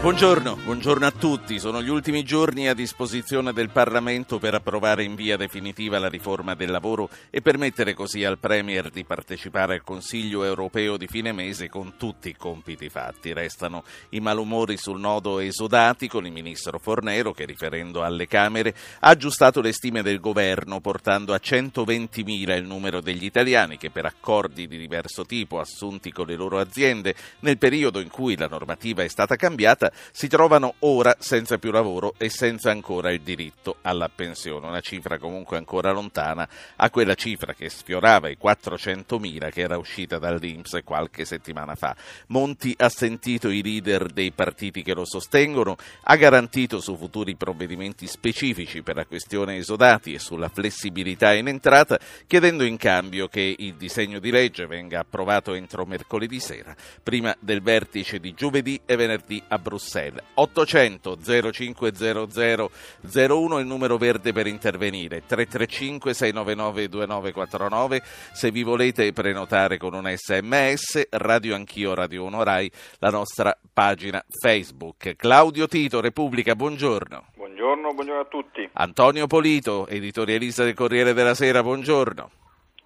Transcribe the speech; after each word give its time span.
Buongiorno, 0.00 0.56
buongiorno, 0.56 1.04
a 1.04 1.10
tutti. 1.10 1.58
Sono 1.58 1.82
gli 1.82 1.90
ultimi 1.90 2.22
giorni 2.22 2.68
a 2.68 2.74
disposizione 2.74 3.52
del 3.52 3.68
Parlamento 3.68 4.38
per 4.38 4.54
approvare 4.54 5.04
in 5.04 5.14
via 5.14 5.36
definitiva 5.36 5.98
la 5.98 6.08
riforma 6.08 6.54
del 6.54 6.70
lavoro 6.70 7.10
e 7.28 7.42
permettere 7.42 7.92
così 7.92 8.24
al 8.24 8.38
Premier 8.38 8.88
di 8.88 9.04
partecipare 9.04 9.74
al 9.74 9.82
Consiglio 9.82 10.42
europeo 10.42 10.96
di 10.96 11.06
fine 11.06 11.32
mese 11.32 11.68
con 11.68 11.98
tutti 11.98 12.30
i 12.30 12.34
compiti 12.34 12.88
fatti. 12.88 13.34
Restano 13.34 13.84
i 14.10 14.20
malumori 14.20 14.78
sul 14.78 14.98
nodo 14.98 15.38
esodati 15.38 16.08
con 16.08 16.24
il 16.24 16.32
ministro 16.32 16.78
Fornero 16.78 17.32
che, 17.32 17.44
riferendo 17.44 18.02
alle 18.02 18.26
Camere, 18.26 18.74
ha 19.00 19.10
aggiustato 19.10 19.60
le 19.60 19.74
stime 19.74 20.00
del 20.00 20.18
governo 20.18 20.80
portando 20.80 21.34
a 21.34 21.40
120.000 21.44 22.56
il 22.56 22.64
numero 22.64 23.02
degli 23.02 23.26
italiani 23.26 23.76
che 23.76 23.90
per 23.90 24.06
accordi 24.06 24.66
di 24.66 24.78
diverso 24.78 25.26
tipo 25.26 25.60
assunti 25.60 26.10
con 26.10 26.26
le 26.26 26.36
loro 26.36 26.58
aziende 26.58 27.14
nel 27.40 27.58
periodo 27.58 28.00
in 28.00 28.08
cui 28.08 28.34
la 28.34 28.48
normativa 28.48 29.02
è 29.02 29.08
stata 29.08 29.36
cambiata 29.36 29.88
si 30.12 30.28
trovano 30.28 30.74
ora 30.80 31.16
senza 31.18 31.58
più 31.58 31.70
lavoro 31.70 32.14
e 32.16 32.28
senza 32.28 32.70
ancora 32.70 33.12
il 33.12 33.20
diritto 33.20 33.76
alla 33.82 34.08
pensione, 34.08 34.66
una 34.66 34.80
cifra 34.80 35.18
comunque 35.18 35.56
ancora 35.56 35.92
lontana 35.92 36.48
a 36.76 36.90
quella 36.90 37.14
cifra 37.14 37.54
che 37.54 37.68
sfiorava 37.68 38.28
i 38.28 38.38
400.000 38.40 39.50
che 39.50 39.60
era 39.60 39.78
uscita 39.78 40.18
dall'Inps 40.18 40.78
qualche 40.84 41.24
settimana 41.24 41.74
fa. 41.74 41.96
Monti 42.28 42.74
ha 42.78 42.88
sentito 42.88 43.48
i 43.48 43.62
leader 43.62 44.06
dei 44.06 44.32
partiti 44.32 44.82
che 44.82 44.94
lo 44.94 45.04
sostengono, 45.04 45.76
ha 46.04 46.16
garantito 46.16 46.80
su 46.80 46.96
futuri 46.96 47.36
provvedimenti 47.36 48.06
specifici 48.06 48.82
per 48.82 48.96
la 48.96 49.06
questione 49.06 49.56
esodati 49.56 50.12
e 50.12 50.18
sulla 50.18 50.48
flessibilità 50.48 51.32
in 51.34 51.48
entrata, 51.48 51.98
chiedendo 52.26 52.64
in 52.64 52.76
cambio 52.76 53.28
che 53.28 53.54
il 53.58 53.74
disegno 53.74 54.18
di 54.18 54.30
legge 54.30 54.66
venga 54.66 55.00
approvato 55.00 55.54
entro 55.54 55.84
mercoledì 55.84 56.40
sera, 56.40 56.74
prima 57.02 57.34
del 57.40 57.62
vertice 57.62 58.18
di 58.20 58.34
giovedì 58.34 58.80
e 58.84 58.96
venerdì 58.96 59.42
a 59.48 59.58
Bruxelles. 59.58 59.79
Bruxelles. 59.80 60.22
800 60.34 61.18
0500 61.52 62.70
01 63.12 63.58
il 63.58 63.66
numero 63.66 63.96
verde 63.96 64.32
per 64.32 64.46
intervenire, 64.46 65.22
335 65.26 66.12
699 66.12 66.88
2949 66.88 68.02
se 68.32 68.50
vi 68.50 68.62
volete 68.62 69.12
prenotare 69.12 69.78
con 69.78 69.94
un 69.94 70.12
sms, 70.14 71.08
Radio 71.10 71.54
Anch'io, 71.54 71.94
Radio 71.94 72.24
1 72.24 72.42
Rai, 72.42 72.70
la 72.98 73.10
nostra 73.10 73.56
pagina 73.72 74.22
Facebook. 74.28 75.16
Claudio 75.16 75.66
Tito, 75.66 76.00
Repubblica, 76.00 76.54
buongiorno. 76.54 77.24
Buongiorno, 77.34 77.92
buongiorno 77.94 78.20
a 78.20 78.26
tutti. 78.26 78.68
Antonio 78.74 79.26
Polito, 79.26 79.86
editorialista 79.88 80.64
del 80.64 80.74
Corriere 80.74 81.14
della 81.14 81.34
Sera, 81.34 81.62
buongiorno. 81.62 82.30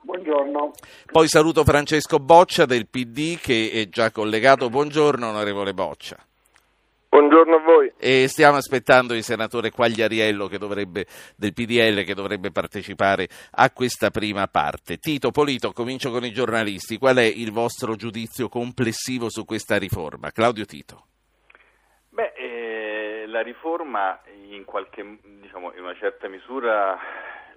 Buongiorno. 0.02 0.72
Poi 1.10 1.28
saluto 1.28 1.64
Francesco 1.64 2.18
Boccia 2.18 2.66
del 2.66 2.86
PD 2.86 3.38
che 3.38 3.70
è 3.72 3.88
già 3.88 4.10
collegato. 4.10 4.68
Buongiorno 4.68 5.28
onorevole 5.28 5.72
Boccia. 5.72 6.18
Buongiorno 7.14 7.54
a 7.54 7.60
voi. 7.60 7.92
E 7.96 8.26
stiamo 8.26 8.56
aspettando 8.56 9.14
il 9.14 9.22
senatore 9.22 9.70
Quagliariello 9.70 10.48
dovrebbe, 10.58 11.06
del 11.36 11.52
PDL 11.52 12.02
che 12.02 12.12
dovrebbe 12.12 12.50
partecipare 12.50 13.28
a 13.52 13.70
questa 13.70 14.10
prima 14.10 14.48
parte. 14.48 14.96
Tito 14.96 15.30
Polito, 15.30 15.70
comincio 15.70 16.10
con 16.10 16.24
i 16.24 16.32
giornalisti. 16.32 16.98
Qual 16.98 17.14
è 17.14 17.22
il 17.22 17.52
vostro 17.52 17.94
giudizio 17.94 18.48
complessivo 18.48 19.30
su 19.30 19.44
questa 19.44 19.78
riforma? 19.78 20.32
Claudio 20.32 20.64
Tito. 20.64 21.06
Beh, 22.08 22.32
eh, 22.34 23.26
la 23.28 23.42
riforma 23.42 24.20
in, 24.48 24.64
qualche, 24.64 25.18
diciamo, 25.40 25.72
in 25.72 25.84
una 25.84 25.94
certa 25.94 26.26
misura 26.26 26.98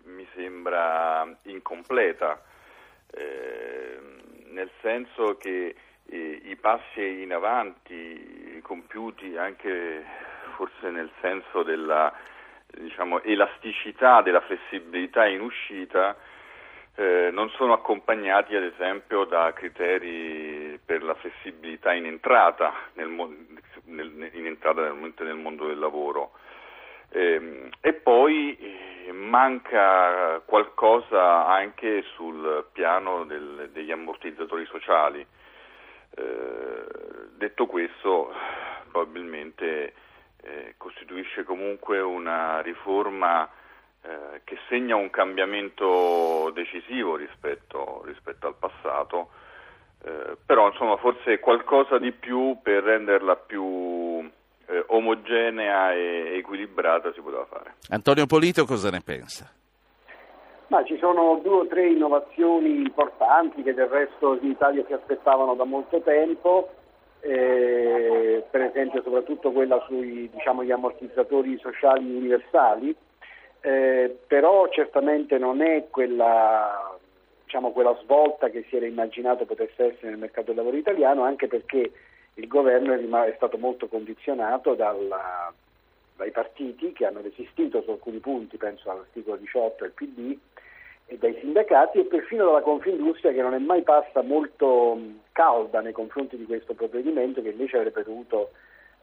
mi 0.03 0.27
sembra 0.35 1.35
incompleta, 1.45 2.43
eh, 3.09 3.97
nel 4.51 4.69
senso 4.81 5.35
che 5.37 5.73
eh, 6.09 6.41
i 6.45 6.55
passi 6.55 7.21
in 7.21 7.33
avanti 7.33 8.59
compiuti 8.61 9.37
anche 9.37 10.03
forse 10.55 10.89
nel 10.89 11.09
senso 11.21 11.63
della 11.63 12.11
diciamo, 12.67 13.21
elasticità, 13.23 14.21
della 14.21 14.41
flessibilità 14.41 15.25
in 15.25 15.41
uscita, 15.41 16.15
eh, 16.95 17.29
non 17.31 17.49
sono 17.51 17.73
accompagnati 17.73 18.55
ad 18.55 18.63
esempio 18.63 19.25
da 19.25 19.53
criteri 19.53 20.79
per 20.83 21.03
la 21.03 21.13
flessibilità 21.15 21.93
in 21.93 22.05
entrata 22.05 22.73
nel, 22.93 23.07
nel, 23.85 24.29
in 24.33 24.45
entrata 24.47 24.81
nel, 24.81 25.13
nel 25.15 25.35
mondo 25.35 25.67
del 25.67 25.77
lavoro. 25.77 26.31
Eh, 27.09 27.69
e 27.79 27.93
poi 27.93 28.57
eh, 28.57 29.11
manca 29.11 30.41
qualcosa 30.45 31.45
anche 31.45 32.03
sul 32.15 32.65
piano 32.73 33.23
del, 33.25 33.69
degli 33.71 33.91
ammortizzatori 33.91 34.65
sociali. 34.65 35.25
Eh, 36.17 36.85
detto 37.37 37.67
questo, 37.67 38.33
probabilmente 38.89 39.93
eh, 40.41 40.73
costituisce 40.77 41.43
comunque 41.43 41.99
una 41.99 42.61
riforma 42.61 43.47
eh, 44.01 44.41
che 44.43 44.57
segna 44.67 44.95
un 44.95 45.11
cambiamento 45.11 46.51
decisivo 46.55 47.15
rispetto, 47.15 48.01
rispetto 48.05 48.47
al 48.47 48.55
passato, 48.55 49.29
eh, 50.03 50.37
però 50.43 50.69
insomma 50.69 50.97
forse 50.97 51.39
qualcosa 51.39 51.99
di 51.99 52.11
più 52.11 52.57
per 52.63 52.83
renderla 52.83 53.35
più 53.35 54.27
eh, 54.65 54.83
omogenea 54.87 55.93
e 55.93 56.37
equilibrata 56.37 57.13
si 57.13 57.21
poteva 57.21 57.45
fare. 57.45 57.75
Antonio 57.89 58.25
Polito 58.25 58.65
cosa 58.65 58.89
ne 58.89 59.01
pensa? 59.01 59.51
Ma 60.67 60.83
ci 60.83 60.97
sono 60.97 61.39
due 61.41 61.59
o 61.59 61.67
tre 61.67 61.87
innovazioni 61.87 62.81
importanti 62.81 63.63
che 63.63 63.73
del 63.73 63.87
resto 63.87 64.37
in 64.41 64.49
Italia 64.49 64.83
si 64.85 64.93
aspettavano 64.93 65.55
da 65.55 65.63
molto 65.63 66.01
tempo, 66.01 66.69
eh, 67.21 68.43
per 68.49 68.61
esempio 68.61 69.01
soprattutto 69.01 69.51
quella 69.51 69.81
sui 69.87 70.29
diciamo, 70.29 70.61
ammortizzatori 70.61 71.57
sociali 71.59 72.03
universali, 72.03 72.95
eh, 73.61 74.17
però 74.27 74.67
certamente 74.69 75.37
non 75.37 75.61
è 75.61 75.87
quella, 75.89 76.97
diciamo, 77.43 77.71
quella 77.71 77.97
svolta 78.03 78.49
che 78.49 78.65
si 78.69 78.75
era 78.75 78.85
immaginato 78.85 79.45
potesse 79.45 79.93
essere 79.93 80.09
nel 80.09 80.19
mercato 80.19 80.47
del 80.47 80.57
lavoro 80.57 80.75
italiano, 80.75 81.23
anche 81.23 81.47
perché 81.47 81.91
il 82.33 82.47
governo 82.47 82.93
è, 82.93 83.33
stato 83.35 83.57
molto 83.57 83.87
condizionato 83.87 84.75
dalla, 84.75 85.51
dai 86.15 86.31
partiti 86.31 86.93
che 86.93 87.05
hanno 87.05 87.21
resistito 87.21 87.81
su 87.81 87.89
alcuni 87.91 88.19
punti, 88.19 88.57
penso 88.57 88.91
all'articolo 88.91 89.37
18 89.37 89.83
del 89.83 89.91
PD, 89.93 90.37
e 91.07 91.17
dai 91.17 91.35
sindacati 91.39 91.99
e 91.99 92.05
perfino 92.05 92.45
dalla 92.45 92.61
Confindustria 92.61 93.31
che 93.31 93.41
non 93.41 93.53
è 93.53 93.59
mai 93.59 93.81
passa 93.81 94.21
molto 94.21 94.99
calda 95.31 95.79
nei 95.79 95.93
confronti 95.93 96.35
di 96.35 96.45
questo 96.45 96.73
provvedimento 96.73 97.41
che 97.41 97.49
invece 97.49 97.77
avrebbe 97.77 98.03
dovuto, 98.03 98.51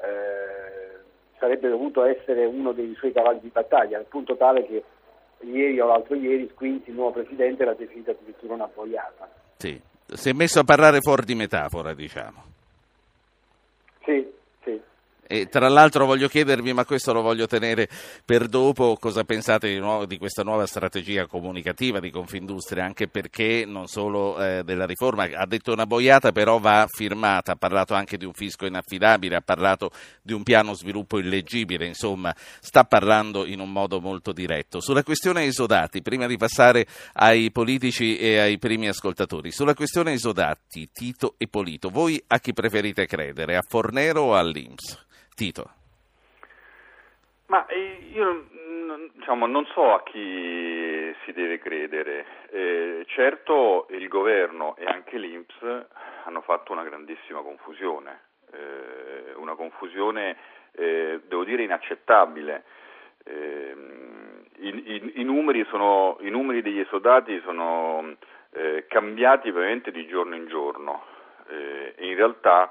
eh, 0.02 0.98
sarebbe 1.38 1.68
dovuto 1.68 2.04
essere 2.04 2.44
uno 2.44 2.72
dei 2.72 2.94
suoi 2.96 3.12
cavalli 3.12 3.40
di 3.40 3.48
battaglia, 3.48 3.98
al 3.98 4.04
punto 4.04 4.36
tale 4.36 4.66
che 4.66 4.84
ieri 5.40 5.80
o 5.80 5.86
l'altro 5.86 6.14
ieri 6.14 6.48
Squinzi, 6.52 6.90
il 6.90 6.96
nuovo 6.96 7.12
presidente, 7.12 7.64
l'ha 7.64 7.74
definita 7.74 8.10
addirittura 8.10 8.54
una 8.54 8.68
boiata. 8.72 9.28
Sì, 9.56 9.80
si 10.06 10.28
è 10.28 10.32
messo 10.32 10.60
a 10.60 10.64
parlare 10.64 11.00
fuori 11.00 11.24
di 11.24 11.34
metafora, 11.34 11.94
diciamo. 11.94 12.42
Sì, 14.04 14.30
e 15.26 15.48
tra 15.48 15.68
l'altro 15.68 16.06
voglio 16.06 16.28
chiedervi, 16.28 16.72
ma 16.72 16.84
questo 16.84 17.12
lo 17.12 17.22
voglio 17.22 17.46
tenere 17.46 17.88
per 18.24 18.46
dopo, 18.48 18.96
cosa 18.98 19.24
pensate 19.24 19.68
di, 19.68 19.78
nuovo, 19.78 20.06
di 20.06 20.18
questa 20.18 20.42
nuova 20.42 20.66
strategia 20.66 21.26
comunicativa 21.26 22.00
di 22.00 22.10
Confindustria, 22.10 22.84
anche 22.84 23.08
perché 23.08 23.64
non 23.66 23.86
solo 23.86 24.40
eh, 24.40 24.62
della 24.64 24.86
riforma, 24.86 25.28
ha 25.34 25.46
detto 25.46 25.72
una 25.72 25.86
boiata 25.86 26.32
però 26.32 26.58
va 26.58 26.86
firmata, 26.88 27.52
ha 27.52 27.56
parlato 27.56 27.94
anche 27.94 28.16
di 28.16 28.24
un 28.24 28.32
fisco 28.32 28.66
inaffidabile, 28.66 29.36
ha 29.36 29.40
parlato 29.40 29.90
di 30.22 30.32
un 30.32 30.42
piano 30.42 30.74
sviluppo 30.74 31.18
illeggibile, 31.18 31.86
insomma 31.86 32.34
sta 32.60 32.84
parlando 32.84 33.46
in 33.46 33.60
un 33.60 33.70
modo 33.70 34.00
molto 34.00 34.32
diretto. 34.32 34.80
Sulla 34.80 35.02
questione 35.02 35.44
esodati, 35.44 36.02
prima 36.02 36.26
di 36.26 36.36
passare 36.36 36.86
ai 37.14 37.50
politici 37.50 38.16
e 38.18 38.38
ai 38.38 38.58
primi 38.58 38.88
ascoltatori, 38.88 39.50
sulla 39.50 39.74
questione 39.74 40.12
esodati, 40.12 40.90
Tito 40.92 41.34
e 41.38 41.48
Polito, 41.48 41.88
voi 41.88 42.22
a 42.26 42.38
chi 42.38 42.52
preferite 42.52 43.06
credere, 43.06 43.56
a 43.56 43.62
Fornero 43.66 44.22
o 44.22 44.36
all'Inps? 44.36 45.02
Tito? 45.34 45.70
Ma 47.46 47.66
eh, 47.66 48.08
io 48.12 48.46
diciamo, 49.14 49.46
non 49.46 49.66
so 49.66 49.94
a 49.94 50.02
chi 50.02 51.14
si 51.24 51.32
deve 51.32 51.58
credere. 51.58 52.26
Eh, 52.50 53.04
certo 53.08 53.86
il 53.90 54.08
governo 54.08 54.76
e 54.76 54.84
anche 54.84 55.18
l'Inps 55.18 55.86
hanno 56.24 56.40
fatto 56.42 56.72
una 56.72 56.84
grandissima 56.84 57.40
confusione, 57.40 58.20
eh, 58.52 59.34
una 59.36 59.54
confusione 59.54 60.36
eh, 60.72 61.20
devo 61.26 61.44
dire 61.44 61.62
inaccettabile. 61.62 62.64
Eh, 63.24 63.74
I, 64.58 64.68
i, 64.68 65.12
i, 65.20 65.24
numeri 65.24 65.64
sono, 65.68 66.16
I, 66.20 66.30
numeri 66.30 66.62
degli 66.62 66.80
esodati 66.80 67.40
sono 67.44 68.16
eh, 68.52 68.86
cambiati 68.88 69.50
veramente 69.50 69.90
di 69.90 70.06
giorno 70.06 70.34
in 70.34 70.46
giorno 70.46 71.12
e 71.46 71.94
in 71.98 72.14
realtà 72.16 72.70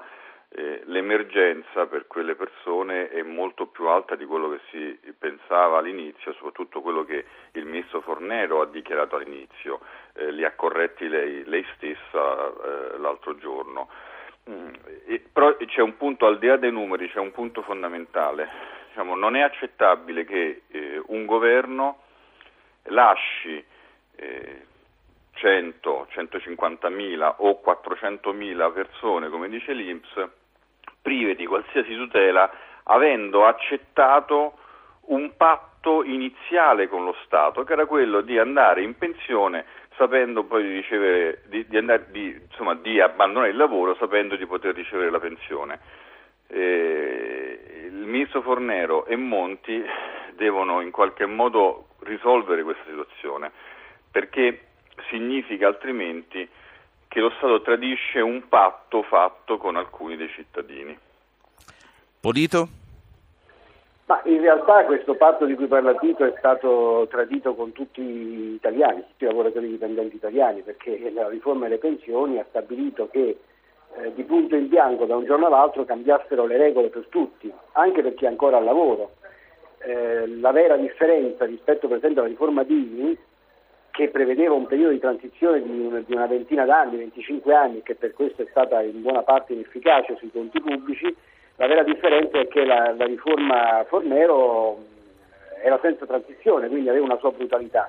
eh, 0.56 0.82
l'emergenza 0.84 1.86
per 1.86 2.06
quelle 2.06 2.36
persone 2.36 3.08
è 3.10 3.22
molto 3.22 3.66
più 3.66 3.86
alta 3.86 4.14
di 4.14 4.24
quello 4.24 4.50
che 4.50 4.60
si 4.70 5.12
pensava 5.18 5.78
all'inizio, 5.78 6.32
soprattutto 6.34 6.80
quello 6.80 7.04
che 7.04 7.24
il 7.52 7.64
ministro 7.64 8.00
Fornero 8.00 8.60
ha 8.60 8.66
dichiarato 8.66 9.16
all'inizio, 9.16 9.80
eh, 10.12 10.30
li 10.30 10.44
ha 10.44 10.52
corretti 10.52 11.08
lei, 11.08 11.42
lei 11.44 11.66
stessa 11.74 12.46
eh, 12.46 12.98
l'altro 12.98 13.36
giorno. 13.36 13.88
Mm, 14.48 14.74
e, 15.06 15.24
però 15.32 15.56
c'è 15.56 15.80
un 15.80 15.96
punto, 15.96 16.26
al 16.26 16.38
di 16.38 16.46
là 16.46 16.56
dei 16.56 16.70
numeri, 16.70 17.10
c'è 17.10 17.18
un 17.18 17.32
punto 17.32 17.62
fondamentale. 17.62 18.48
Diciamo, 18.88 19.16
non 19.16 19.34
è 19.34 19.40
accettabile 19.40 20.24
che 20.24 20.62
eh, 20.68 21.02
un 21.06 21.26
governo 21.26 21.98
lasci 22.84 23.72
100, 24.16 26.08
150.000 26.14 27.34
o 27.38 27.60
400.000 27.64 28.72
persone, 28.72 29.28
come 29.28 29.48
dice 29.48 29.72
l'Inps, 29.72 30.42
prive 31.04 31.34
di 31.34 31.44
qualsiasi 31.44 31.94
tutela, 31.94 32.50
avendo 32.84 33.44
accettato 33.44 34.54
un 35.08 35.36
patto 35.36 36.02
iniziale 36.02 36.88
con 36.88 37.04
lo 37.04 37.14
Stato, 37.26 37.62
che 37.62 37.74
era 37.74 37.84
quello 37.84 38.22
di 38.22 38.38
andare 38.38 38.80
in 38.82 38.96
pensione 38.96 39.66
sapendo 39.96 40.44
poi 40.44 40.62
di 40.62 40.72
ricevere, 40.72 41.42
di, 41.46 41.66
di, 41.68 41.76
andare, 41.76 42.06
di, 42.10 42.40
insomma, 42.48 42.74
di 42.74 43.00
abbandonare 43.00 43.50
il 43.50 43.56
lavoro 43.58 43.94
sapendo 43.96 44.34
di 44.34 44.46
poter 44.46 44.74
ricevere 44.74 45.10
la 45.10 45.20
pensione. 45.20 45.78
Eh, 46.46 47.88
il 47.88 48.06
ministro 48.06 48.40
Fornero 48.40 49.04
e 49.04 49.16
Monti 49.16 49.84
devono 50.36 50.80
in 50.80 50.90
qualche 50.90 51.26
modo 51.26 51.88
risolvere 52.00 52.62
questa 52.62 52.84
situazione 52.86 53.50
perché 54.10 54.68
significa 55.10 55.66
altrimenti 55.66 56.48
che 57.14 57.20
lo 57.20 57.30
Stato 57.36 57.62
tradisce 57.62 58.18
un 58.18 58.48
patto 58.48 59.04
fatto 59.04 59.56
con 59.56 59.76
alcuni 59.76 60.16
dei 60.16 60.28
cittadini. 60.30 60.98
Polito? 62.18 62.66
Ma 64.06 64.20
in 64.24 64.40
realtà 64.40 64.84
questo 64.84 65.14
patto 65.14 65.44
di 65.44 65.54
cui 65.54 65.68
parla 65.68 65.94
Tito 65.94 66.24
è 66.24 66.34
stato 66.38 67.06
tradito 67.08 67.54
con 67.54 67.70
tutti 67.70 68.02
gli 68.02 68.54
italiani, 68.54 69.04
tutti 69.10 69.22
i 69.22 69.26
lavoratori 69.28 69.68
dipendenti 69.68 70.16
italiani, 70.16 70.62
perché 70.62 71.08
la 71.14 71.28
riforma 71.28 71.68
delle 71.68 71.78
pensioni 71.78 72.40
ha 72.40 72.46
stabilito 72.48 73.08
che 73.08 73.38
eh, 73.96 74.12
di 74.12 74.24
punto 74.24 74.56
in 74.56 74.66
bianco 74.66 75.04
da 75.04 75.14
un 75.14 75.24
giorno 75.24 75.46
all'altro 75.46 75.84
cambiassero 75.84 76.46
le 76.46 76.56
regole 76.56 76.88
per 76.88 77.06
tutti, 77.10 77.50
anche 77.74 78.02
per 78.02 78.14
chi 78.14 78.24
è 78.24 78.28
ancora 78.28 78.56
al 78.56 78.64
lavoro. 78.64 79.12
Eh, 79.78 80.26
la 80.40 80.50
vera 80.50 80.76
differenza 80.76 81.44
rispetto 81.44 81.86
per 81.86 81.98
esempio 81.98 82.22
alla 82.22 82.30
riforma 82.30 82.64
Dini, 82.64 83.16
che 83.94 84.08
prevedeva 84.08 84.54
un 84.54 84.66
periodo 84.66 84.90
di 84.90 84.98
transizione 84.98 85.62
di 85.62 85.70
una, 85.70 86.00
di 86.00 86.12
una 86.12 86.26
ventina 86.26 86.64
d'anni, 86.64 86.96
25 86.96 87.54
anni, 87.54 87.82
che 87.84 87.94
per 87.94 88.12
questo 88.12 88.42
è 88.42 88.46
stata 88.50 88.82
in 88.82 89.02
buona 89.02 89.22
parte 89.22 89.52
inefficace 89.52 90.16
sui 90.16 90.32
conti 90.32 90.60
pubblici, 90.60 91.14
la 91.54 91.68
vera 91.68 91.84
differenza 91.84 92.40
è 92.40 92.48
che 92.48 92.64
la, 92.64 92.92
la 92.92 93.04
riforma 93.04 93.84
Fornero 93.86 94.78
era 95.62 95.78
senza 95.80 96.06
transizione, 96.06 96.66
quindi 96.66 96.88
aveva 96.88 97.04
una 97.04 97.18
sua 97.18 97.30
brutalità. 97.30 97.86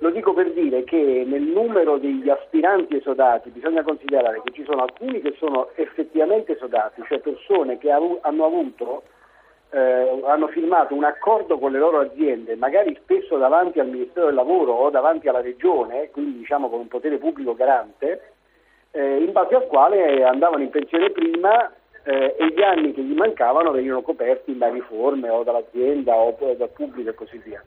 Lo 0.00 0.10
dico 0.10 0.34
per 0.34 0.52
dire 0.52 0.84
che 0.84 1.24
nel 1.26 1.44
numero 1.44 1.96
degli 1.96 2.28
aspiranti 2.28 2.96
esodati 2.96 3.48
bisogna 3.48 3.82
considerare 3.82 4.42
che 4.44 4.52
ci 4.52 4.62
sono 4.62 4.82
alcuni 4.82 5.22
che 5.22 5.34
sono 5.38 5.70
effettivamente 5.76 6.52
esodati, 6.52 7.02
cioè 7.08 7.18
persone 7.20 7.78
che 7.78 7.90
hanno 7.90 8.44
avuto 8.44 9.04
eh, 9.70 10.22
hanno 10.24 10.48
firmato 10.48 10.94
un 10.94 11.04
accordo 11.04 11.58
con 11.58 11.72
le 11.72 11.78
loro 11.78 12.00
aziende, 12.00 12.56
magari 12.56 12.96
spesso 13.02 13.36
davanti 13.36 13.80
al 13.80 13.88
Ministero 13.88 14.26
del 14.26 14.34
Lavoro 14.34 14.72
o 14.72 14.90
davanti 14.90 15.28
alla 15.28 15.40
Regione, 15.40 16.10
quindi 16.10 16.38
diciamo 16.38 16.68
con 16.68 16.80
un 16.80 16.88
potere 16.88 17.18
pubblico 17.18 17.54
garante, 17.54 18.32
eh, 18.92 19.16
in 19.18 19.32
base 19.32 19.54
al 19.54 19.66
quale 19.66 20.24
andavano 20.24 20.62
in 20.62 20.70
pensione 20.70 21.10
prima 21.10 21.70
eh, 22.04 22.36
e 22.38 22.48
gli 22.48 22.62
anni 22.62 22.92
che 22.92 23.02
gli 23.02 23.14
mancavano 23.14 23.72
venivano 23.72 24.02
coperti 24.02 24.52
in 24.52 24.58
varie 24.58 24.82
forme 24.82 25.28
o 25.28 25.42
dall'azienda 25.42 26.14
o 26.14 26.36
dal 26.56 26.70
pubblico 26.70 27.10
e 27.10 27.14
così 27.14 27.38
via. 27.38 27.62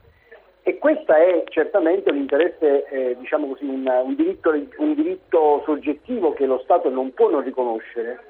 E 0.62 0.78
questo 0.78 1.12
è 1.12 1.44
certamente 1.48 2.10
un 2.10 2.18
interesse, 2.18 2.86
eh, 2.88 3.16
diciamo 3.18 3.48
così, 3.48 3.64
un, 3.64 3.86
un, 4.04 4.14
diritto, 4.14 4.50
un 4.78 4.94
diritto 4.94 5.62
soggettivo 5.64 6.32
che 6.32 6.46
lo 6.46 6.58
Stato 6.64 6.90
non 6.90 7.12
può 7.14 7.30
non 7.30 7.42
riconoscere 7.42 8.29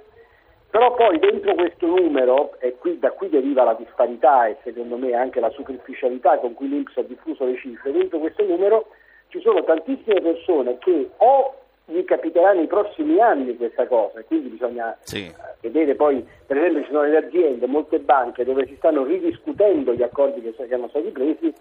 però 0.71 0.95
poi 0.95 1.19
dentro 1.19 1.55
questo 1.55 1.87
numero, 1.87 2.59
e 2.61 2.77
qui, 2.79 2.99
da 2.99 3.11
qui 3.11 3.29
deriva 3.29 3.65
la 3.65 3.75
disparità 3.75 4.47
e 4.47 4.57
secondo 4.63 4.97
me 4.97 5.15
anche 5.15 5.41
la 5.41 5.51
superficialità 5.51 6.39
con 6.39 6.55
cui 6.55 6.69
l'Inps 6.69 6.97
ha 6.97 7.03
diffuso 7.03 7.45
le 7.45 7.57
cifre, 7.57 7.91
dentro 7.91 8.21
questo 8.21 8.45
numero 8.45 8.87
ci 9.29 9.41
sono 9.41 9.65
tantissime 9.65 10.21
persone 10.21 10.79
che 10.79 11.11
o 11.17 11.55
gli 11.87 12.05
capiterà 12.05 12.53
nei 12.53 12.69
prossimi 12.69 13.21
anni 13.21 13.57
questa 13.57 13.87
cosa, 13.89 14.23
quindi 14.23 14.51
bisogna 14.51 14.97
sì. 15.01 15.27
Eh, 15.27 15.35
vedere 15.61 15.97
poi, 15.97 16.25
per 16.47 16.57
esempio 16.57 16.83
ci 16.85 16.91
sono 16.91 17.03
le 17.03 17.17
aziende, 17.17 17.67
molte 17.67 17.99
banche 17.99 18.45
dove 18.45 18.65
si 18.67 18.77
stanno 18.77 19.03
ridiscutendo 19.05 19.93
gli 19.93 20.03
accordi 20.03 20.41
che, 20.41 20.55
che 20.55 20.75
hanno 20.75 20.89
stati 20.89 21.11
presi 21.11 21.53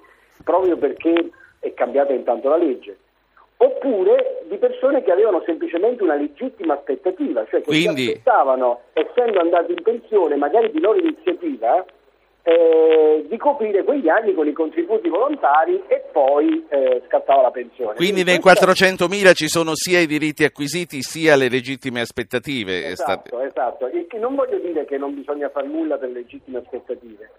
proprio 0.43 0.77
perché 0.77 1.31
è 1.57 1.73
cambiata 1.73 2.13
intanto 2.13 2.47
la 2.47 2.57
legge 2.57 2.95
oppure 3.61 4.43
di 4.47 4.57
persone 4.57 5.03
che 5.03 5.11
avevano 5.11 5.41
semplicemente 5.45 6.03
una 6.03 6.15
legittima 6.15 6.75
aspettativa, 6.75 7.45
cioè 7.49 7.61
che 7.61 7.65
Quindi... 7.65 8.03
si 8.03 8.09
aspettavano, 8.11 8.81
essendo 8.93 9.39
andati 9.39 9.71
in 9.73 9.81
pensione, 9.81 10.37
magari 10.37 10.71
di 10.71 10.79
loro 10.79 10.97
iniziativa, 10.97 11.83
eh, 12.43 13.25
di 13.27 13.37
coprire 13.37 13.83
quegli 13.83 14.07
anni 14.07 14.33
con 14.33 14.47
i 14.47 14.53
contributi 14.53 15.09
volontari 15.09 15.83
e 15.87 16.05
poi 16.11 16.65
eh, 16.69 17.03
scattava 17.07 17.41
la 17.41 17.51
pensione. 17.51 17.95
Quindi, 17.95 18.23
Quindi 18.23 18.31
nei 18.31 18.39
400.000 18.39 19.33
ci 19.33 19.49
sono 19.49 19.75
sia 19.75 19.99
i 19.99 20.07
diritti 20.07 20.45
acquisiti 20.45 21.01
sia 21.01 21.35
le 21.35 21.49
legittime 21.49 21.99
aspettative. 21.99 22.87
Esatto, 22.87 23.41
esatto. 23.41 23.87
E 23.87 24.07
non 24.17 24.35
voglio 24.35 24.57
dire 24.59 24.85
che 24.85 24.97
non 24.97 25.15
bisogna 25.15 25.49
fare 25.49 25.67
nulla 25.67 25.97
per 25.97 26.07
le 26.09 26.21
legittime 26.21 26.59
aspettative 26.59 27.29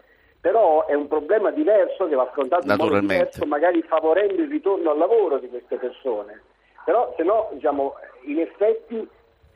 però 0.41 0.87
è 0.87 0.95
un 0.95 1.07
problema 1.07 1.51
diverso 1.51 2.09
che 2.09 2.15
va 2.15 2.23
affrontato 2.23 2.67
in 2.67 2.77
modo 2.77 2.99
diverso, 2.99 3.45
magari 3.45 3.83
favorendo 3.83 4.43
il 4.43 4.49
ritorno 4.49 4.91
al 4.91 4.99
lavoro 4.99 5.39
di 5.39 5.49
queste 5.49 5.77
persone. 5.77 6.43
Però 6.85 7.13
se 7.17 7.23
no, 7.23 7.51
diciamo, 7.53 7.95
in 8.25 8.41
effetti, 8.41 9.07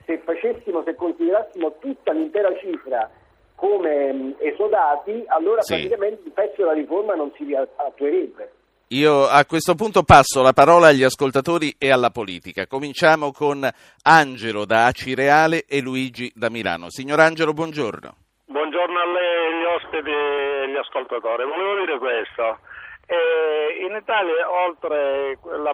se 0.04 0.18
facessimo, 0.18 0.82
se 0.84 0.94
considerassimo 0.94 1.74
tutta 1.78 2.12
l'intera 2.12 2.54
cifra 2.58 3.10
come 3.54 4.12
mh, 4.12 4.34
esodati, 4.38 5.24
allora 5.28 5.62
sì. 5.62 5.74
praticamente 5.74 6.22
il 6.26 6.32
pezzo 6.32 6.56
della 6.58 6.72
riforma 6.72 7.14
non 7.14 7.32
si 7.36 7.46
attuerebbe. 7.54 8.52
Io 8.88 9.26
a 9.26 9.44
questo 9.46 9.74
punto 9.74 10.02
passo 10.02 10.42
la 10.42 10.52
parola 10.52 10.88
agli 10.88 11.02
ascoltatori 11.02 11.74
e 11.78 11.90
alla 11.90 12.10
politica. 12.10 12.66
Cominciamo 12.66 13.32
con 13.32 13.66
Angelo 14.02 14.66
da 14.66 14.84
Acireale 14.84 15.64
e 15.66 15.80
Luigi 15.80 16.30
da 16.34 16.50
Milano. 16.50 16.90
Signor 16.90 17.18
Angelo, 17.18 17.54
buongiorno. 17.54 18.14
Buongiorno 18.44 18.98
a 19.00 19.06
lei, 19.06 19.54
gli 19.58 19.64
ospiti 19.64 20.33
e 20.74 20.76
gli 20.76 20.78
ascoltatori. 20.78 21.44
Volevo 21.44 21.84
dire 21.84 21.98
questo. 21.98 22.58
Eh, 23.06 23.84
in 23.84 23.94
Italia, 23.94 24.50
oltre 24.50 25.38
la, 25.42 25.72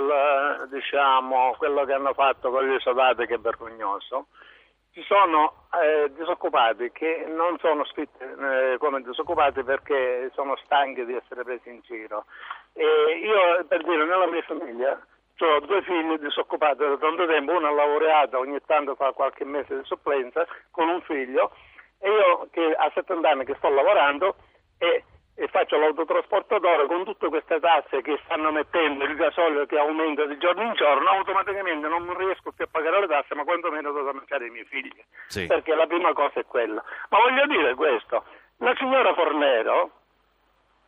la, 0.00 0.66
diciamo, 0.70 1.54
quello 1.58 1.84
che 1.84 1.92
hanno 1.92 2.14
fatto 2.14 2.50
con 2.50 2.66
gli 2.66 2.74
esodati, 2.74 3.26
che 3.26 3.34
è 3.34 3.38
vergognoso, 3.38 4.26
ci 4.92 5.02
sono 5.02 5.66
eh, 5.80 6.10
disoccupati 6.16 6.90
che 6.90 7.26
non 7.28 7.58
sono 7.58 7.84
scritti 7.84 8.22
eh, 8.22 8.76
come 8.78 9.02
disoccupati 9.02 9.62
perché 9.62 10.30
sono 10.34 10.56
stanchi 10.64 11.04
di 11.04 11.14
essere 11.14 11.44
presi 11.44 11.68
in 11.68 11.80
giro. 11.82 12.24
io, 12.74 13.64
per 13.68 13.82
dire, 13.84 14.04
nella 14.04 14.26
mia 14.26 14.42
famiglia 14.42 14.98
ho 15.42 15.60
due 15.60 15.82
figli 15.82 16.18
disoccupati 16.18 16.78
da 16.78 16.96
tanto 16.98 17.26
tempo, 17.26 17.52
uno 17.52 17.70
è 17.70 17.74
laureato, 17.74 18.38
ogni 18.38 18.58
tanto 18.66 18.94
fa 18.94 19.12
qualche 19.12 19.44
mese 19.44 19.76
di 19.76 19.84
supplenza 19.84 20.46
con 20.70 20.88
un 20.88 21.00
figlio 21.02 21.52
e 22.00 22.10
io 22.10 22.48
che 22.50 22.74
a 22.74 22.90
70 22.92 23.28
anni 23.28 23.44
che 23.44 23.54
sto 23.56 23.68
lavorando 23.68 24.36
e, 24.78 25.04
e 25.34 25.48
faccio 25.48 25.78
l'autotrasportatore 25.78 26.86
con 26.86 27.04
tutte 27.04 27.28
queste 27.28 27.60
tasse 27.60 28.02
che 28.02 28.18
stanno 28.24 28.50
mettendo, 28.50 29.04
il 29.04 29.16
gasolio 29.16 29.66
che 29.66 29.78
aumenta 29.78 30.24
di 30.24 30.38
giorno 30.38 30.62
in 30.62 30.72
giorno, 30.74 31.10
automaticamente 31.10 31.88
non 31.88 32.16
riesco 32.16 32.52
più 32.52 32.64
a 32.64 32.68
pagare 32.70 33.00
le 33.00 33.06
tasse, 33.06 33.34
ma 33.34 33.44
quantomeno 33.44 33.92
devo 33.92 34.12
mangiare 34.12 34.46
i 34.46 34.50
miei 34.50 34.64
figli. 34.64 35.02
Sì. 35.26 35.46
Perché 35.46 35.74
la 35.74 35.86
prima 35.86 36.12
cosa 36.12 36.40
è 36.40 36.46
quella. 36.46 36.82
Ma 37.10 37.18
voglio 37.18 37.46
dire 37.46 37.74
questo, 37.74 38.24
la 38.58 38.74
signora 38.76 39.14
Fornero 39.14 39.90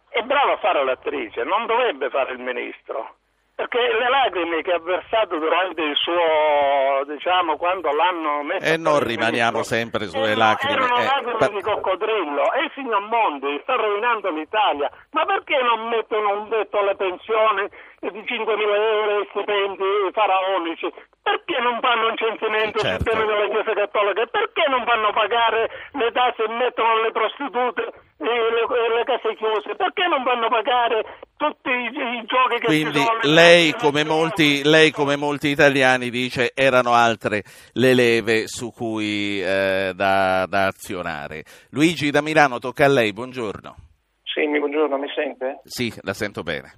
è 0.09 0.23
brava 0.23 0.52
a 0.52 0.59
fare 0.59 0.85
l'attrice, 0.85 1.45
non 1.45 1.66
dovrebbe 1.66 2.11
fare 2.11 2.33
il 2.33 2.38
ministro 2.38 3.16
perché 3.62 3.78
le 3.78 4.09
lacrime 4.09 4.62
che 4.62 4.73
ha 4.73 4.78
versato 4.81 5.38
durante 5.38 5.83
il 5.83 5.95
suo, 5.97 7.04
diciamo, 7.07 7.57
quando 7.57 7.90
l'hanno 7.92 8.42
messo... 8.42 8.64
E 8.64 8.76
non 8.76 8.99
rimaniamo 8.99 9.62
ministro, 9.62 9.76
sempre 9.76 10.07
sulle 10.07 10.33
erano, 10.33 10.50
lacrime. 10.50 10.75
Erano 10.75 10.99
eh, 10.99 11.04
lacrime 11.04 11.37
per... 11.38 11.50
di 11.52 11.62
coccodrillo. 11.62 12.52
E 12.52 12.64
il 12.64 12.71
signor 12.75 13.00
Monti 13.02 13.61
sta 13.62 13.75
rovinando 13.76 14.31
l'Italia. 14.31 14.90
Ma 15.11 15.25
perché 15.25 15.62
non 15.62 15.88
mettono 15.88 16.40
un 16.40 16.49
tetto 16.49 16.78
alle 16.78 16.97
pensioni 16.97 17.69
di 18.00 18.09
5.000 18.09 18.50
euro 18.50 19.21
e 19.21 19.26
stipendi 19.31 20.11
faraonici? 20.12 20.92
Perché 21.23 21.61
non 21.61 21.78
fanno 21.78 22.09
un 22.09 22.16
censimento 22.16 22.81
certo. 22.81 22.99
sul 22.99 23.12
tema 23.12 23.25
della 23.25 23.47
Chiesa 23.47 23.75
Cattolica? 23.75 24.26
Perché 24.26 24.64
non 24.69 24.83
fanno 24.85 25.12
pagare 25.12 25.71
le 25.92 26.11
tasse 26.11 26.42
e 26.42 26.49
mettono 26.49 27.00
le 27.00 27.12
prostitute 27.12 28.11
le, 28.23 28.97
le, 28.97 29.05
case 29.05 29.35
chiuse, 29.37 29.75
perché 29.75 30.07
non 30.07 30.23
vanno 30.23 30.49
pagare 30.49 31.05
tutti 31.37 31.71
i, 31.71 31.87
i 31.87 32.25
giochi 32.25 32.59
che 32.61 32.67
Quindi 32.67 32.99
ci 32.99 33.05
sono? 33.05 33.35
lei 33.35 33.73
come, 33.73 34.05
molti, 34.05 34.62
lei 34.64 34.91
come 34.91 35.17
molti 35.17 35.49
italiani 35.49 36.11
dice 36.11 36.52
erano 36.55 36.93
altre 36.93 37.43
le 37.73 37.95
leve 37.95 38.47
su 38.47 38.73
cui 38.73 39.43
eh, 39.43 39.93
da, 39.95 40.47
da 40.47 40.67
azionare. 40.67 41.45
Luigi 41.71 42.11
da 42.11 42.23
Milano, 42.23 42.59
tocca 42.59 42.85
a 42.85 42.88
lei, 42.88 43.12
buongiorno. 43.12 43.75
Sì, 44.23 44.47
buongiorno, 44.47 44.97
mi 44.97 45.09
sente? 45.14 45.61
Sì, 45.64 45.93
la 46.02 46.14
sento 46.14 46.43
bene. 46.43 46.73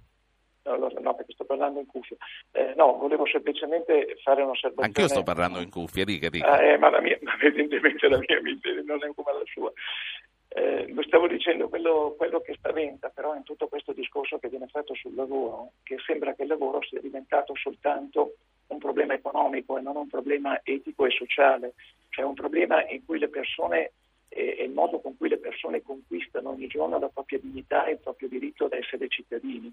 Allora, 0.67 0.99
no, 1.01 1.15
perché 1.15 1.35
sto 1.35 1.45
parlando 1.45 1.81
in 1.81 1.87
cuffia. 1.87 2.17
Eh, 2.53 2.73
no, 2.75 2.97
volevo 2.97 3.27
semplicemente 3.27 4.17
fare 4.23 4.43
un'osservazione. 4.43 4.87
Anch'io 4.87 5.09
sto 5.09 5.23
parlando 5.23 5.61
in 5.61 5.69
cuffia, 5.69 6.05
dica, 6.05 6.31
dica. 6.31 6.59
Eh, 6.59 6.79
ma, 6.79 6.89
la 6.89 7.03
mia, 7.03 7.19
ma 7.23 7.33
evidentemente 7.39 8.09
la 8.09 8.19
mia 8.19 8.41
non 8.85 9.05
è 9.05 9.13
come 9.15 9.33
la 9.33 9.45
sua. 9.45 9.71
Eh, 10.57 10.87
lo 10.93 11.03
stavo 11.03 11.27
dicendo, 11.27 11.69
quello, 11.69 12.15
quello, 12.17 12.41
che 12.41 12.55
spaventa 12.55 13.09
però 13.09 13.35
in 13.35 13.43
tutto 13.43 13.67
questo 13.67 13.93
discorso 13.93 14.39
che 14.39 14.49
viene 14.49 14.69
fatto 14.69 14.95
sul 14.95 15.13
lavoro, 15.17 15.73
che 15.83 15.97
sembra 16.07 16.33
che 16.35 16.43
il 16.43 16.49
lavoro 16.49 16.81
sia 16.83 17.01
diventato 17.01 17.57
soltanto 17.57 18.37
un 18.69 18.79
problema 18.79 19.15
economico 19.15 19.77
e 19.77 19.81
non 19.81 19.97
un 19.97 20.07
problema 20.07 20.61
etico 20.63 21.07
e 21.07 21.11
sociale, 21.11 21.75
cioè 22.11 22.25
un 22.25 22.35
problema 22.35 22.89
in 22.89 23.05
cui 23.05 23.19
le 23.19 23.29
persone 23.29 23.95
e, 24.29 24.65
il 24.65 24.71
modo 24.71 25.01
con 25.01 25.17
cui 25.17 25.29
le 25.29 25.39
persone 25.39 25.83
conquistano 25.83 26.51
ogni 26.51 26.67
giorno 26.67 26.99
la 26.99 27.09
propria 27.09 27.39
dignità 27.39 27.87
e 27.87 27.93
il 27.93 27.99
proprio 27.99 28.29
diritto 28.29 28.67
ad 28.67 28.73
essere 28.73 29.09
cittadini. 29.09 29.73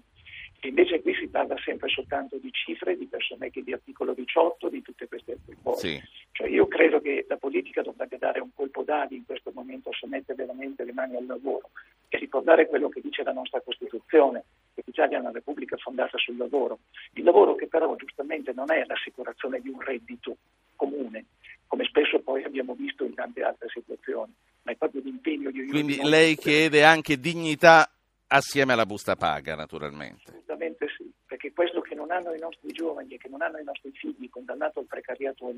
E 0.60 0.68
invece 0.68 1.02
qui 1.02 1.14
si 1.14 1.26
parla 1.26 1.56
sempre 1.64 1.88
soltanto 1.88 2.36
di 2.36 2.50
cifre, 2.52 2.96
di 2.96 3.06
persone 3.06 3.50
che 3.50 3.64
di 3.64 3.72
articolo 3.72 4.14
18, 4.14 4.68
di 4.68 4.80
tutte 4.82 5.08
queste 5.08 5.38
cose. 5.62 5.88
Sì. 5.88 6.02
Cioè 6.32 6.48
io 6.48 6.68
credo 6.68 7.00
che 7.00 7.26
la 7.28 7.36
politica 7.36 7.82
dovrebbe 7.82 8.16
dare 8.16 8.40
un 8.40 8.50
colpo 8.54 8.82
d'ali 8.82 9.16
in 9.16 9.26
questo 9.26 9.50
momento 9.52 9.90
se 9.92 10.06
mette 10.06 10.34
veramente 10.34 10.84
le 10.84 10.92
mani 10.92 11.16
al 11.16 11.26
lavoro 11.26 11.70
e 12.08 12.18
ricordare 12.18 12.68
quello 12.68 12.88
che 12.88 13.00
dice 13.00 13.22
la 13.22 13.32
nostra 13.32 13.60
Costituzione, 13.60 14.44
che 14.74 14.82
l'Italia 14.84 15.16
è 15.16 15.20
una 15.20 15.30
repubblica 15.30 15.76
fondata 15.78 16.18
sul 16.18 16.36
lavoro. 16.36 16.78
Il 17.14 17.24
lavoro 17.24 17.54
che 17.54 17.66
però 17.66 17.96
giustamente 17.96 18.52
non 18.52 18.70
è 18.70 18.84
l'assicurazione 18.86 19.60
di 19.60 19.68
un 19.68 19.80
reddito 19.80 20.36
comune, 20.76 21.24
come 21.66 21.84
spesso 21.84 22.20
poi 22.20 22.44
abbiamo 22.44 22.74
visto 22.74 23.04
in 23.04 23.14
tante 23.14 23.42
altre 23.42 23.68
situazioni, 23.68 24.32
ma 24.62 24.72
è 24.72 24.76
proprio 24.76 25.02
l'impegno 25.02 25.50
di 25.50 25.60
ognuno. 25.60 25.72
Quindi 25.72 26.00
lei 26.02 26.36
chiede 26.36 26.84
anche 26.84 27.18
dignità 27.18 27.90
assieme 28.28 28.72
alla 28.72 28.86
busta 28.86 29.16
paga, 29.16 29.54
naturalmente. 29.54 30.22
Assolutamente 30.28 30.86
sì, 30.96 31.10
perché 31.26 31.52
questo 31.52 31.80
non 32.12 32.26
hanno 32.26 32.34
i 32.34 32.38
nostri 32.38 32.70
giovani 32.72 33.14
e 33.14 33.18
che 33.18 33.28
non 33.28 33.40
hanno 33.40 33.58
i 33.58 33.64
nostri 33.64 33.90
figli 33.92 34.28
condannato 34.28 34.80
al 34.80 34.86
precariato 34.86 35.52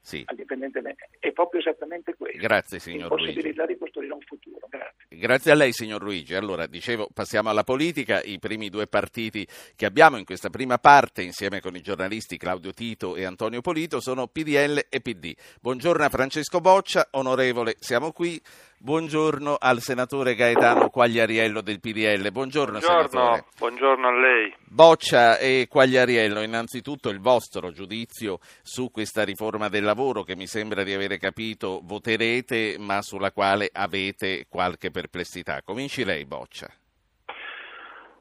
sì. 0.00 0.22
al 0.26 0.36
dipendente 0.36 0.80
è 1.18 1.32
proprio 1.32 1.60
esattamente 1.60 2.14
questo. 2.14 2.38
Grazie 2.38 2.78
signor 2.78 3.10
Luigi. 3.10 3.34
Possibilità 3.34 3.66
di 3.66 3.76
costruire 3.76 4.12
un 4.12 4.20
futuro. 4.20 4.66
Grazie. 4.68 5.18
Grazie 5.18 5.52
a 5.52 5.54
lei 5.54 5.72
signor 5.72 6.02
Luigi. 6.02 6.34
Allora, 6.34 6.66
dicevo, 6.66 7.08
passiamo 7.12 7.48
alla 7.50 7.64
politica. 7.64 8.20
I 8.22 8.38
primi 8.38 8.68
due 8.68 8.86
partiti 8.86 9.46
che 9.74 9.86
abbiamo 9.86 10.16
in 10.16 10.24
questa 10.24 10.50
prima 10.50 10.78
parte, 10.78 11.22
insieme 11.22 11.60
con 11.60 11.74
i 11.74 11.80
giornalisti 11.80 12.36
Claudio 12.36 12.72
Tito 12.72 13.16
e 13.16 13.24
Antonio 13.24 13.60
Polito, 13.60 14.00
sono 14.00 14.28
PDL 14.28 14.86
e 14.88 15.00
PD. 15.00 15.34
Buongiorno 15.60 16.04
a 16.04 16.08
Francesco 16.08 16.60
Boccia, 16.60 17.08
onorevole, 17.12 17.74
siamo 17.80 18.12
qui. 18.12 18.40
Buongiorno 18.80 19.56
al 19.58 19.78
senatore 19.78 20.36
Gaetano 20.36 20.88
Quagliariello 20.88 21.62
del 21.62 21.80
PDL. 21.80 22.30
Buongiorno, 22.30 22.78
buongiorno, 22.78 23.08
senatore. 23.08 23.44
Buongiorno 23.58 24.06
a 24.06 24.12
lei. 24.12 24.54
Boccia 24.70 25.36
e 25.36 25.66
Quagliariello, 25.68 26.42
innanzitutto 26.42 27.08
il 27.08 27.18
vostro 27.20 27.72
giudizio 27.72 28.38
su 28.62 28.92
questa 28.92 29.24
riforma 29.24 29.68
del 29.68 29.82
lavoro 29.82 30.22
che 30.22 30.36
mi 30.36 30.46
sembra 30.46 30.84
di 30.84 30.94
avere 30.94 31.18
capito 31.18 31.80
voterete, 31.82 32.76
ma 32.78 33.02
sulla 33.02 33.32
quale 33.32 33.68
avete 33.72 34.46
qualche 34.48 34.92
perplessità. 34.92 35.60
Cominci 35.64 36.04
lei, 36.04 36.24
Boccia. 36.24 36.68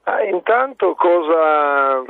Ah, 0.05 0.23
intanto 0.23 0.95
cosa 0.95 2.03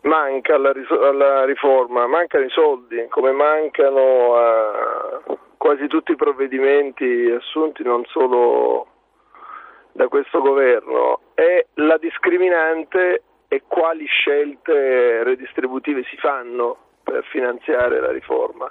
manca 0.00 0.56
alla, 0.56 0.72
alla, 0.72 1.44
riforma? 1.44 2.08
Mancano 2.08 2.44
i 2.44 2.50
soldi, 2.50 3.06
come 3.08 3.30
mancano 3.30 4.34
a 4.34 5.22
quasi 5.64 5.86
tutti 5.86 6.12
i 6.12 6.16
provvedimenti 6.16 7.32
assunti 7.34 7.82
non 7.82 8.04
solo 8.08 8.86
da 9.92 10.08
questo 10.08 10.42
governo 10.42 11.20
e 11.34 11.68
la 11.76 11.96
discriminante 11.96 13.22
è 13.48 13.62
quali 13.66 14.04
scelte 14.04 15.22
redistributive 15.22 16.04
si 16.04 16.18
fanno 16.18 16.76
per 17.02 17.24
finanziare 17.30 17.98
la 17.98 18.12
riforma. 18.12 18.70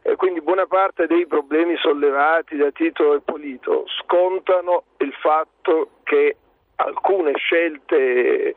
E 0.00 0.16
quindi 0.16 0.40
buona 0.40 0.64
parte 0.66 1.06
dei 1.06 1.26
problemi 1.26 1.76
sollevati 1.76 2.56
da 2.56 2.70
Tito 2.70 3.12
e 3.12 3.20
Polito 3.20 3.84
scontano 4.02 4.84
il 5.00 5.12
fatto 5.20 5.90
che 6.04 6.36
alcune 6.76 7.36
scelte 7.36 8.56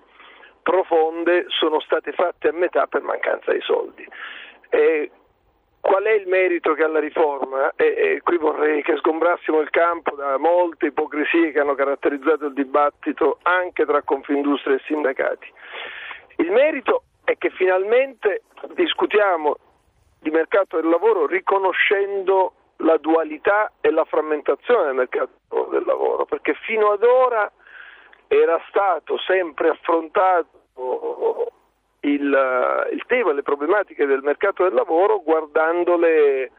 profonde 0.63 1.47
sono 1.49 1.81
state 1.81 2.13
fatte 2.13 2.47
a 2.47 2.53
metà 2.53 2.87
per 2.87 3.01
mancanza 3.01 3.51
di 3.51 3.59
soldi. 3.59 4.07
E 4.69 5.11
Qual 5.79 6.03
è 6.03 6.11
il 6.11 6.27
merito 6.27 6.73
che 6.73 6.83
ha 6.83 6.87
la 6.87 6.99
riforma? 6.99 7.71
E, 7.75 7.85
e, 7.85 8.21
qui 8.23 8.37
vorrei 8.37 8.83
che 8.83 8.97
sgombrassimo 8.97 9.59
il 9.59 9.69
campo 9.69 10.15
da 10.15 10.37
molte 10.37 10.87
ipocrisie 10.87 11.51
che 11.51 11.59
hanno 11.59 11.75
caratterizzato 11.75 12.47
il 12.47 12.53
dibattito 12.53 13.37
anche 13.43 13.85
tra 13.85 14.01
Confindustria 14.01 14.75
e 14.75 14.81
sindacati. 14.85 15.51
Il 16.37 16.51
merito 16.51 17.03
è 17.23 17.37
che 17.37 17.49
finalmente 17.51 18.43
discutiamo 18.73 19.55
di 20.19 20.29
mercato 20.29 20.77
del 20.79 20.89
lavoro 20.89 21.25
riconoscendo 21.25 22.53
la 22.77 22.97
dualità 22.97 23.71
e 23.81 23.91
la 23.91 24.05
frammentazione 24.05 24.85
del 24.85 24.95
mercato 24.95 25.67
del 25.71 25.83
lavoro, 25.85 26.25
perché 26.25 26.53
fino 26.65 26.91
ad 26.91 27.03
ora 27.03 27.51
era 28.27 28.61
stato 28.67 29.17
sempre 29.19 29.69
affrontato 29.69 31.51
il, 32.01 32.87
il 32.91 33.03
tema, 33.07 33.33
le 33.33 33.43
problematiche 33.43 34.05
del 34.05 34.21
mercato 34.21 34.63
del 34.63 34.73
lavoro 34.73 35.21
guardandole 35.23 36.51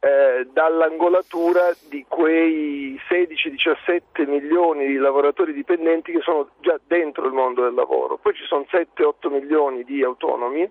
eh, 0.00 0.46
dall'angolatura 0.52 1.74
di 1.88 2.04
quei 2.06 3.00
16-17 3.08 4.28
milioni 4.28 4.86
di 4.86 4.96
lavoratori 4.96 5.52
dipendenti 5.52 6.12
che 6.12 6.20
sono 6.20 6.50
già 6.60 6.78
dentro 6.86 7.26
il 7.26 7.32
mondo 7.32 7.62
del 7.64 7.74
lavoro. 7.74 8.16
Poi 8.16 8.34
ci 8.34 8.44
sono 8.44 8.64
7-8 8.70 9.30
milioni 9.30 9.82
di 9.84 10.02
autonomi, 10.04 10.70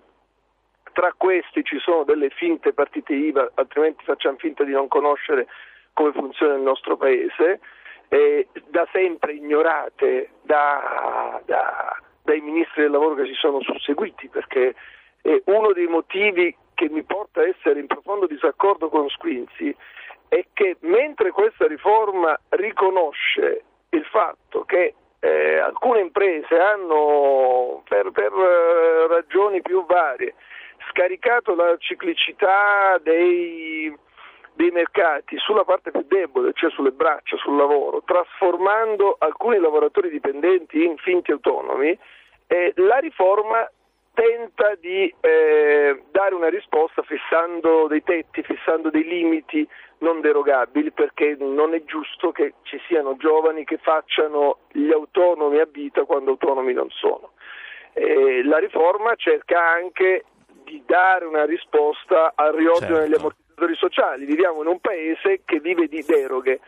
tra 0.92 1.12
questi 1.16 1.62
ci 1.62 1.78
sono 1.78 2.04
delle 2.04 2.30
finte 2.30 2.72
partite 2.72 3.12
IVA, 3.12 3.52
altrimenti 3.54 4.02
facciamo 4.04 4.38
finta 4.38 4.64
di 4.64 4.72
non 4.72 4.88
conoscere 4.88 5.46
come 5.92 6.12
funziona 6.12 6.54
il 6.54 6.62
nostro 6.62 6.96
paese, 6.96 7.60
eh, 8.08 8.48
da 8.68 8.88
sempre 8.92 9.34
ignorate 9.34 10.30
da, 10.42 11.40
da 11.44 12.00
dai 12.28 12.40
ministri 12.40 12.82
del 12.82 12.90
lavoro 12.90 13.14
che 13.14 13.24
si 13.24 13.32
sono 13.32 13.62
susseguiti, 13.62 14.28
perché 14.28 14.74
uno 15.46 15.72
dei 15.72 15.86
motivi 15.86 16.54
che 16.74 16.90
mi 16.90 17.02
porta 17.02 17.40
a 17.40 17.48
essere 17.48 17.80
in 17.80 17.86
profondo 17.86 18.26
disaccordo 18.26 18.90
con 18.90 19.08
Squinzi 19.08 19.74
è 20.28 20.44
che 20.52 20.76
mentre 20.80 21.30
questa 21.30 21.66
riforma 21.66 22.38
riconosce 22.50 23.62
il 23.90 24.04
fatto 24.04 24.64
che 24.64 24.94
eh, 25.20 25.58
alcune 25.58 26.00
imprese 26.00 26.54
hanno, 26.58 27.82
per, 27.88 28.10
per 28.10 28.30
eh, 28.30 29.06
ragioni 29.08 29.62
più 29.62 29.86
varie, 29.86 30.34
scaricato 30.90 31.54
la 31.54 31.74
ciclicità 31.78 32.98
dei, 33.02 33.92
dei 34.52 34.70
mercati 34.70 35.36
sulla 35.38 35.64
parte 35.64 35.90
più 35.90 36.04
debole, 36.06 36.52
cioè 36.54 36.70
sulle 36.70 36.92
braccia, 36.92 37.36
sul 37.38 37.56
lavoro, 37.56 38.02
trasformando 38.04 39.16
alcuni 39.18 39.58
lavoratori 39.58 40.10
dipendenti 40.10 40.84
in 40.84 40.96
finti 40.98 41.32
autonomi, 41.32 41.98
eh, 42.48 42.72
la 42.76 42.98
riforma 42.98 43.70
tenta 44.14 44.74
di 44.80 45.14
eh, 45.20 46.02
dare 46.10 46.34
una 46.34 46.48
risposta 46.48 47.02
fissando 47.02 47.86
dei 47.86 48.02
tetti, 48.02 48.42
fissando 48.42 48.90
dei 48.90 49.04
limiti 49.04 49.68
non 49.98 50.20
derogabili 50.20 50.90
perché 50.90 51.36
non 51.38 51.72
è 51.72 51.84
giusto 51.84 52.32
che 52.32 52.54
ci 52.62 52.80
siano 52.88 53.16
giovani 53.16 53.64
che 53.64 53.78
facciano 53.78 54.58
gli 54.72 54.90
autonomi 54.90 55.60
a 55.60 55.68
vita 55.70 56.04
quando 56.04 56.32
autonomi 56.32 56.72
non 56.72 56.90
sono. 56.90 57.32
Eh, 57.92 58.42
la 58.44 58.58
riforma 58.58 59.14
cerca 59.14 59.62
anche 59.62 60.24
di 60.64 60.82
dare 60.84 61.24
una 61.24 61.44
risposta 61.44 62.32
al 62.34 62.54
riordino 62.54 62.96
certo. 62.96 63.02
degli 63.02 63.14
ammortizzatori 63.14 63.74
sociali. 63.76 64.24
Viviamo 64.24 64.62
in 64.62 64.68
un 64.68 64.80
paese 64.80 65.42
che 65.44 65.60
vive 65.60 65.86
di 65.86 66.02
deroghe. 66.04 66.60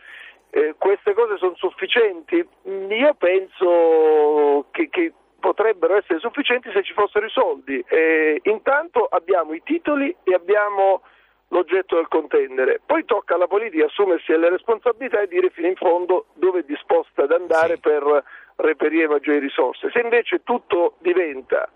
Eh, 0.51 0.75
queste 0.77 1.13
cose 1.13 1.37
sono 1.37 1.55
sufficienti? 1.55 2.45
Io 2.63 3.13
penso 3.15 4.67
che, 4.71 4.89
che 4.89 5.13
potrebbero 5.41 5.97
essere 5.97 6.19
sufficienti 6.19 6.71
se 6.71 6.83
ci 6.83 6.93
fossero 6.93 7.25
i 7.25 7.29
soldi. 7.29 7.83
Eh, 7.89 8.39
intanto 8.43 9.05
abbiamo 9.05 9.51
i 9.53 9.61
titoli 9.63 10.15
e 10.23 10.33
abbiamo 10.33 11.01
l'oggetto 11.49 11.95
del 11.95 12.07
contendere. 12.07 12.79
Poi 12.85 13.03
tocca 13.03 13.35
alla 13.35 13.47
politica 13.47 13.85
assumersi 13.85 14.31
le 14.31 14.49
responsabilità 14.49 15.19
e 15.19 15.27
dire 15.27 15.49
fino 15.49 15.67
in 15.67 15.75
fondo 15.75 16.27
dove 16.35 16.59
è 16.59 16.63
disposta 16.63 17.23
ad 17.23 17.31
andare 17.31 17.75
sì. 17.75 17.81
per 17.81 18.23
reperire 18.55 19.07
maggiori 19.07 19.39
risorse. 19.39 19.89
Se 19.91 19.99
invece 19.99 20.43
tutto 20.43 20.95
diventa 20.99 21.67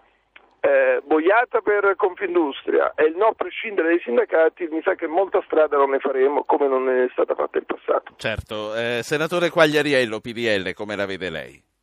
eh, 0.61 1.01
boiata 1.03 1.61
per 1.61 1.95
Confindustria 1.95 2.93
e 2.95 3.05
il 3.05 3.15
no 3.15 3.27
a 3.27 3.33
prescindere 3.33 3.89
dai 3.89 4.01
sindacati, 4.01 4.67
mi 4.71 4.81
sa 4.83 4.95
che 4.95 5.07
molta 5.07 5.41
strada 5.45 5.77
non 5.77 5.89
ne 5.89 5.99
faremo 5.99 6.43
come 6.43 6.67
non 6.67 6.89
è 6.89 7.07
stata 7.11 7.35
fatta 7.35 7.57
in 7.57 7.65
passato. 7.65 8.13
Certo, 8.17 8.75
eh, 8.75 9.01
senatore 9.03 9.49
Quagliariello, 9.49 10.19
PDL, 10.19 10.73
come 10.73 10.95
la 10.95 11.05
vede 11.05 11.29
lei? 11.29 11.73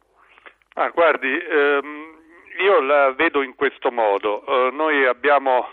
Ah, 0.75 0.89
guardi, 0.89 1.29
ehm, 1.29 2.19
io 2.61 2.81
la 2.81 3.13
vedo 3.13 3.43
in 3.43 3.55
questo 3.55 3.91
modo. 3.91 4.43
Uh, 4.47 4.75
noi 4.75 5.05
abbiamo 5.05 5.69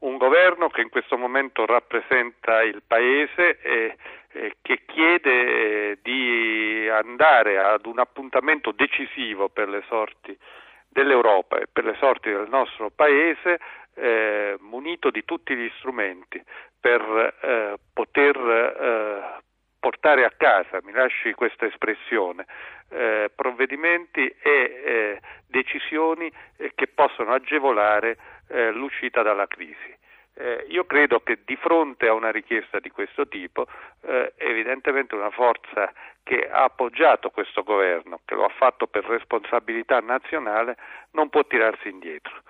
un 0.00 0.16
governo 0.16 0.68
che 0.68 0.80
in 0.80 0.90
questo 0.90 1.16
momento 1.16 1.66
rappresenta 1.66 2.62
il 2.62 2.82
Paese 2.86 3.58
e, 3.60 3.96
e 4.30 4.56
che 4.62 4.82
chiede 4.86 5.30
eh, 5.30 5.98
di 6.02 6.88
andare 6.88 7.58
ad 7.58 7.86
un 7.86 7.98
appuntamento 7.98 8.70
decisivo 8.70 9.48
per 9.48 9.68
le 9.68 9.82
sorti 9.88 10.36
dell'Europa 10.88 11.58
e 11.58 11.66
per 11.70 11.84
le 11.84 11.96
sorti 11.98 12.30
del 12.30 12.48
nostro 12.48 12.90
Paese 12.90 13.58
eh, 13.94 14.56
munito 14.60 15.10
di 15.10 15.24
tutti 15.24 15.56
gli 15.56 15.70
strumenti 15.78 16.40
per 16.78 17.00
eh, 17.42 17.74
poter 17.92 18.36
eh, 18.36 19.42
portare 19.84 20.24
a 20.24 20.32
casa, 20.34 20.80
mi 20.82 20.92
lasci 20.92 21.34
questa 21.34 21.66
espressione, 21.66 22.46
eh, 22.88 23.30
provvedimenti 23.34 24.34
e 24.40 24.40
eh, 24.42 25.20
decisioni 25.46 26.32
eh, 26.56 26.72
che 26.74 26.86
possono 26.86 27.34
agevolare 27.34 28.16
l'uscita 28.72 29.22
dalla 29.22 29.46
crisi. 29.46 29.96
Eh, 30.34 30.66
io 30.68 30.84
credo 30.84 31.20
che 31.20 31.38
di 31.44 31.56
fronte 31.56 32.08
a 32.08 32.12
una 32.12 32.30
richiesta 32.30 32.78
di 32.78 32.90
questo 32.90 33.26
tipo, 33.26 33.66
eh, 34.02 34.34
evidentemente 34.36 35.14
una 35.14 35.30
forza 35.30 35.90
che 36.22 36.48
ha 36.50 36.64
appoggiato 36.64 37.30
questo 37.30 37.62
governo, 37.62 38.20
che 38.24 38.34
lo 38.34 38.44
ha 38.44 38.52
fatto 38.56 38.86
per 38.86 39.04
responsabilità 39.04 40.00
nazionale, 40.00 40.76
non 41.12 41.30
può 41.30 41.42
tirarsi 41.44 41.88
indietro. 41.88 42.42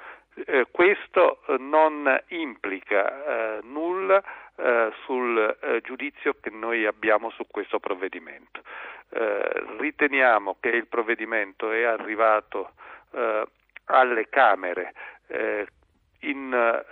Eh, 0.47 0.67
questo 0.71 1.43
non 1.59 2.21
implica 2.29 3.07
eh, 3.07 3.61
nulla 3.63 4.23
eh, 4.57 4.93
sul 5.05 5.57
eh, 5.61 5.81
giudizio 5.81 6.37
che 6.41 6.51
noi 6.51 6.87
abbiamo 6.87 7.31
su 7.31 7.45
questo 7.49 7.81
provvedimento. 7.81 8.63
riteniamo 9.79 10.57
che 10.59 10.71
il 10.71 10.87
provvedimento 10.89 11.71
è 11.71 11.85
arrivato 11.85 12.73
alle 13.85 14.29
Camere 14.29 14.93
in 16.21 16.83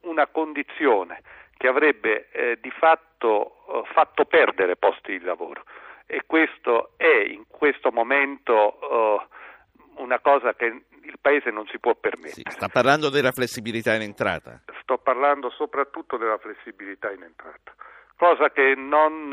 una 0.00 0.26
condizione 0.26 1.22
che 1.56 1.68
avrebbe 1.68 2.28
eh, 2.32 2.58
di 2.60 2.70
fatto 2.70 3.84
fatto 3.92 4.24
perdere 4.24 4.74
posti 4.76 5.18
di 5.18 5.24
lavoro 5.24 5.62
e 6.06 6.22
questo 6.26 6.94
è 6.96 7.22
in 7.28 7.44
questo 7.46 7.92
momento 7.92 9.28
una 9.96 10.18
cosa 10.18 10.54
che 10.54 10.86
il 11.04 11.18
Paese 11.20 11.50
non 11.50 11.66
si 11.66 11.78
può 11.78 11.94
permettere. 11.94 12.32
Sì, 12.32 12.42
sta 12.46 12.68
parlando 12.68 13.08
della 13.08 13.32
flessibilità 13.32 13.94
in 13.94 14.02
entrata? 14.02 14.62
Sto 14.80 14.98
parlando 14.98 15.50
soprattutto 15.50 16.16
della 16.16 16.38
flessibilità 16.38 17.10
in 17.10 17.22
entrata, 17.22 17.74
cosa 18.16 18.50
che 18.50 18.74
non 18.76 19.30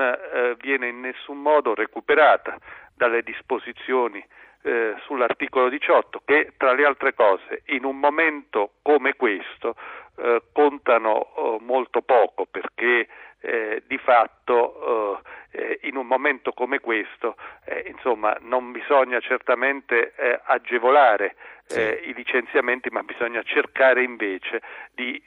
viene 0.62 0.88
in 0.88 1.00
nessun 1.00 1.42
modo 1.42 1.74
recuperata 1.74 2.58
dalle 2.96 3.22
disposizioni 3.22 4.24
eh, 4.62 4.96
sull'articolo 5.06 5.70
18 5.70 6.22
che 6.26 6.54
tra 6.58 6.74
le 6.74 6.86
altre 6.86 7.14
cose 7.14 7.62
in 7.68 7.86
un 7.86 7.98
momento 7.98 8.74
come 8.82 9.16
questo 9.16 9.76
eh, 10.18 10.44
contano 10.52 11.22
eh, 11.22 11.58
molto 11.62 12.02
poco 12.02 12.46
perché 12.46 13.08
eh, 13.40 13.84
di 13.88 13.98
fatto 13.98 15.22
eh, 15.52 15.80
in 15.84 15.96
un 15.96 16.06
momento 16.06 16.52
come 16.52 16.80
questo 16.80 17.38
insomma 17.86 18.36
non 18.42 18.74
bisogna 18.74 19.20
certamente 19.22 20.14
agevolare 20.44 21.36
sì. 21.74 22.10
i 22.10 22.14
licenziamenti 22.14 22.90
ma 22.90 23.04
bisogna 23.04 23.42
cercare 23.44 24.04
invece 24.04 24.62
di 24.94 25.22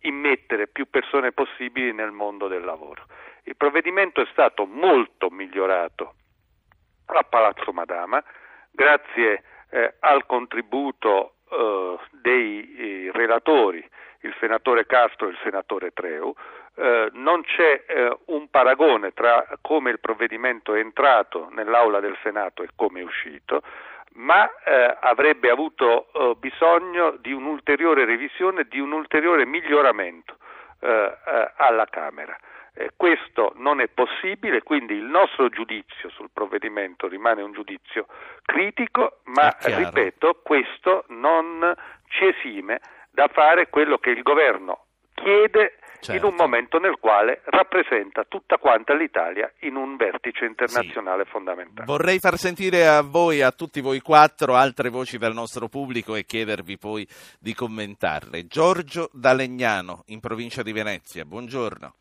immettere 0.00 0.66
più 0.66 0.88
persone 0.90 1.32
possibili 1.32 1.92
nel 1.92 2.10
mondo 2.10 2.48
del 2.48 2.64
lavoro. 2.64 3.04
Il 3.44 3.56
provvedimento 3.56 4.20
è 4.20 4.26
stato 4.32 4.66
molto 4.66 5.30
migliorato 5.30 6.14
a 7.06 7.22
Palazzo 7.22 7.72
Madama, 7.72 8.22
grazie 8.72 9.42
eh, 9.70 9.94
al 10.00 10.26
contributo 10.26 11.34
eh, 11.48 11.98
dei 12.10 12.76
eh, 12.76 13.10
relatori, 13.12 13.88
il 14.20 14.34
senatore 14.40 14.86
Castro 14.86 15.28
e 15.28 15.30
il 15.30 15.38
senatore 15.42 15.92
Treu, 15.92 16.34
eh, 16.74 17.10
non 17.12 17.42
c'è 17.42 17.84
eh, 17.86 18.18
un 18.26 18.48
paragone 18.50 19.12
tra 19.12 19.46
come 19.60 19.90
il 19.90 20.00
provvedimento 20.00 20.74
è 20.74 20.80
entrato 20.80 21.48
nell'aula 21.50 22.00
del 22.00 22.18
Senato 22.22 22.62
e 22.62 22.68
come 22.74 23.00
è 23.00 23.04
uscito, 23.04 23.62
ma 24.16 24.48
eh, 24.64 24.96
avrebbe 25.00 25.50
avuto 25.50 26.08
bisogno 26.38 27.16
di 27.18 27.32
un'ulteriore 27.32 28.04
revisione, 28.04 28.64
di 28.64 28.78
un 28.80 28.92
ulteriore 28.92 29.46
miglioramento 29.46 30.36
alla 30.78 31.86
Camera. 31.90 32.36
Eh, 32.78 32.90
questo 32.94 33.52
non 33.56 33.80
è 33.80 33.88
possibile, 33.88 34.62
quindi 34.62 34.94
il 34.94 35.04
nostro 35.04 35.48
giudizio 35.48 36.10
sul 36.10 36.28
provvedimento 36.30 37.08
rimane 37.08 37.40
un 37.40 37.52
giudizio 37.52 38.06
critico, 38.42 39.20
ma 39.24 39.56
ripeto, 39.58 40.40
questo 40.42 41.04
non 41.08 41.74
ci 42.08 42.26
esime 42.26 42.80
da 43.10 43.28
fare 43.28 43.70
quello 43.70 43.96
che 43.96 44.10
il 44.10 44.22
governo 44.22 44.84
chiede 45.14 45.78
certo. 46.00 46.12
in 46.12 46.24
un 46.24 46.34
momento 46.34 46.78
nel 46.78 46.96
quale 46.98 47.42
rappresenta 47.44 48.24
tutta 48.24 48.58
quanta 48.58 48.94
l'Italia 48.94 49.50
in 49.60 49.76
un 49.76 49.96
vertice 49.96 50.44
internazionale 50.44 51.24
sì. 51.24 51.30
fondamentale. 51.30 51.86
Vorrei 51.86 52.18
far 52.18 52.36
sentire 52.36 52.86
a 52.86 53.02
voi, 53.02 53.42
a 53.42 53.50
tutti 53.50 53.80
voi 53.80 54.00
quattro, 54.00 54.54
altre 54.54 54.88
voci 54.88 55.18
dal 55.18 55.34
nostro 55.34 55.68
pubblico 55.68 56.14
e 56.14 56.24
chiedervi 56.24 56.78
poi 56.78 57.06
di 57.38 57.54
commentarle. 57.54 58.46
Giorgio 58.46 59.08
D'Alegnano, 59.12 60.04
in 60.06 60.20
provincia 60.20 60.62
di 60.62 60.72
Venezia, 60.72 61.24
buongiorno. 61.24 61.94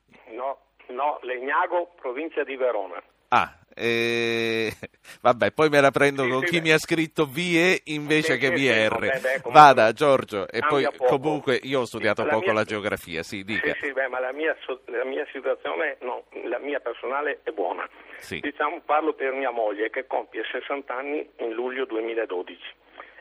No, 0.95 1.19
Legnago, 1.23 1.91
provincia 1.99 2.43
di 2.45 2.55
Verona. 2.55 3.01
Ah, 3.35 3.51
eh, 3.75 4.71
vabbè, 5.21 5.51
poi 5.51 5.67
me 5.67 5.81
la 5.81 5.91
prendo 5.91 6.23
sì, 6.23 6.29
con 6.29 6.39
sì, 6.39 6.45
chi 6.45 6.57
beh. 6.57 6.61
mi 6.61 6.71
ha 6.71 6.77
scritto 6.77 7.25
VE 7.25 7.81
invece 7.85 8.33
sì, 8.33 8.39
che 8.39 8.49
VR. 8.49 8.99
Beh, 8.99 9.19
beh, 9.19 9.41
Vada 9.51 9.91
Giorgio, 9.91 10.47
e 10.47 10.61
poi 10.65 10.83
poco. 10.83 11.17
comunque 11.17 11.59
io 11.61 11.81
ho 11.81 11.85
studiato 11.85 12.23
la 12.23 12.31
poco 12.31 12.45
mia... 12.45 12.53
la 12.53 12.63
geografia, 12.63 13.23
sì, 13.23 13.43
dica. 13.43 13.75
Sì, 13.81 13.91
beh, 13.91 14.07
ma 14.07 14.19
la 14.19 14.31
mia, 14.31 14.55
la 14.85 15.03
mia, 15.03 15.27
situazione, 15.33 15.97
no, 15.99 16.23
la 16.45 16.59
mia 16.59 16.79
personale 16.79 17.41
è 17.43 17.51
buona. 17.51 17.87
Diciamo, 18.29 18.79
parlo 18.85 19.13
per 19.13 19.33
mia 19.33 19.51
moglie 19.51 19.89
che 19.89 20.07
compie 20.07 20.43
60 20.49 20.95
anni 20.95 21.29
in 21.39 21.51
luglio 21.51 21.85
2012. 21.85 22.57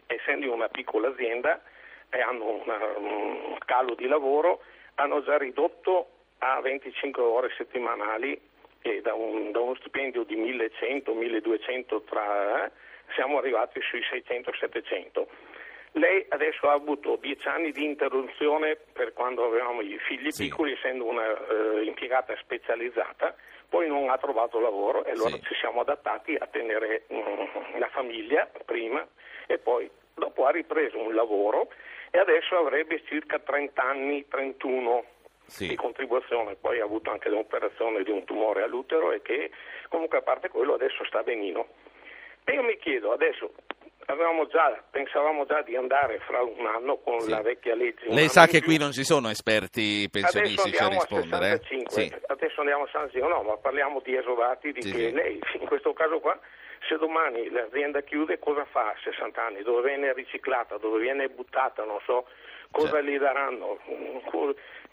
Essendo 0.07 0.53
una 0.53 0.68
piccola 0.68 1.09
azienda 1.09 1.61
e 2.09 2.20
hanno 2.20 2.62
una, 2.62 2.79
un 2.96 3.59
calo 3.64 3.96
di 3.96 4.07
lavoro, 4.07 4.61
hanno 4.94 5.24
già 5.24 5.37
ridotto 5.37 6.11
a 6.38 6.61
25 6.61 7.20
ore 7.20 7.50
settimanali 7.57 8.40
e 8.87 9.01
da, 9.01 9.14
un, 9.14 9.51
da 9.51 9.61
uno 9.61 9.75
stipendio 9.77 10.25
di 10.25 10.37
1100-1200 10.37 12.05
tra, 12.05 12.66
eh, 12.66 12.70
siamo 13.14 13.38
arrivati 13.38 13.81
sui 13.81 14.01
600-700. 14.01 15.27
Lei 15.92 16.27
adesso 16.29 16.68
ha 16.68 16.73
avuto 16.73 17.16
10 17.16 17.49
anni 17.49 17.73
di 17.73 17.83
interruzione 17.83 18.77
per 18.92 19.14
quando 19.14 19.47
avevamo 19.47 19.81
i 19.81 19.99
figli 20.07 20.31
sì. 20.31 20.44
piccoli, 20.44 20.73
essendo 20.73 21.07
una 21.07 21.25
eh, 21.25 21.85
impiegata 21.85 22.37
specializzata, 22.37 23.35
poi 23.70 23.88
non 23.88 24.11
ha 24.11 24.18
trovato 24.18 24.61
lavoro 24.61 25.03
e 25.05 25.12
allora 25.12 25.37
sì. 25.37 25.42
ci 25.44 25.55
siamo 25.55 25.81
adattati 25.81 26.35
a 26.35 26.47
tenere 26.47 27.05
um, 27.09 27.79
la 27.79 27.88
famiglia 27.88 28.51
prima 28.66 29.07
e 29.47 29.57
poi 29.57 29.90
dopo 30.14 30.44
ha 30.44 30.51
ripreso 30.51 30.99
un 30.99 31.14
lavoro 31.14 31.70
e 32.11 32.18
adesso 32.18 32.55
avrebbe 32.55 33.03
circa 33.07 33.38
30 33.38 33.83
anni, 33.83 34.29
31 34.29 35.05
sì. 35.46 35.68
di 35.68 35.76
contribuzione, 35.76 36.57
poi 36.57 36.80
ha 36.80 36.85
avuto 36.85 37.11
anche 37.11 37.28
l'operazione 37.28 38.02
di 38.02 38.11
un 38.11 38.24
tumore 38.24 38.62
all'utero 38.62 39.12
e 39.12 39.22
che 39.22 39.50
comunque 39.88 40.18
a 40.18 40.22
parte 40.22 40.48
quello 40.48 40.74
adesso 40.74 41.04
sta 41.04 41.22
benino. 41.22 41.68
E 42.44 42.52
io 42.52 42.62
mi 42.62 42.76
chiedo 42.78 43.12
adesso, 43.12 43.52
già, 44.54 44.83
pensavamo 44.90 45.44
già 45.46 45.62
di 45.62 45.74
andare 45.76 46.20
fra 46.20 46.42
un 46.42 46.66
anno 46.66 46.98
con 46.98 47.20
sì. 47.20 47.30
la 47.30 47.42
vecchia 47.42 47.74
legge. 47.74 48.07
Lei 48.09 48.28
sa 48.28 48.46
che 48.46 48.62
qui 48.62 48.78
non 48.78 48.92
ci 48.92 49.02
sono 49.02 49.28
esperti 49.28 50.09
pensionistici 50.11 50.83
a 50.83 50.88
rispondere. 50.88 51.50
A 51.50 51.54
eh? 51.54 51.85
sì. 51.88 52.12
Adesso 52.26 52.61
andiamo 52.61 52.85
a 52.85 52.87
65, 52.87 53.28
no, 53.28 53.42
ma 53.42 53.57
parliamo 53.57 54.00
di 54.00 54.14
esodati 54.14 54.72
di 54.72 54.83
sì, 54.83 54.92
che 54.92 55.11
lei, 55.11 55.40
in 55.61 55.66
questo 55.66 55.92
caso 55.92 56.20
qua, 56.20 56.38
se 56.87 56.96
domani 56.96 57.50
l'azienda 57.50 58.02
chiude 58.02 58.38
cosa 58.38 58.64
fa 58.64 58.90
a 58.90 58.94
60 59.02 59.42
anni? 59.42 59.62
Dove 59.62 59.88
viene 59.88 60.12
riciclata, 60.12 60.76
dove 60.76 61.00
viene 61.00 61.28
buttata, 61.28 61.85
non 61.85 61.98
so 62.04 62.26
cosa 62.70 62.88
cioè. 62.88 63.03
gli 63.03 63.18
daranno? 63.18 63.79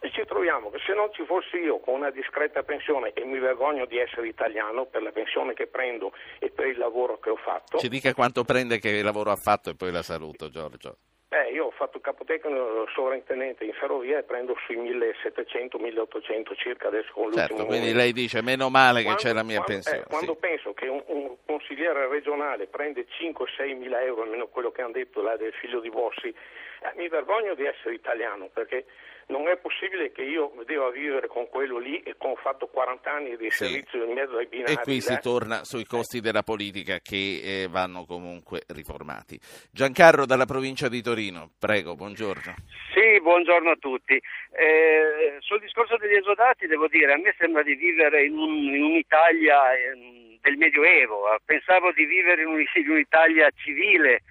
E 0.04 0.10
ci 0.12 0.24
troviamo 0.26 0.72
che 0.72 0.80
se 0.84 0.94
non 0.94 1.14
ci 1.14 1.24
fossi 1.26 1.58
io 1.58 1.80
con 1.80 1.94
una 1.94 2.10
discreta 2.10 2.64
pensione 2.64 3.14
e 3.14 3.24
mi 3.24 3.38
vergogno 3.38 3.86
di 3.86 4.00
essere 4.00 4.28
italiano 4.28 4.86
per 4.86 5.04
la 5.04 5.12
pensione 5.12 5.54
che 5.54 5.68
prendo 5.68 6.12
e 6.40 6.50
per 6.50 6.66
il 6.68 6.78
lavoro 6.78 7.20
che 7.20 7.30
ho 7.30 7.36
fatto. 7.36 7.78
Ci 7.78 7.88
dica 7.88 8.14
quanto 8.14 8.44
prende 8.44 8.80
che 8.80 9.02
lavoro 9.04 9.30
ha 9.30 9.36
fatto 9.36 9.70
e 9.70 9.76
poi 9.76 9.92
la 9.92 10.02
saluto 10.02 10.50
Giorgio. 10.50 10.98
Beh, 11.32 11.50
io 11.52 11.68
ho 11.68 11.72
fatto 11.72 12.02
capotecnico 12.02 12.86
sovrintendente 12.94 13.64
in 13.64 13.72
ferrovia 13.72 14.18
e 14.20 14.24
prendo 14.24 14.54
sui 14.66 14.76
1700-1800 14.76 16.56
circa 16.58 16.88
adesso 16.90 17.10
con 17.14 17.32
certo, 17.32 17.54
l'ultimo 17.54 17.66
quindi 17.68 17.88
numero. 17.88 18.00
lei 18.00 18.12
dice 18.12 18.42
meno 18.42 18.70
male 18.70 19.02
Quando- 19.04 19.22
che 19.22 19.28
c'è 19.30 19.34
la 19.34 19.44
mia 19.44 19.62
quando- 19.62 19.72
pensione. 19.74 20.00
eh, 20.00 20.08
quando 20.10 20.34
sì. 20.34 20.40
penso 20.40 20.74
che 20.74 20.88
un, 20.90 21.02
un 21.08 21.36
consigliere 21.46 22.10
regionale 22.10 22.68
prende 22.68 23.06
5-6 23.08 23.78
mila 23.78 24.02
euro, 24.02 24.24
almeno 24.24 24.48
quello 24.48 24.72
che 24.72 24.82
hanno 24.82 24.92
detto 24.92 25.22
là 25.22 25.38
del 25.38 25.54
figlio 25.54 25.80
di 25.80 25.90
Bossi, 25.90 26.28
eh, 26.28 26.92
mi 26.98 27.08
vergogno 27.08 27.54
di 27.56 27.64
essere 27.66 27.94
italiano 27.94 28.50
perché 28.52 28.86
non 29.28 29.48
è 29.48 29.56
possibile 29.56 30.12
che 30.12 30.24
io 30.24 30.52
debba 30.66 30.90
vivere 30.90 31.28
con 31.28 31.48
quello 31.48 31.78
lì 31.78 32.02
e 32.04 32.16
con 32.18 32.32
ho 32.32 32.36
fatto 32.36 32.68
40 32.68 33.12
anni 33.14 33.38
di 33.38 33.50
Sì. 33.50 33.64
servizio 33.66 34.04
in 34.04 34.12
mezzo 34.12 34.36
ai 34.36 34.48
binari. 34.48 34.74
E 34.74 34.78
qui 34.80 35.00
si 35.00 35.14
là. 35.14 35.20
torna 35.20 35.64
sui 35.64 35.86
costi 35.86 36.20
della 36.20 36.44
politica 36.44 37.00
che 37.02 37.40
eh, 37.64 37.68
vanno 37.70 38.04
comunque 38.06 38.64
riformati. 38.68 39.40
Giancarlo 39.72 40.26
dalla 40.26 40.44
provincia 40.46 40.90
di 40.90 41.02
Torino, 41.02 41.20
prego, 41.60 41.96
buongiorno. 41.96 42.56
Sì, 42.94 43.22
buongiorno 43.22 43.70
a 43.72 43.76
tutti. 43.76 44.14
Eh, 44.16 45.36
sul 45.40 45.60
discorso 45.60 45.98
degli 45.98 46.16
esodati 46.16 46.66
devo 46.66 46.88
dire, 46.88 47.14
a 47.14 47.18
me 47.18 47.36
sembra 47.38 47.62
di 47.62 47.76
vivere 47.76 48.24
in, 48.26 48.38
un- 48.38 48.74
in 48.74 48.84
un'Italia 48.84 49.74
ehm, 49.78 50.40
del 50.42 50.58
Medioevo, 50.58 51.28
pensavo 51.46 51.92
di 51.92 52.06
vivere 52.06 52.42
in, 52.42 52.48
un- 52.48 52.66
in 52.74 52.90
un'Italia 52.90 53.50
civile, 53.56 54.24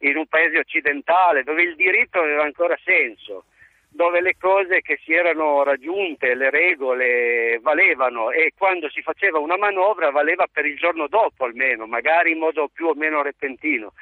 in 0.00 0.16
un 0.16 0.26
paese 0.26 0.58
occidentale, 0.58 1.44
dove 1.44 1.62
il 1.62 1.76
diritto 1.76 2.18
aveva 2.20 2.42
ancora 2.42 2.76
senso, 2.84 3.44
dove 3.90 4.20
le 4.20 4.34
cose 4.38 4.80
che 4.80 4.98
si 5.04 5.12
erano 5.12 5.62
raggiunte, 5.62 6.34
le 6.34 6.50
regole 6.50 7.58
valevano 7.62 8.30
e 8.30 8.52
quando 8.56 8.88
si 8.90 9.00
faceva 9.02 9.38
una 9.38 9.56
manovra 9.56 10.10
valeva 10.10 10.46
per 10.52 10.66
il 10.66 10.76
giorno 10.76 11.06
dopo 11.08 11.44
almeno, 11.44 11.86
magari 11.86 12.32
in 12.32 12.38
modo 12.38 12.68
più 12.68 12.86
o 12.86 12.94
meno 12.94 13.22
repentino. 13.22 13.92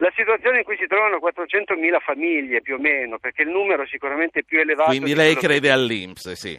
La 0.00 0.10
situazione 0.16 0.58
in 0.58 0.64
cui 0.64 0.78
si 0.78 0.86
trovano 0.86 1.18
400.000 1.18 2.00
famiglie 2.00 2.62
più 2.62 2.76
o 2.76 2.78
meno, 2.78 3.18
perché 3.18 3.42
il 3.42 3.50
numero 3.50 3.82
è 3.82 3.86
sicuramente 3.86 4.42
più 4.44 4.58
elevato. 4.58 4.88
Quindi 4.88 5.08
di 5.10 5.14
lei 5.14 5.34
quello 5.34 5.40
che- 5.40 5.46
crede 5.46 5.70
all'Inps, 5.70 6.32
sì. 6.32 6.58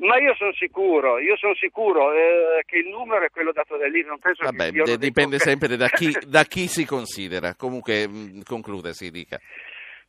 Ma 0.00 0.16
io 0.18 0.34
sono 0.36 0.52
sicuro, 0.54 1.18
io 1.18 1.36
sono 1.36 1.54
sicuro 1.56 2.12
eh, 2.12 2.62
che 2.64 2.78
il 2.78 2.88
numero 2.88 3.24
è 3.24 3.30
quello 3.30 3.52
dato 3.52 3.76
da 3.76 3.86
lì, 3.88 4.02
non 4.04 4.18
penso 4.18 4.44
Vabbè, 4.44 4.70
che 4.70 4.96
dipende 4.96 5.38
sempre 5.40 5.76
da 5.76 5.88
chi, 5.88 6.10
da 6.26 6.44
chi 6.44 6.68
si 6.68 6.86
considera. 6.86 7.54
Comunque, 7.54 8.06
mh, 8.08 8.42
concluda, 8.44 8.92
si 8.92 9.10
dica. 9.10 9.38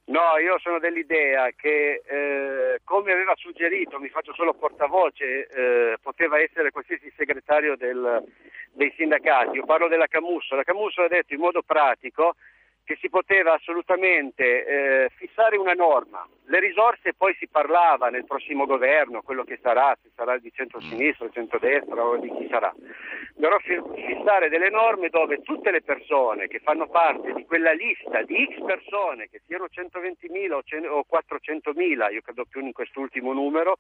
No, 0.10 0.38
io 0.42 0.58
sono 0.58 0.80
dell'idea 0.80 1.52
che, 1.56 2.02
eh, 2.04 2.80
come 2.84 3.12
aveva 3.12 3.36
suggerito, 3.36 4.00
mi 4.00 4.10
faccio 4.10 4.34
solo 4.34 4.56
portavoce, 4.56 5.46
eh, 5.46 5.98
poteva 6.02 6.40
essere 6.40 6.72
qualsiasi 6.72 7.14
segretario 7.16 7.78
del- 7.78 8.24
dei 8.72 8.92
sindacati. 8.98 9.58
Io 9.58 9.66
parlo 9.66 9.88
della 9.88 10.08
Camusso. 10.08 10.56
La 10.56 10.64
Camusso 10.64 11.04
ha 11.04 11.08
detto 11.08 11.36
in 11.36 11.40
modo 11.40 11.62
pratico 11.62 12.36
che 12.90 12.98
si 13.00 13.10
poteva 13.10 13.54
assolutamente 13.54 14.66
eh, 14.66 15.10
fissare 15.18 15.58
una 15.58 15.74
norma. 15.74 16.28
Le 16.46 16.60
risorse 16.60 17.14
poi 17.14 17.36
si 17.36 17.48
parlava 17.48 18.10
nel 18.10 18.26
prossimo 18.26 18.66
governo, 18.66 19.22
quello 19.22 19.44
che 19.44 19.60
sarà, 19.62 19.96
se 20.02 20.10
sarà 20.16 20.40
di 20.40 20.52
centro-sinistra, 20.52 21.30
centrodestra 21.30 22.04
o 22.04 22.18
di 22.18 22.34
chi 22.34 22.48
sarà. 22.50 22.74
Però 23.40 23.60
fi- 23.60 23.80
fissare 23.94 24.50
delle 24.50 24.72
norme 24.72 25.10
dove 25.10 25.44
tutte 25.44 25.70
le 25.70 25.84
persone 25.84 26.48
che 26.48 26.58
fanno 26.58 26.88
parte 26.88 27.32
di 27.34 27.46
quella 27.46 27.74
lista 27.74 28.24
di 28.24 28.50
X 28.58 28.66
persone, 28.66 29.30
che 29.30 29.42
siano 29.46 29.68
120.000 29.70 30.52
o 30.52 30.64
cen- 30.64 30.88
o 30.88 31.06
400.000, 31.08 32.12
io 32.12 32.22
credo 32.22 32.46
più 32.50 32.66
in 32.66 32.72
quest'ultimo 32.72 33.34
numero, 33.34 33.78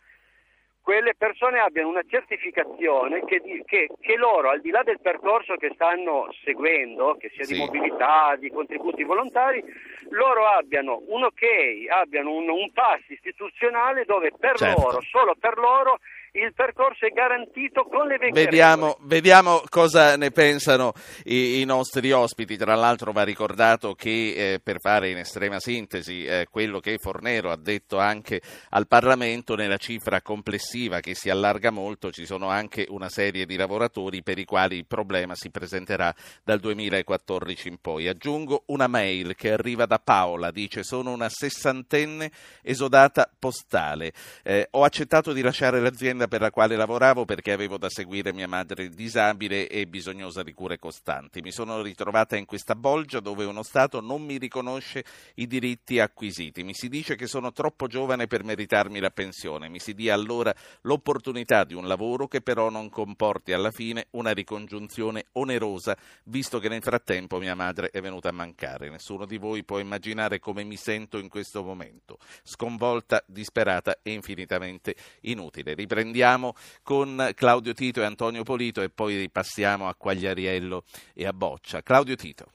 quelle 0.81 1.13
persone 1.15 1.59
abbiano 1.59 1.89
una 1.89 2.03
certificazione 2.07 3.23
che, 3.25 3.41
che- 3.65 3.89
che 3.99 4.15
loro, 4.15 4.49
al 4.49 4.61
di 4.61 4.69
là 4.71 4.81
del 4.83 4.99
percorso 4.99 5.55
che 5.55 5.71
stanno 5.73 6.27
seguendo, 6.43 7.15
che 7.19 7.29
sia 7.35 7.43
Sì. 7.43 7.53
di 7.53 7.59
mobilità, 7.59 8.35
di 8.37 8.49
contributi 8.49 9.03
volontari, 9.03 9.63
loro 10.09 10.45
abbiano 10.47 11.01
un 11.07 11.23
ok, 11.23 11.43
abbiano 11.89 12.33
un, 12.33 12.49
un 12.49 12.71
pass 12.71 13.01
istituzionale 13.07 14.05
dove 14.05 14.31
per 14.37 14.57
Certo. 14.57 14.81
loro, 14.81 15.01
solo 15.01 15.35
per 15.39 15.57
loro, 15.57 15.99
il 16.33 16.53
percorso 16.53 17.05
è 17.05 17.09
garantito 17.09 17.83
con 17.83 18.07
le 18.07 18.17
vecchie 18.17 18.43
Vediamo, 18.43 18.97
vediamo 19.01 19.63
cosa 19.69 20.15
ne 20.15 20.31
pensano 20.31 20.93
i, 21.25 21.61
i 21.61 21.65
nostri 21.65 22.11
ospiti. 22.11 22.57
Tra 22.57 22.75
l'altro 22.75 23.11
va 23.11 23.23
ricordato 23.23 23.93
che 23.93 24.53
eh, 24.53 24.59
per 24.61 24.79
fare 24.79 25.09
in 25.09 25.17
estrema 25.17 25.59
sintesi 25.59 26.25
eh, 26.25 26.47
quello 26.49 26.79
che 26.79 26.97
Fornero 26.97 27.51
ha 27.51 27.57
detto 27.57 27.97
anche 27.97 28.41
al 28.69 28.87
Parlamento 28.87 29.55
nella 29.55 29.77
cifra 29.77 30.21
complessiva 30.21 30.99
che 30.99 31.15
si 31.15 31.29
allarga 31.29 31.71
molto 31.71 32.11
ci 32.11 32.25
sono 32.25 32.49
anche 32.49 32.85
una 32.89 33.09
serie 33.09 33.45
di 33.45 33.55
lavoratori 33.55 34.21
per 34.21 34.37
i 34.37 34.45
quali 34.45 34.77
il 34.77 34.85
problema 34.85 35.33
si 35.35 35.49
presenterà 35.49 36.13
dal 36.43 36.59
2014 36.59 37.67
in 37.67 37.77
poi. 37.79 38.07
Aggiungo 38.07 38.63
una 38.67 38.87
mail 38.87 39.35
che 39.35 39.51
arriva 39.51 39.85
da 39.85 39.99
Paola, 39.99 40.51
dice 40.51 40.83
sono 40.83 41.11
una 41.11 41.29
sessantenne 41.29 42.31
esodata 42.61 43.29
postale. 43.37 44.13
Eh, 44.43 44.67
ho 44.71 44.83
accettato 44.83 45.33
di 45.33 45.41
lasciare 45.41 45.79
l'azienda 45.79 46.18
per 46.27 46.41
la 46.41 46.51
quale 46.51 46.75
lavoravo 46.75 47.25
perché 47.25 47.51
avevo 47.51 47.77
da 47.77 47.89
seguire 47.89 48.33
mia 48.33 48.47
madre 48.47 48.89
disabile 48.89 49.67
e 49.67 49.87
bisognosa 49.87 50.43
di 50.43 50.53
cure 50.53 50.77
costanti. 50.77 51.41
Mi 51.41 51.51
sono 51.51 51.81
ritrovata 51.81 52.35
in 52.35 52.45
questa 52.45 52.75
bolgia 52.75 53.19
dove 53.19 53.45
uno 53.45 53.63
Stato 53.63 54.01
non 54.01 54.23
mi 54.23 54.37
riconosce 54.37 55.03
i 55.35 55.47
diritti 55.47 55.99
acquisiti. 55.99 56.63
Mi 56.63 56.73
si 56.73 56.89
dice 56.89 57.15
che 57.15 57.27
sono 57.27 57.51
troppo 57.51 57.87
giovane 57.87 58.27
per 58.27 58.43
meritarmi 58.43 58.99
la 58.99 59.11
pensione. 59.11 59.69
Mi 59.69 59.79
si 59.79 59.93
dia 59.93 60.13
allora 60.13 60.53
l'opportunità 60.81 61.63
di 61.63 61.73
un 61.73 61.87
lavoro 61.87 62.27
che 62.27 62.41
però 62.41 62.69
non 62.69 62.89
comporti 62.89 63.53
alla 63.53 63.71
fine 63.71 64.07
una 64.11 64.31
ricongiunzione 64.31 65.25
onerosa, 65.33 65.97
visto 66.25 66.59
che 66.59 66.69
nel 66.69 66.81
frattempo 66.81 67.39
mia 67.39 67.55
madre 67.55 67.89
è 67.89 68.01
venuta 68.01 68.29
a 68.29 68.33
mancare. 68.33 68.89
Nessuno 68.89 69.25
di 69.25 69.37
voi 69.37 69.63
può 69.63 69.79
immaginare 69.79 70.39
come 70.39 70.63
mi 70.63 70.75
sento 70.75 71.17
in 71.17 71.29
questo 71.29 71.63
momento, 71.63 72.17
sconvolta, 72.43 73.23
disperata 73.25 73.99
e 74.01 74.11
infinitamente 74.11 74.95
inutile. 75.21 75.75
Riprendiamo 76.09 76.55
con 76.81 77.31
Claudio 77.35 77.73
Tito 77.73 78.01
e 78.01 78.05
Antonio 78.05 78.41
Polito 78.41 78.81
e 78.81 78.89
poi 78.89 79.15
ripassiamo 79.15 79.87
a 79.87 79.93
Quagliariello 79.93 80.83
e 81.13 81.27
a 81.27 81.33
Boccia. 81.33 81.83
Claudio 81.83 82.15
Tito. 82.15 82.45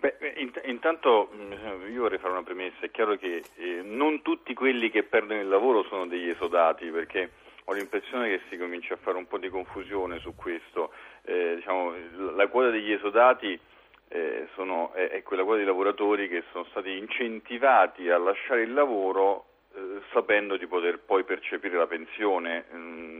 Beh, 0.00 0.16
int- 0.36 0.60
intanto 0.64 1.30
mh, 1.32 1.92
io 1.92 2.00
vorrei 2.02 2.18
fare 2.18 2.32
una 2.32 2.42
premessa, 2.42 2.80
è 2.80 2.90
chiaro 2.90 3.16
che 3.16 3.44
eh, 3.54 3.82
non 3.84 4.20
tutti 4.22 4.52
quelli 4.52 4.90
che 4.90 5.04
perdono 5.04 5.40
il 5.40 5.48
lavoro 5.48 5.84
sono 5.84 6.06
degli 6.06 6.28
esodati, 6.28 6.86
perché 6.86 7.30
ho 7.66 7.72
l'impressione 7.72 8.28
che 8.30 8.40
si 8.50 8.56
comincia 8.56 8.94
a 8.94 8.98
fare 9.00 9.16
un 9.16 9.28
po' 9.28 9.38
di 9.38 9.48
confusione 9.48 10.18
su 10.18 10.34
questo. 10.34 10.90
Eh, 11.22 11.54
diciamo, 11.56 11.94
la 12.34 12.48
quota 12.48 12.70
degli 12.70 12.90
esodati 12.90 13.56
eh, 14.08 14.48
sono- 14.56 14.92
è, 14.92 15.22
quella 15.22 15.44
quota 15.44 15.60
di 15.60 15.64
lavoratori 15.64 16.28
che 16.28 16.42
sono 16.50 16.66
stati 16.70 16.96
incentivati 16.96 18.10
a 18.10 18.18
lasciare 18.18 18.62
il 18.62 18.72
lavoro 18.72 19.44
eh, 19.44 19.55
sapendo 20.12 20.56
di 20.56 20.66
poter 20.66 20.98
poi 21.00 21.24
percepire 21.24 21.76
la 21.76 21.86
pensione, 21.86 22.64
mh, 22.70 22.76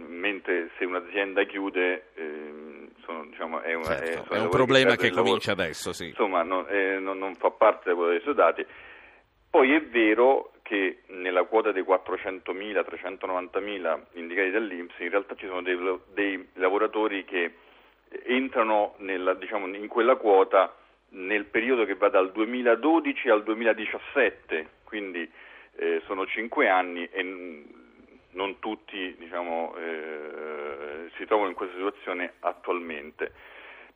mentre 0.09 0.71
se 0.79 0.85
un'azienda 0.85 1.45
chiude 1.45 2.07
ehm, 2.15 2.89
sono, 3.05 3.27
diciamo, 3.27 3.61
è, 3.61 3.75
una, 3.75 3.85
Certo, 3.85 4.05
è 4.07 4.11
un 4.11 4.25
lavori 4.29 4.49
che 4.49 4.57
problema 4.57 4.97
che 4.97 5.07
il 5.07 5.11
lavoro. 5.11 5.25
comincia 5.25 5.53
adesso, 5.53 5.93
sì. 5.93 6.09
Insomma, 6.09 6.43
non, 6.43 6.65
eh, 6.69 6.99
non- 6.99 7.19
non 7.19 7.35
fa 7.35 7.51
parte 7.51 7.95
dei 7.95 8.17
esodati. 8.17 8.65
Poi 9.51 9.73
è 9.73 9.83
vero 9.83 10.53
che 10.63 11.03
nella 11.09 11.45
quota 11.45 11.71
dei 11.73 11.83
400.000, 11.85 12.83
390.000 12.85 14.01
indicati 14.15 14.51
dall'Inps 14.51 14.99
in 14.99 15.11
realtà 15.11 15.35
ci 15.37 15.47
sono 15.47 15.63
dei, 15.63 15.79
dei 16.13 16.49
lavoratori 16.55 17.25
che 17.25 17.53
entrano 18.25 18.95
nella, 18.99 19.35
diciamo, 19.35 19.67
in 19.67 19.87
quella 19.89 20.17
quota 20.17 20.75
nel 21.11 21.45
periodo 21.45 21.85
che 21.85 21.95
va 21.95 22.09
dal 22.09 22.33
2012 22.33 23.29
al 23.29 23.43
2017, 23.45 24.69
quindi 24.85 25.31
eh, 25.77 26.03
sono 26.07 26.27
cinque 26.27 26.69
anni 26.69 27.09
e 27.11 27.23
non 28.33 28.59
tutti 28.59 29.15
diciamo, 29.19 29.75
eh, 29.77 31.11
si 31.17 31.25
trovano 31.27 31.49
in 31.49 31.55
questa 31.55 31.77
situazione 31.77 32.35
attualmente. 32.41 33.33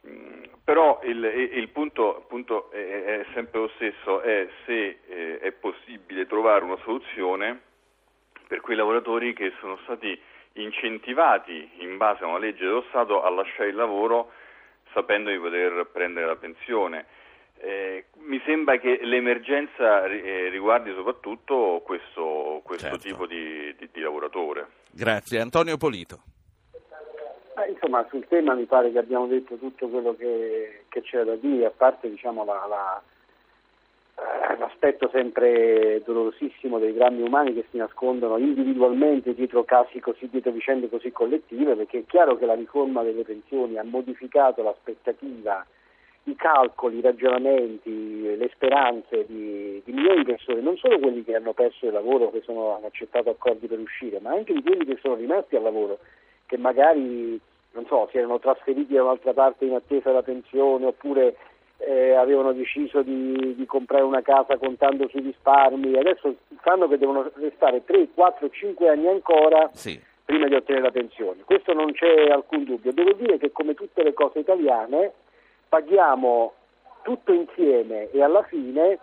Mm, 0.08 0.42
Però 0.64 1.00
il, 1.04 1.22
il- 1.24 1.56
il 1.58 1.68
punto 1.68 2.16
appunto, 2.16 2.70
è, 2.70 2.76
è 3.20 3.26
sempre 3.34 3.60
lo 3.60 3.68
stesso, 3.74 4.20
è 4.22 4.48
se 4.64 4.98
eh, 5.06 5.38
è 5.40 5.52
possibile 5.52 6.26
trovare 6.26 6.64
una 6.64 6.78
soluzione 6.84 7.60
per 8.46 8.60
quei 8.60 8.76
lavoratori 8.76 9.32
che 9.34 9.52
sono 9.60 9.76
stati 9.82 10.18
incentivati 10.54 11.70
in 11.78 11.96
base 11.96 12.24
a 12.24 12.28
una 12.28 12.38
legge 12.38 12.64
dello 12.64 12.84
Stato 12.88 13.22
a 13.22 13.30
lasciare 13.30 13.68
il 13.68 13.76
lavoro 13.76 14.32
sapendo 14.92 15.30
di 15.30 15.38
poter 15.38 15.86
prendere 15.92 16.26
la 16.26 16.36
pensione. 16.36 17.06
Eh, 17.62 18.06
mi 18.20 18.40
sembra 18.46 18.78
che 18.78 19.00
l'emergenza 19.02 20.04
eh, 20.06 20.48
riguardi 20.48 20.92
soprattutto 20.94 21.82
questo, 21.84 22.62
questo 22.64 22.86
Certo. 22.88 23.06
tipo 23.06 23.26
di, 23.26 23.74
di- 23.76 23.88
di 23.92 24.00
lavoratore. 24.00 24.66
Grazie. 24.90 25.40
Antonio 25.40 25.76
Polito. 25.76 26.20
Eh, 27.58 27.70
insomma, 27.72 28.06
sul 28.08 28.26
tema 28.28 28.54
mi 28.54 28.64
pare 28.64 28.90
che 28.90 28.98
abbiamo 28.98 29.26
detto 29.26 29.56
tutto 29.56 29.88
quello 29.88 30.14
che, 30.16 30.84
che 30.88 31.02
c'era 31.02 31.24
da 31.24 31.34
dire, 31.36 31.66
a 31.66 31.70
parte 31.70 32.08
diciamo, 32.08 32.46
la- 32.46 32.66
la- 32.66 33.02
eh, 34.16 34.56
l'aspetto 34.56 35.10
sempre 35.12 36.02
dolorosissimo 36.02 36.78
dei 36.78 36.94
drammi 36.94 37.20
umani 37.20 37.52
che 37.52 37.66
si 37.70 37.76
nascondono 37.76 38.38
individualmente 38.38 39.34
dietro 39.34 39.64
casi 39.64 40.00
così, 40.00 40.28
dietro 40.30 40.50
vicende 40.52 40.88
così 40.88 41.12
collettive, 41.12 41.74
perché 41.74 41.98
è 41.98 42.04
chiaro 42.06 42.38
che 42.38 42.46
la 42.46 42.54
riforma 42.54 43.02
delle 43.02 43.22
pensioni 43.24 43.76
ha 43.76 43.84
modificato 43.84 44.62
l'aspettativa 44.62 45.66
i 46.30 46.36
calcoli, 46.36 46.98
i 46.98 47.02
ragionamenti, 47.02 48.36
le 48.36 48.50
speranze 48.52 49.26
di, 49.26 49.82
di, 49.84 49.92
milioni 49.92 50.18
di 50.18 50.32
persone, 50.32 50.60
non 50.60 50.76
solo 50.76 50.98
quelli 50.98 51.24
che 51.24 51.34
hanno 51.34 51.52
perso 51.52 51.86
il 51.86 51.92
lavoro, 51.92 52.30
che 52.30 52.42
sono, 52.44 52.76
hanno 52.76 52.86
accettato 52.86 53.30
accordi 53.30 53.66
per 53.66 53.78
uscire, 53.78 54.20
ma 54.20 54.30
anche 54.30 54.52
di 54.52 54.62
quelli 54.62 54.84
che 54.84 54.98
sono 55.00 55.14
rimasti 55.14 55.56
al 55.56 55.62
lavoro, 55.62 55.98
che 56.46 56.56
magari 56.56 57.40
non 57.72 57.86
so, 57.86 58.08
si 58.10 58.18
erano 58.18 58.38
trasferiti 58.38 58.94
da 58.94 59.02
un'altra 59.02 59.32
parte 59.32 59.64
in 59.64 59.74
attesa 59.74 60.08
della 60.08 60.22
pensione 60.22 60.86
oppure 60.86 61.36
eh, 61.78 62.14
avevano 62.14 62.52
deciso 62.52 63.02
di, 63.02 63.54
di, 63.54 63.66
comprare 63.66 64.02
una 64.02 64.22
casa 64.22 64.56
contando 64.58 65.08
sui 65.08 65.20
risparmi, 65.20 65.96
adesso 65.96 66.34
sanno 66.62 66.88
che 66.88 66.98
devono 66.98 67.30
restare 67.36 67.84
3, 67.84 68.08
4, 68.14 68.50
5 68.50 68.88
anni 68.88 69.06
ancora 69.06 69.70
sì. 69.72 69.98
prima 70.24 70.46
di 70.46 70.54
ottenere 70.54 70.86
la 70.86 70.90
pensione. 70.90 71.42
Questo 71.44 71.72
non 71.72 71.92
c'è 71.92 72.28
alcun 72.28 72.64
dubbio. 72.64 72.92
Devo 72.92 73.12
dire 73.12 73.38
che 73.38 73.50
come 73.52 73.74
tutte 73.74 74.02
le 74.02 74.12
cose 74.12 74.40
italiane 74.40 75.12
paghiamo 75.70 76.52
tutto 77.02 77.32
insieme 77.32 78.10
e 78.10 78.22
alla 78.22 78.42
fine 78.42 78.98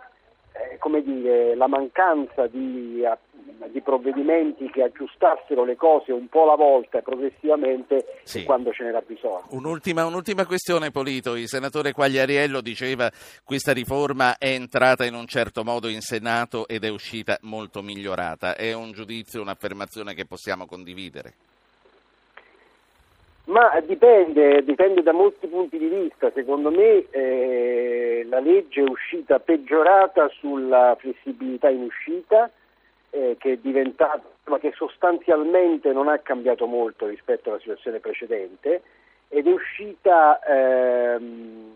eh, 0.52 0.78
come 0.78 1.02
dire, 1.02 1.54
la 1.54 1.66
mancanza 1.66 2.46
di, 2.46 3.02
di, 3.70 3.80
provvedimenti 3.80 4.68
che 4.70 4.82
aggiustassero 4.82 5.64
le 5.64 5.76
cose 5.76 6.12
un 6.12 6.28
po' 6.28 6.42
alla 6.42 6.56
volta 6.56 6.98
e 6.98 7.02
progressivamente 7.02 8.18
sì. 8.24 8.44
quando 8.44 8.72
ce 8.72 8.84
n'era 8.84 9.00
bisogno. 9.00 9.46
Un'ultima, 9.50 10.04
un'ultima, 10.04 10.46
questione, 10.46 10.90
Polito. 10.90 11.36
Il 11.36 11.48
senatore 11.48 11.92
Quagliariello 11.92 12.60
diceva 12.60 13.08
che 13.08 13.16
questa 13.44 13.72
riforma 13.72 14.36
è 14.36 14.48
entrata 14.48 15.04
in 15.04 15.14
un 15.14 15.26
certo 15.26 15.64
modo 15.64 15.88
in 15.88 16.00
Senato 16.00 16.66
ed 16.66 16.84
è 16.84 16.88
uscita 16.88 17.38
molto 17.42 17.80
migliorata. 17.82 18.56
È 18.56 18.72
un 18.72 18.92
giudizio, 18.92 19.40
un'affermazione 19.40 20.14
che 20.14 20.26
possiamo 20.26 20.66
condividere? 20.66 21.34
Ma 23.48 23.80
dipende, 23.80 24.62
dipende, 24.62 25.02
da 25.02 25.12
molti 25.12 25.46
punti 25.46 25.78
di 25.78 25.88
vista. 25.88 26.30
Secondo 26.34 26.70
me 26.70 27.06
eh, 27.10 28.26
la 28.28 28.40
legge 28.40 28.82
è 28.82 28.88
uscita 28.88 29.38
peggiorata 29.38 30.28
sulla 30.38 30.94
flessibilità 30.98 31.70
in 31.70 31.84
uscita, 31.84 32.50
eh, 33.08 33.36
che 33.38 33.52
è 33.52 33.56
diventata, 33.56 34.22
che 34.60 34.72
sostanzialmente 34.74 35.92
non 35.92 36.08
ha 36.08 36.18
cambiato 36.18 36.66
molto 36.66 37.06
rispetto 37.06 37.48
alla 37.48 37.58
situazione 37.58 38.00
precedente, 38.00 38.82
ed 39.28 39.46
è 39.46 39.50
uscita 39.50 40.40
ehm, 40.40 41.74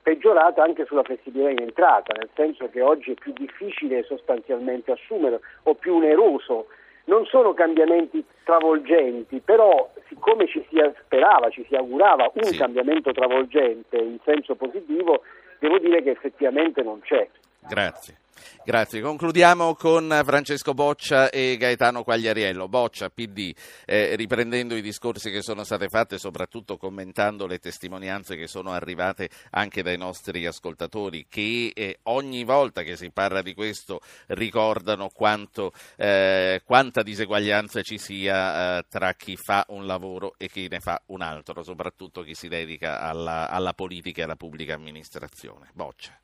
peggiorata 0.00 0.62
anche 0.62 0.84
sulla 0.84 1.02
flessibilità 1.02 1.50
in 1.50 1.60
entrata, 1.60 2.14
nel 2.16 2.30
senso 2.34 2.68
che 2.68 2.80
oggi 2.80 3.10
è 3.10 3.14
più 3.14 3.32
difficile 3.32 4.04
sostanzialmente 4.04 4.92
assumere 4.92 5.40
o 5.64 5.74
più 5.74 5.96
oneroso 5.96 6.68
non 7.04 7.24
sono 7.26 7.54
cambiamenti 7.54 8.24
travolgenti, 8.44 9.40
però 9.40 9.90
siccome 10.08 10.46
ci 10.46 10.64
si 10.68 10.76
sperava, 11.04 11.50
ci 11.50 11.64
si 11.68 11.74
augurava 11.74 12.30
un 12.34 12.44
sì. 12.44 12.56
cambiamento 12.56 13.12
travolgente 13.12 13.96
in 13.96 14.18
senso 14.24 14.54
positivo, 14.54 15.22
devo 15.58 15.78
dire 15.78 16.02
che 16.02 16.10
effettivamente 16.10 16.82
non 16.82 17.00
c'è. 17.00 17.28
Grazie. 17.68 18.16
Grazie. 18.64 19.00
Concludiamo 19.00 19.74
con 19.74 20.22
Francesco 20.24 20.72
Boccia 20.72 21.30
e 21.30 21.56
Gaetano 21.58 22.04
Quagliariello. 22.04 22.68
Boccia, 22.68 23.10
PD, 23.10 23.52
eh, 23.84 24.14
riprendendo 24.14 24.76
i 24.76 24.82
discorsi 24.82 25.30
che 25.30 25.42
sono 25.42 25.64
state 25.64 25.88
fatte, 25.88 26.16
soprattutto 26.18 26.76
commentando 26.76 27.46
le 27.46 27.58
testimonianze 27.58 28.36
che 28.36 28.46
sono 28.46 28.70
arrivate 28.70 29.30
anche 29.50 29.82
dai 29.82 29.98
nostri 29.98 30.46
ascoltatori, 30.46 31.26
che 31.28 31.72
eh, 31.74 31.98
ogni 32.04 32.44
volta 32.44 32.82
che 32.82 32.96
si 32.96 33.10
parla 33.10 33.42
di 33.42 33.52
questo 33.52 34.00
ricordano 34.28 35.08
quanto, 35.08 35.72
eh, 35.96 36.62
quanta 36.64 37.02
diseguaglianza 37.02 37.82
ci 37.82 37.98
sia 37.98 38.78
eh, 38.78 38.84
tra 38.88 39.12
chi 39.14 39.36
fa 39.36 39.64
un 39.70 39.86
lavoro 39.86 40.34
e 40.38 40.48
chi 40.48 40.68
ne 40.68 40.78
fa 40.78 41.02
un 41.06 41.22
altro, 41.22 41.64
soprattutto 41.64 42.22
chi 42.22 42.34
si 42.34 42.46
dedica 42.46 43.00
alla, 43.00 43.50
alla 43.50 43.72
politica 43.72 44.20
e 44.20 44.24
alla 44.24 44.36
pubblica 44.36 44.74
amministrazione. 44.74 45.70
Boccia. 45.72 46.21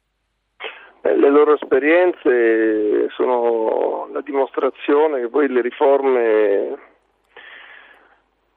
Eh, 1.01 1.17
le 1.17 1.31
loro 1.31 1.55
esperienze 1.55 3.09
sono 3.11 4.09
la 4.13 4.21
dimostrazione 4.21 5.21
che 5.21 5.29
poi 5.29 5.49
le 5.49 5.61
riforme 5.61 6.77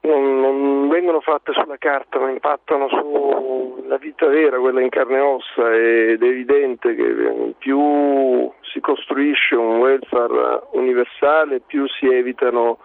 non, 0.00 0.40
non, 0.40 0.88
vengono 0.88 1.20
fatte 1.20 1.52
sulla 1.52 1.76
carta 1.78 2.18
ma 2.18 2.30
impattano 2.30 2.88
sulla 2.88 3.96
vita 3.98 4.26
vera, 4.26 4.58
quella 4.58 4.80
in 4.80 4.88
carne 4.88 5.16
e 5.16 5.20
ossa 5.20 5.74
ed 5.74 6.22
è 6.22 6.26
evidente 6.26 6.94
che 6.96 7.54
più 7.58 8.50
si 8.62 8.80
costruisce 8.80 9.54
un 9.54 9.78
welfare 9.78 10.62
universale 10.72 11.60
più 11.60 11.86
si 11.86 12.06
evitano 12.06 12.78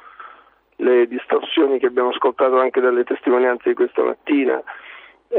le 0.77 1.07
distorsioni 1.07 1.79
che 1.79 1.87
abbiamo 1.87 2.09
ascoltato 2.09 2.59
anche 2.59 2.79
dalle 2.79 3.03
testimonianze 3.03 3.69
di 3.69 3.75
questa 3.75 4.03
mattina. 4.03 4.61
È 5.27 5.35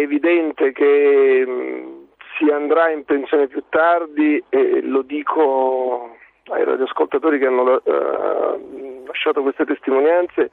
evidente 0.00 0.72
che 0.72 1.97
si 2.38 2.48
andrà 2.50 2.90
in 2.90 3.04
pensione 3.04 3.48
più 3.48 3.64
tardi 3.68 4.42
e 4.48 4.80
lo 4.82 5.02
dico 5.02 6.16
ai 6.44 6.64
radioascoltatori 6.64 7.38
che 7.38 7.46
hanno 7.46 7.82
eh, 7.82 9.02
lasciato 9.06 9.42
queste 9.42 9.66
testimonianze, 9.66 10.50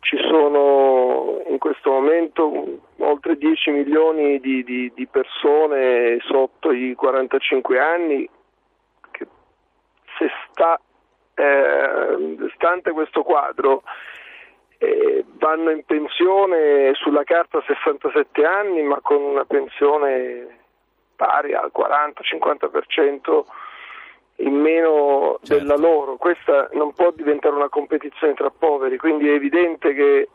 ci 0.00 0.16
sono 0.28 1.42
in 1.48 1.58
questo 1.58 1.90
momento 1.90 2.80
oltre 2.96 3.36
10 3.36 3.70
milioni 3.70 4.40
di, 4.40 4.64
di, 4.64 4.90
di 4.94 5.06
persone 5.06 6.18
sotto 6.20 6.72
i 6.72 6.94
45 6.94 7.78
anni 7.78 8.28
che 9.10 9.26
se 10.18 10.30
sta, 10.50 10.80
eh, 11.34 12.36
stante 12.54 12.92
questo 12.92 13.22
quadro 13.22 13.82
eh, 14.78 15.24
vanno 15.38 15.70
in 15.70 15.84
pensione 15.84 16.92
sulla 16.94 17.24
carta 17.24 17.58
a 17.58 17.64
67 17.66 18.44
anni 18.44 18.82
ma 18.82 19.00
con 19.00 19.20
una 19.20 19.44
pensione 19.44 20.57
pari 21.18 21.52
al 21.52 21.72
40-50% 21.76 23.42
in 24.36 24.54
meno 24.54 25.40
certo. 25.42 25.64
della 25.64 25.76
loro. 25.76 26.16
Questa 26.16 26.68
non 26.74 26.92
può 26.92 27.10
diventare 27.10 27.56
una 27.56 27.68
competizione 27.68 28.34
tra 28.34 28.50
poveri, 28.50 28.96
quindi 28.96 29.28
è 29.28 29.32
evidente 29.32 29.92
che 29.94 30.28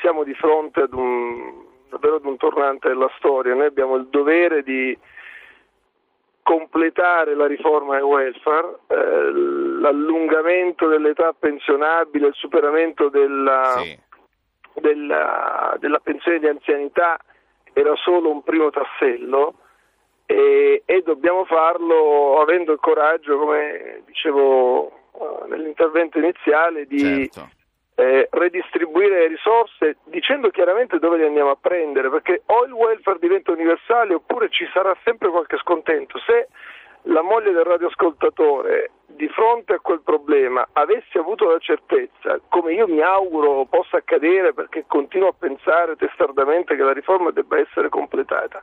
siamo 0.00 0.22
di 0.22 0.34
fronte 0.34 0.82
ad 0.82 0.92
un, 0.92 1.64
davvero 1.88 2.16
ad 2.16 2.24
un 2.24 2.36
tornante 2.36 2.86
della 2.88 3.10
storia. 3.16 3.54
Noi 3.54 3.66
abbiamo 3.66 3.96
il 3.96 4.06
dovere 4.06 4.62
di 4.62 4.96
completare 6.44 7.34
la 7.34 7.46
riforma 7.46 7.94
del 7.94 8.04
welfare, 8.04 8.78
eh, 8.86 9.32
l'allungamento 9.80 10.86
dell'età 10.86 11.32
pensionabile, 11.36 12.28
il 12.28 12.34
superamento 12.34 13.08
della, 13.08 13.78
sì. 13.78 13.98
della, 14.74 15.76
della 15.78 15.98
pensione 15.98 16.38
di 16.38 16.46
anzianità 16.46 17.18
era 17.72 17.94
solo 17.96 18.30
un 18.30 18.42
primo 18.42 18.70
tassello 18.70 19.54
e, 20.26 20.82
e 20.84 21.02
dobbiamo 21.02 21.44
farlo 21.44 22.40
avendo 22.40 22.72
il 22.72 22.78
coraggio, 22.80 23.38
come 23.38 24.02
dicevo 24.06 24.92
uh, 25.12 25.44
nell'intervento 25.48 26.18
iniziale, 26.18 26.86
di 26.86 27.30
certo. 27.30 27.50
eh, 27.96 28.28
redistribuire 28.30 29.20
le 29.20 29.26
risorse 29.28 29.96
dicendo 30.04 30.50
chiaramente 30.50 30.98
dove 30.98 31.18
le 31.18 31.26
andiamo 31.26 31.50
a 31.50 31.58
prendere, 31.60 32.08
perché 32.10 32.42
o 32.46 32.64
il 32.64 32.72
welfare 32.72 33.18
diventa 33.18 33.52
universale 33.52 34.14
oppure 34.14 34.48
ci 34.48 34.68
sarà 34.72 34.96
sempre 35.04 35.28
qualche 35.30 35.58
scontento. 35.58 36.18
Se 36.18 36.48
la 37.06 37.22
moglie 37.22 37.52
del 37.52 37.64
radioascoltatore 37.64 38.90
di 39.06 39.28
fronte 39.28 39.74
a 39.74 39.80
quel 39.80 40.02
problema 40.02 40.66
avesse 40.72 41.18
avuto 41.18 41.50
la 41.50 41.58
certezza, 41.58 42.40
come 42.48 42.74
io 42.74 42.86
mi 42.86 43.00
auguro 43.00 43.66
possa 43.68 43.98
accadere 43.98 44.52
perché 44.52 44.84
continuo 44.86 45.28
a 45.28 45.34
pensare 45.36 45.96
testardamente 45.96 46.76
che 46.76 46.82
la 46.82 46.92
riforma 46.92 47.30
debba 47.30 47.58
essere 47.58 47.88
completata, 47.88 48.62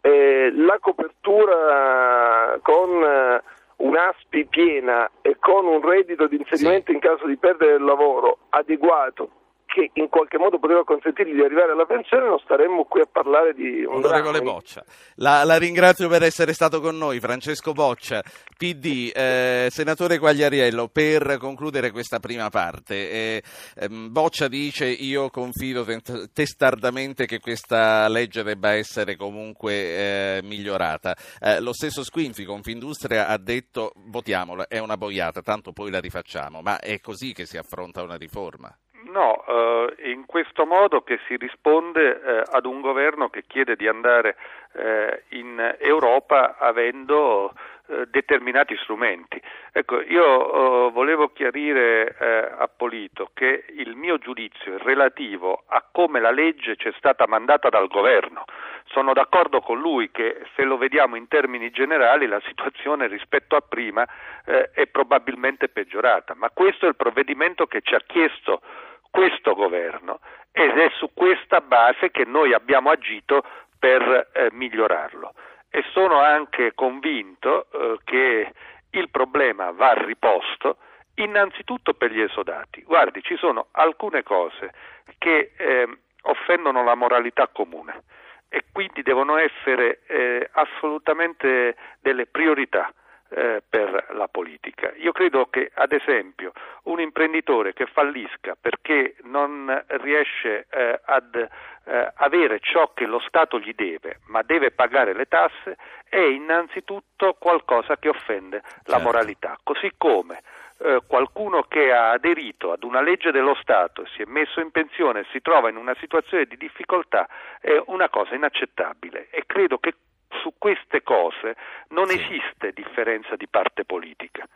eh, 0.00 0.52
la 0.54 0.78
copertura 0.80 2.58
con 2.62 3.02
eh, 3.02 3.42
un'ASPI 3.76 4.46
piena 4.46 5.10
e 5.22 5.36
con 5.38 5.66
un 5.66 5.80
reddito 5.80 6.26
di 6.26 6.36
inserimento 6.36 6.90
sì. 6.90 6.92
in 6.92 7.00
caso 7.00 7.26
di 7.26 7.36
perdere 7.36 7.76
il 7.76 7.84
lavoro 7.84 8.38
adeguato 8.50 9.30
che 9.78 10.00
in 10.00 10.08
qualche 10.08 10.38
modo 10.38 10.58
poteva 10.58 10.82
consentirgli 10.84 11.34
di 11.34 11.42
arrivare 11.42 11.72
alla 11.72 11.84
pensione, 11.84 12.26
non 12.26 12.38
staremmo 12.40 12.84
qui 12.84 13.00
a 13.00 13.08
parlare 13.10 13.54
di 13.54 13.84
un 13.84 13.96
Onorevole 13.96 14.38
dramma. 14.38 14.52
Boccia, 14.52 14.84
la, 15.16 15.44
la, 15.44 15.56
ringrazio 15.56 16.08
per 16.08 16.22
essere 16.22 16.52
stato 16.52 16.80
con 16.80 16.96
noi, 16.96 17.20
Francesco 17.20 17.72
Boccia, 17.72 18.22
PD, 18.56 19.12
eh, 19.14 19.68
senatore 19.70 20.18
Quagliariello, 20.18 20.88
per 20.88 21.36
concludere 21.38 21.90
questa 21.90 22.18
prima 22.18 22.48
parte. 22.48 23.10
Eh, 23.10 23.42
ehm, 23.76 24.10
Boccia 24.10 24.48
dice 24.48 24.86
io 24.86 25.30
confido 25.30 25.86
testardamente 26.32 27.26
che 27.26 27.38
questa 27.38 28.08
legge 28.08 28.42
debba 28.42 28.72
essere 28.72 29.16
comunque 29.16 29.74
eh, 29.74 30.40
migliorata. 30.42 31.16
Eh, 31.40 31.60
lo 31.60 31.72
stesso 31.72 32.02
Squinfi, 32.02 32.44
Confindustria, 32.44 33.28
ha 33.28 33.38
detto 33.38 33.92
votiamola, 34.06 34.66
è 34.66 34.78
una 34.78 34.96
boiata, 34.96 35.40
tanto 35.42 35.72
poi 35.72 35.90
la 35.90 36.00
rifacciamo, 36.00 36.62
ma 36.62 36.80
è 36.80 36.98
così 37.00 37.32
che 37.32 37.46
si 37.46 37.56
affronta 37.58 38.02
una 38.02 38.16
riforma? 38.16 38.74
No, 39.04 39.44
eh, 39.46 40.10
in 40.10 40.26
questo 40.26 40.66
modo 40.66 41.02
che 41.02 41.20
si 41.26 41.36
risponde 41.36 42.20
eh, 42.20 42.42
ad 42.50 42.66
un 42.66 42.80
governo 42.80 43.28
che 43.30 43.44
chiede 43.46 43.76
di 43.76 43.86
andare 43.86 44.36
eh, 44.72 45.22
in 45.30 45.76
Europa 45.78 46.56
avendo 46.58 47.52
eh, 47.86 48.06
determinati 48.10 48.76
strumenti. 48.76 49.40
Ecco, 49.72 50.02
io 50.02 50.88
eh, 50.88 50.90
volevo 50.90 51.32
chiarire 51.32 52.16
eh, 52.18 52.50
a 52.58 52.68
Polito 52.68 53.30
che 53.34 53.64
il 53.68 53.94
mio 53.94 54.18
giudizio 54.18 54.74
è 54.74 54.78
relativo 54.78 55.62
a 55.68 55.82
come 55.90 56.20
la 56.20 56.32
legge 56.32 56.76
ci 56.76 56.88
è 56.88 56.92
stata 56.96 57.26
mandata 57.28 57.68
dal 57.68 57.86
governo. 57.86 58.44
Sono 58.86 59.12
d'accordo 59.12 59.60
con 59.60 59.78
lui 59.78 60.10
che 60.10 60.42
se 60.56 60.64
lo 60.64 60.76
vediamo 60.76 61.14
in 61.14 61.28
termini 61.28 61.70
generali 61.70 62.26
la 62.26 62.40
situazione 62.46 63.06
rispetto 63.06 63.54
a 63.54 63.60
prima 63.60 64.06
è 64.44 64.86
probabilmente 64.86 65.68
peggiorata, 65.68 66.34
ma 66.34 66.48
questo 66.48 66.86
è 66.86 66.88
il 66.88 66.96
provvedimento 66.96 67.66
che 67.66 67.82
ci 67.82 67.94
ha 67.94 68.00
chiesto 68.00 68.62
questo 69.10 69.54
governo 69.54 70.20
ed 70.52 70.76
è 70.78 70.90
su 70.96 71.10
questa 71.14 71.60
base 71.60 72.10
che 72.10 72.24
noi 72.24 72.52
abbiamo 72.52 72.90
agito 72.90 73.42
per 73.78 74.30
eh, 74.32 74.48
migliorarlo 74.52 75.34
e 75.70 75.84
sono 75.92 76.18
anche 76.18 76.72
convinto 76.74 77.66
eh, 77.70 77.98
che 78.04 78.52
il 78.90 79.10
problema 79.10 79.70
va 79.70 79.92
riposto 79.92 80.78
innanzitutto 81.16 81.94
per 81.94 82.10
gli 82.12 82.20
esodati. 82.20 82.82
Guardi, 82.82 83.22
ci 83.22 83.36
sono 83.36 83.68
alcune 83.72 84.22
cose 84.22 84.72
che 85.18 85.52
eh, 85.56 85.88
offendono 86.22 86.82
la 86.84 86.94
moralità 86.94 87.48
comune 87.48 88.02
e 88.48 88.64
quindi 88.72 89.02
devono 89.02 89.36
essere 89.36 90.00
eh, 90.06 90.48
assolutamente 90.52 91.76
delle 92.00 92.26
priorità 92.26 92.92
eh, 93.30 93.62
per 93.68 94.06
la 94.10 94.28
politica. 94.28 94.92
Io 94.96 95.12
credo 95.12 95.46
che, 95.46 95.70
ad 95.74 95.92
esempio, 95.92 96.52
un 96.84 97.00
imprenditore 97.00 97.72
che 97.72 97.86
fallisca 97.86 98.56
perché 98.60 99.16
non 99.24 99.84
riesce 99.86 100.66
eh, 100.70 101.00
ad 101.04 101.34
eh, 101.34 102.12
avere 102.16 102.60
ciò 102.60 102.92
che 102.94 103.06
lo 103.06 103.18
Stato 103.20 103.58
gli 103.58 103.74
deve, 103.74 104.20
ma 104.26 104.42
deve 104.42 104.70
pagare 104.70 105.14
le 105.14 105.26
tasse, 105.26 105.76
è 106.08 106.18
innanzitutto 106.18 107.36
qualcosa 107.38 107.96
che 107.96 108.08
offende 108.08 108.62
certo. 108.62 108.90
la 108.90 108.98
moralità. 108.98 109.58
Così 109.62 109.92
come 109.96 110.42
eh, 110.80 111.02
qualcuno 111.06 111.62
che 111.62 111.92
ha 111.92 112.10
aderito 112.10 112.72
ad 112.72 112.84
una 112.84 113.00
legge 113.00 113.32
dello 113.32 113.56
Stato, 113.60 114.06
si 114.14 114.22
è 114.22 114.26
messo 114.26 114.60
in 114.60 114.70
pensione 114.70 115.20
e 115.20 115.26
si 115.32 115.40
trova 115.40 115.68
in 115.68 115.76
una 115.76 115.94
situazione 115.98 116.44
di 116.44 116.56
difficoltà 116.56 117.28
è 117.60 117.82
una 117.86 118.08
cosa 118.08 118.34
inaccettabile 118.34 119.28
e 119.30 119.44
credo 119.46 119.78
che 119.78 119.94
su 120.42 120.54
queste 120.58 121.02
cose 121.02 121.56
non 121.88 122.08
sì. 122.08 122.14
esiste 122.14 122.72
differenza 122.72 123.36
di 123.36 123.46
parte 123.46 123.84
politica 123.84 124.46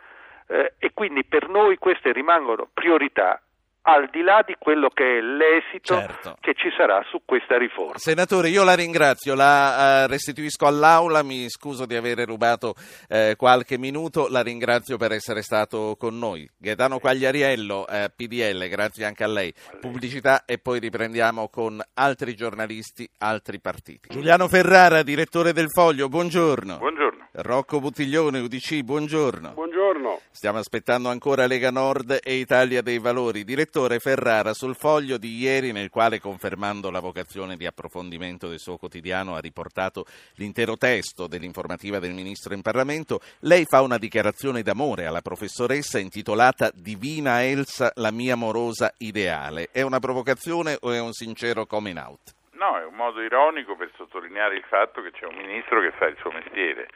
eh, 0.49 0.75
e 0.79 0.93
quindi 0.93 1.25
per 1.25 1.49
noi 1.49 1.79
queste 1.79 2.13
rimangono 2.13 2.69
priorità 2.73 3.41
al 3.83 4.09
di 4.11 4.23
là 4.23 4.43
di 4.47 4.55
quello 4.59 4.89
che 4.91 5.19
è 5.19 5.21
l'esito 5.21 5.95
certo. 5.95 6.37
che 6.41 6.55
ci 6.55 6.71
sarà 6.77 7.03
su 7.09 7.23
questa 7.25 7.59
riforma. 7.59 7.99
Senatore, 7.99 8.49
io 8.49 8.63
la 8.65 8.75
ringrazio, 8.75 9.35
la 9.35 10.05
uh, 10.05 10.09
restituisco 10.09 10.67
all'Aula, 10.67 11.23
mi 11.23 11.49
scuso 11.49 11.85
di 11.87 11.97
aver 11.97 12.19
rubato 12.21 12.75
uh, 13.09 13.35
qualche 13.37 13.79
minuto, 13.79 14.29
la 14.29 14.43
ringrazio 14.43 14.97
per 14.97 15.13
essere 15.13 15.43
stato 15.43 15.97
con 15.99 16.19
noi. 16.19 16.49
Gaetano 16.57 16.99
Quagliariello, 16.99 17.87
eh, 17.89 18.11
PDL, 18.15 18.69
grazie 18.69 19.05
anche 19.05 19.25
a 19.25 19.29
lei. 19.29 19.53
Pubblicità 19.81 20.45
e 20.45 20.59
poi 20.59 20.79
riprendiamo 20.79 21.49
con 21.49 21.81
altri 21.95 22.35
giornalisti, 22.35 23.09
altri 23.19 23.61
partiti. 23.61 24.09
Giuliano 24.11 24.49
Ferrara, 24.49 25.03
direttore 25.03 25.53
del 25.53 25.71
Foglio, 25.71 26.09
buongiorno. 26.09 26.79
Buongiorno. 26.79 27.02
Rocco 27.35 27.81
Buttiglione, 27.81 28.41
UDC, 28.41 28.83
buongiorno. 28.83 29.53
Buongiorno. 29.53 30.21
Stiamo 30.31 30.59
aspettando 30.59 31.09
ancora 31.09 31.47
Lega 31.47 31.71
Nord 31.71 32.21
e 32.23 32.35
Italia 32.35 32.83
dei 32.83 32.99
Valori. 32.99 33.43
Direttore 33.43 34.01
Ferrara, 34.01 34.53
sul 34.53 34.77
foglio 34.77 35.17
di 35.17 35.39
ieri, 35.39 35.73
nel 35.73 35.89
quale, 35.89 36.21
confermando 36.21 36.91
la 36.91 37.01
vocazione 37.01 37.57
di 37.57 37.65
approfondimento 37.65 38.49
del 38.49 38.59
suo 38.59 38.77
quotidiano, 38.77 39.35
ha 39.35 39.39
riportato 39.39 40.05
l'intero 40.35 40.77
testo 40.77 41.27
dell'informativa 41.27 41.99
del 41.99 42.13
Ministro 42.13 42.53
in 42.53 42.61
Parlamento, 42.61 43.21
lei 43.41 43.65
fa 43.65 43.81
una 43.81 43.97
dichiarazione 43.97 44.61
d'amore 44.61 45.07
alla 45.07 45.23
professoressa 45.23 45.99
intitolata 45.99 46.71
Divina 46.75 47.43
Elsa, 47.43 47.93
la 47.95 48.11
mia 48.11 48.35
amorosa 48.35 48.93
ideale. 48.99 49.71
È 49.73 49.81
una 49.81 50.01
provocazione 50.01 50.77
o 50.79 50.93
è 50.93 51.01
un 51.01 51.13
sincero 51.13 51.65
coming 51.65 51.97
out? 51.97 52.35
No, 52.51 52.79
è 52.79 52.85
un 52.85 52.95
modo 52.95 53.23
ironico 53.23 53.75
per 53.75 53.91
sottolineare 53.97 54.55
il 54.55 54.65
fatto 54.69 55.01
che 55.01 55.13
c'è 55.13 55.25
un 55.25 55.37
ministro 55.37 55.81
che 55.81 55.93
fa 55.93 56.05
il 56.09 56.17
suo 56.21 56.31
mestiere 56.31 56.89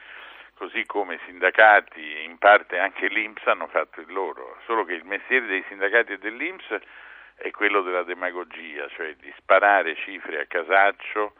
così 0.57 0.87
come 0.87 1.15
i 1.17 1.21
sindacati 1.27 2.17
e 2.17 2.23
in 2.23 2.39
parte 2.39 2.79
anche 2.79 3.09
l'Inps 3.09 3.47
hanno 3.47 3.67
fatto 3.69 4.01
il 4.01 4.11
loro, 4.11 4.59
solo 4.65 4.85
che 4.85 4.95
il 4.95 5.05
mestiere 5.05 5.47
dei 5.47 5.63
sindacati 5.69 6.13
e 6.13 6.19
dell'Inps 6.19 6.79
è 7.37 7.51
quello 7.51 7.83
della 7.83 8.03
demagogia, 8.03 8.89
cioè 8.89 9.15
di 9.17 9.33
sparare 9.37 9.95
cifre 9.97 10.41
a 10.41 10.47
casaccio 10.47 11.35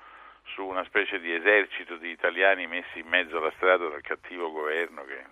su 0.49 0.67
una 0.67 0.85
specie 0.85 1.19
di 1.19 1.33
esercito 1.33 1.97
di 1.97 2.11
italiani 2.11 2.67
messi 2.67 2.99
in 2.99 3.09
mezzo 3.09 3.39
alla 3.39 3.53
strada 3.57 3.89
dal 3.89 4.03
cattivo 4.03 4.53
governo 4.53 5.05
che, 5.05 5.25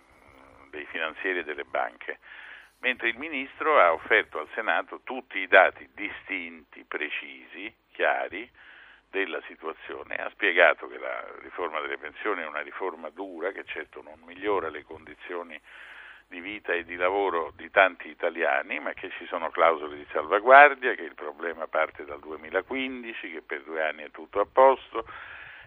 dei 0.71 0.85
finanzieri 0.85 1.39
e 1.39 1.43
delle 1.43 1.63
banche, 1.63 2.17
mentre 2.79 3.09
il 3.09 3.17
Ministro 3.17 3.79
ha 3.79 3.93
offerto 3.93 4.39
al 4.39 4.49
Senato 4.55 5.01
tutti 5.03 5.37
i 5.37 5.47
dati 5.47 5.87
distinti, 5.93 6.83
precisi, 6.85 7.73
chiari, 7.91 8.49
della 9.15 9.41
situazione, 9.47 10.15
ha 10.15 10.29
spiegato 10.31 10.89
che 10.89 10.97
la 10.97 11.23
riforma 11.41 11.79
delle 11.79 11.97
pensioni 11.97 12.41
è 12.41 12.45
una 12.45 12.59
riforma 12.59 13.09
dura 13.09 13.53
che 13.53 13.63
certo 13.63 14.01
non 14.01 14.19
migliora 14.25 14.67
le 14.67 14.83
condizioni 14.83 15.57
di 16.27 16.41
vita 16.41 16.73
e 16.73 16.83
di 16.83 16.97
lavoro 16.97 17.53
di 17.55 17.71
tanti 17.71 18.09
italiani, 18.09 18.77
ma 18.81 18.91
che 18.91 19.09
ci 19.11 19.25
sono 19.27 19.49
clausole 19.51 19.95
di 19.95 20.05
salvaguardia, 20.11 20.95
che 20.95 21.03
il 21.03 21.15
problema 21.15 21.65
parte 21.67 22.03
dal 22.03 22.19
2015, 22.19 23.31
che 23.31 23.41
per 23.41 23.61
due 23.61 23.81
anni 23.81 24.03
è 24.03 24.11
tutto 24.11 24.41
a 24.41 24.47
posto 24.51 25.07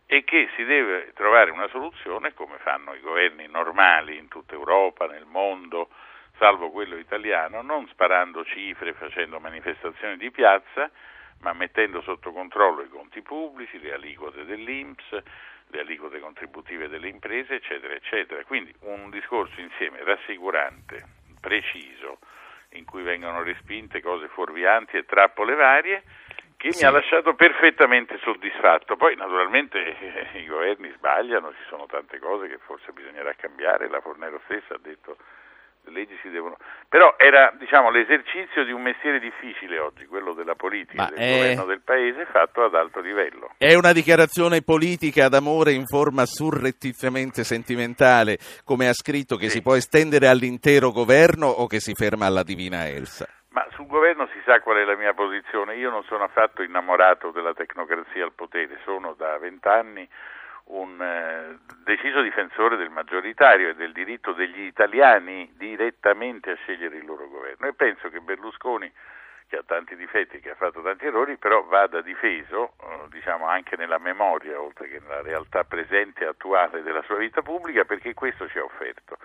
e 0.04 0.24
che 0.24 0.50
si 0.54 0.64
deve 0.64 1.12
trovare 1.14 1.50
una 1.50 1.68
soluzione 1.68 2.34
come 2.34 2.58
fanno 2.58 2.92
i 2.92 3.00
governi 3.00 3.46
normali 3.46 4.18
in 4.18 4.28
tutta 4.28 4.52
Europa, 4.52 5.06
nel 5.06 5.24
mondo, 5.24 5.88
salvo 6.36 6.70
quello 6.70 6.96
italiano, 6.96 7.62
non 7.62 7.88
sparando 7.88 8.44
cifre, 8.44 8.92
facendo 8.92 9.40
manifestazioni 9.40 10.18
di 10.18 10.30
piazza, 10.30 10.90
ma 11.40 11.52
mettendo 11.52 12.00
sotto 12.02 12.32
controllo 12.32 12.82
i 12.82 12.88
conti 12.88 13.22
pubblici, 13.22 13.80
le 13.80 13.94
aliquote 13.94 14.44
dell'Inps, 14.44 15.22
le 15.70 15.80
aliquote 15.80 16.18
contributive 16.20 16.88
delle 16.88 17.08
imprese, 17.08 17.54
eccetera, 17.54 17.94
eccetera. 17.94 18.42
Quindi 18.44 18.74
un 18.80 19.10
discorso 19.10 19.60
insieme 19.60 20.02
rassicurante, 20.02 21.04
preciso, 21.40 22.18
in 22.72 22.84
cui 22.84 23.02
vengono 23.02 23.42
respinte 23.42 24.00
cose 24.00 24.28
fuorvianti 24.28 24.96
e 24.96 25.04
trappole 25.04 25.54
varie, 25.54 26.02
che 26.56 26.72
sì. 26.72 26.82
mi 26.82 26.88
ha 26.88 26.92
lasciato 26.92 27.34
perfettamente 27.34 28.18
soddisfatto. 28.18 28.96
Poi 28.96 29.14
naturalmente 29.14 30.32
eh, 30.32 30.38
i 30.42 30.46
governi 30.46 30.90
sbagliano, 30.96 31.52
ci 31.52 31.64
sono 31.68 31.86
tante 31.86 32.18
cose 32.18 32.48
che 32.48 32.58
forse 32.58 32.92
bisognerà 32.92 33.32
cambiare, 33.34 33.88
la 33.88 34.00
Fornero 34.00 34.40
stessa 34.44 34.74
ha 34.74 34.78
detto 34.80 35.16
le 35.88 36.00
leggi 36.00 36.16
si 36.22 36.28
devono... 36.30 36.56
Però 36.88 37.14
era 37.18 37.52
diciamo, 37.58 37.90
l'esercizio 37.90 38.64
di 38.64 38.72
un 38.72 38.82
mestiere 38.82 39.18
difficile 39.18 39.78
oggi, 39.78 40.06
quello 40.06 40.32
della 40.34 40.54
politica, 40.54 41.02
Ma 41.02 41.08
del 41.08 41.18
è... 41.18 41.32
governo 41.32 41.64
del 41.64 41.80
paese, 41.82 42.26
fatto 42.26 42.64
ad 42.64 42.74
alto 42.74 43.00
livello. 43.00 43.54
È 43.56 43.74
una 43.74 43.92
dichiarazione 43.92 44.62
politica 44.62 45.28
d'amore 45.28 45.72
in 45.72 45.86
forma 45.86 46.24
surrettiziamente 46.26 47.44
sentimentale, 47.44 48.38
come 48.64 48.88
ha 48.88 48.92
scritto, 48.92 49.36
che 49.36 49.48
sì. 49.48 49.56
si 49.58 49.62
può 49.62 49.74
estendere 49.74 50.28
all'intero 50.28 50.90
governo 50.90 51.46
o 51.46 51.66
che 51.66 51.80
si 51.80 51.94
ferma 51.94 52.26
alla 52.26 52.42
divina 52.42 52.88
Elsa? 52.88 53.26
Ma 53.50 53.66
sul 53.72 53.86
governo 53.86 54.28
si 54.32 54.40
sa 54.44 54.60
qual 54.60 54.76
è 54.76 54.84
la 54.84 54.96
mia 54.96 55.14
posizione. 55.14 55.76
Io 55.76 55.90
non 55.90 56.04
sono 56.04 56.24
affatto 56.24 56.62
innamorato 56.62 57.30
della 57.30 57.54
tecnocrazia 57.54 58.24
al 58.24 58.32
potere, 58.32 58.78
sono 58.84 59.14
da 59.16 59.38
vent'anni 59.38 60.08
un 60.68 61.00
eh, 61.00 61.58
deciso 61.84 62.20
difensore 62.20 62.76
del 62.76 62.90
maggioritario 62.90 63.70
e 63.70 63.74
del 63.74 63.92
diritto 63.92 64.32
degli 64.32 64.62
italiani 64.62 65.50
direttamente 65.56 66.50
a 66.50 66.56
scegliere 66.56 66.96
il 66.96 67.06
loro 67.06 67.28
governo 67.28 67.66
e 67.66 67.74
penso 67.74 68.08
che 68.08 68.20
Berlusconi 68.20 68.90
che 69.48 69.56
ha 69.56 69.62
tanti 69.64 69.96
difetti, 69.96 70.40
che 70.40 70.50
ha 70.50 70.54
fatto 70.54 70.82
tanti 70.82 71.06
errori, 71.06 71.38
però 71.38 71.64
vada 71.64 72.02
difeso, 72.02 72.74
eh, 72.82 73.08
diciamo 73.08 73.46
anche 73.46 73.76
nella 73.76 73.98
memoria, 73.98 74.60
oltre 74.60 74.88
che 74.88 75.00
nella 75.00 75.22
realtà 75.22 75.64
presente 75.64 76.24
e 76.24 76.26
attuale 76.26 76.82
della 76.82 77.02
sua 77.04 77.16
vita 77.16 77.40
pubblica, 77.40 77.86
perché 77.86 78.12
questo 78.12 78.46
ci 78.48 78.58
ha 78.58 78.64
offerto. 78.64 79.16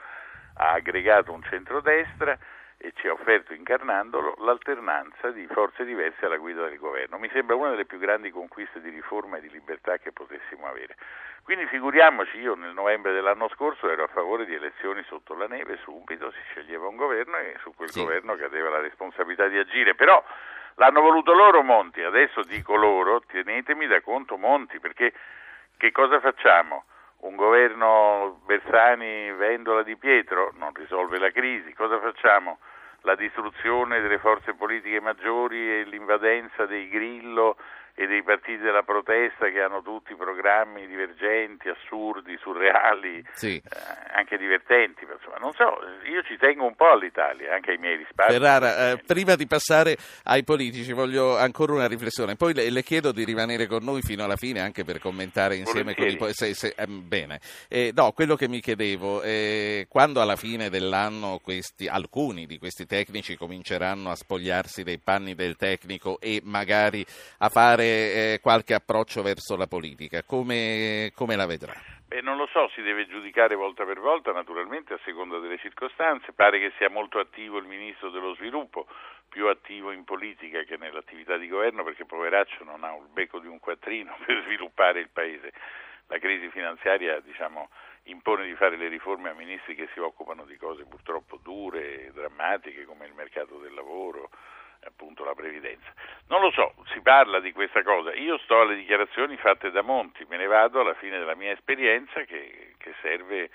Ha 0.55 0.71
aggregato 0.71 1.33
un 1.33 1.43
centrodestra 1.43 2.37
e 2.83 2.91
ci 2.97 3.07
ha 3.07 3.13
offerto 3.13 3.53
incarnandolo 3.53 4.35
l'alternanza 4.39 5.31
di 5.31 5.47
forze 5.47 5.85
diverse 5.85 6.25
alla 6.25 6.35
guida 6.35 6.67
del 6.67 6.77
governo. 6.77 7.17
Mi 7.17 7.29
sembra 7.31 7.55
una 7.55 7.69
delle 7.69 7.85
più 7.85 7.97
grandi 7.97 8.29
conquiste 8.29 8.81
di 8.81 8.89
riforma 8.89 9.37
e 9.37 9.39
di 9.39 9.49
libertà 9.49 9.97
che 9.99 10.11
potessimo 10.11 10.67
avere. 10.67 10.97
Quindi 11.43 11.65
figuriamoci, 11.67 12.39
io 12.39 12.55
nel 12.55 12.73
novembre 12.73 13.13
dell'anno 13.13 13.47
scorso 13.47 13.89
ero 13.89 14.03
a 14.03 14.07
favore 14.07 14.45
di 14.45 14.53
elezioni 14.53 15.01
sotto 15.03 15.33
la 15.33 15.47
neve, 15.47 15.79
subito 15.81 16.29
si 16.31 16.39
sceglieva 16.49 16.87
un 16.87 16.97
governo 16.97 17.37
e 17.37 17.55
su 17.61 17.73
quel 17.73 17.89
sì. 17.89 18.01
governo 18.01 18.35
cadeva 18.35 18.69
la 18.69 18.81
responsabilità 18.81 19.47
di 19.47 19.57
agire, 19.57 19.95
però 19.95 20.21
l'hanno 20.75 20.99
voluto 20.99 21.33
loro 21.33 21.63
Monti, 21.63 22.01
adesso 22.01 22.43
dico 22.43 22.75
loro, 22.75 23.21
tenetemi 23.21 23.87
da 23.87 24.01
conto 24.01 24.35
Monti, 24.35 24.81
perché 24.81 25.13
che 25.77 25.91
cosa 25.93 26.19
facciamo? 26.19 26.83
un 27.23 27.37
governo 27.37 28.41
Bersani 28.45 29.31
Vendola 29.31 29.83
di 29.83 29.95
Pietro 29.95 30.51
non 30.57 30.73
risolve 30.73 31.17
la 31.19 31.31
crisi, 31.31 31.73
cosa 31.73 31.97
facciamo? 31.99 32.59
La 33.03 33.15
distruzione 33.15 34.01
delle 34.01 34.19
forze 34.19 34.53
politiche 34.53 34.99
maggiori 34.99 35.57
e 35.57 35.83
l'invadenza 35.83 36.65
dei 36.65 36.89
Grillo 36.89 37.57
e 37.95 38.07
dei 38.07 38.23
partiti 38.23 38.57
della 38.57 38.81
protesta 38.81 39.49
che 39.49 39.61
hanno 39.61 39.83
tutti 39.83 40.15
programmi 40.15 40.87
divergenti, 40.87 41.69
assurdi, 41.69 42.35
surreali, 42.41 43.23
sì. 43.33 43.55
eh, 43.55 43.61
anche 44.15 44.37
divertenti. 44.37 45.05
Insomma, 45.05 45.37
non 45.37 45.53
so, 45.53 45.77
io 46.09 46.23
ci 46.23 46.37
tengo 46.37 46.65
un 46.65 46.75
po' 46.75 46.89
all'Italia, 46.89 47.53
anche 47.53 47.71
ai 47.71 47.77
miei 47.77 47.97
risparmi. 47.97 48.33
Ferrara, 48.33 48.91
eh, 48.91 48.97
prima 49.05 49.35
di 49.35 49.45
passare 49.45 49.95
ai 50.23 50.43
politici 50.43 50.91
voglio 50.91 51.37
ancora 51.37 51.73
una 51.73 51.87
riflessione, 51.87 52.35
poi 52.35 52.55
le, 52.55 52.71
le, 52.71 52.81
chiedo 52.81 53.11
di 53.11 53.23
rimanere 53.23 53.67
con 53.67 53.83
noi 53.83 54.01
fino 54.01 54.23
alla 54.23 54.37
fine 54.37 54.59
anche 54.59 54.83
per 54.83 54.99
commentare 54.99 55.55
insieme 55.55 55.93
Volentieri. 55.93 56.17
con 56.17 56.29
i... 56.29 56.33
Se, 56.33 56.53
se, 56.55 56.73
eh, 56.75 56.87
bene, 56.87 57.39
eh, 57.69 57.91
no, 57.95 58.11
quello 58.11 58.35
che 58.35 58.47
mi 58.47 58.59
chiedevo, 58.59 59.21
eh, 59.21 59.85
quando 59.87 60.19
alla 60.19 60.35
fine 60.35 60.69
dell'anno 60.69 61.39
questi, 61.43 61.87
alcuni 61.87 62.47
di 62.47 62.57
questi 62.57 62.87
tecnici 62.87 63.37
cominceranno 63.37 64.09
a 64.09 64.15
spogliarsi 64.15 64.81
dei 64.81 64.97
panni 64.97 65.35
del 65.35 65.57
tecnico 65.57 66.19
e 66.19 66.41
magari 66.43 67.05
a 67.37 67.49
fare 67.49 67.82
eh, 67.83 68.39
qualche 68.41 68.73
approccio 68.73 69.21
verso 69.21 69.55
la 69.55 69.67
politica. 69.67 70.23
Come, 70.23 71.11
come 71.15 71.35
la 71.35 71.45
vedrà? 71.45 71.73
Beh, 72.07 72.21
non 72.21 72.37
lo 72.37 72.47
so, 72.51 72.69
si 72.75 72.81
deve 72.81 73.07
giudicare 73.07 73.55
volta 73.55 73.85
per 73.85 73.99
volta, 73.99 74.31
naturalmente 74.31 74.93
a 74.93 74.99
seconda 75.03 75.39
delle 75.39 75.57
circostanze. 75.57 76.31
Pare 76.33 76.59
che 76.59 76.71
sia 76.77 76.89
molto 76.89 77.17
attivo 77.17 77.57
il 77.57 77.65
ministro 77.65 78.11
dello 78.11 78.35
sviluppo, 78.35 78.85
più 79.27 79.47
attivo 79.47 79.91
in 79.91 80.03
politica 80.03 80.61
che 80.61 80.77
nell'attività 80.77 81.37
di 81.37 81.47
governo, 81.47 81.83
perché 81.83 82.05
poveraccio 82.05 82.63
non 82.63 82.83
ha 82.83 82.95
il 82.95 83.07
becco 83.11 83.39
di 83.39 83.47
un 83.47 83.59
quattrino 83.59 84.15
per 84.25 84.43
sviluppare 84.43 84.99
il 84.99 85.09
paese. 85.09 85.51
La 86.07 86.19
crisi 86.19 86.49
finanziaria 86.49 87.19
diciamo, 87.19 87.69
impone 88.03 88.45
di 88.45 88.53
fare 88.55 88.77
le 88.77 88.89
riforme 88.89 89.29
a 89.29 89.33
ministri 89.33 89.73
che 89.73 89.89
si 89.93 89.99
occupano 89.99 90.45
di 90.45 90.57
cose 90.57 90.85
purtroppo 90.85 91.39
dure, 91.41 92.11
drammatiche 92.13 92.85
come 92.85 93.07
il 93.07 93.13
mercato 93.13 93.57
del 93.57 93.73
lavoro, 93.73 94.29
appunto 94.85 95.23
la 95.23 95.33
previdenza. 95.33 95.91
Non 96.27 96.41
lo 96.41 96.51
so, 96.51 96.73
si 96.93 97.01
parla 97.01 97.39
di 97.39 97.51
questa 97.51 97.83
cosa, 97.83 98.13
io 98.13 98.37
sto 98.39 98.61
alle 98.61 98.75
dichiarazioni 98.75 99.37
fatte 99.37 99.71
da 99.71 99.81
Monti, 99.81 100.25
me 100.27 100.37
ne 100.37 100.47
vado 100.47 100.79
alla 100.81 100.95
fine 100.95 101.17
della 101.17 101.35
mia 101.35 101.51
esperienza 101.51 102.21
che, 102.21 102.73
che 102.77 102.93
serve 103.01 103.49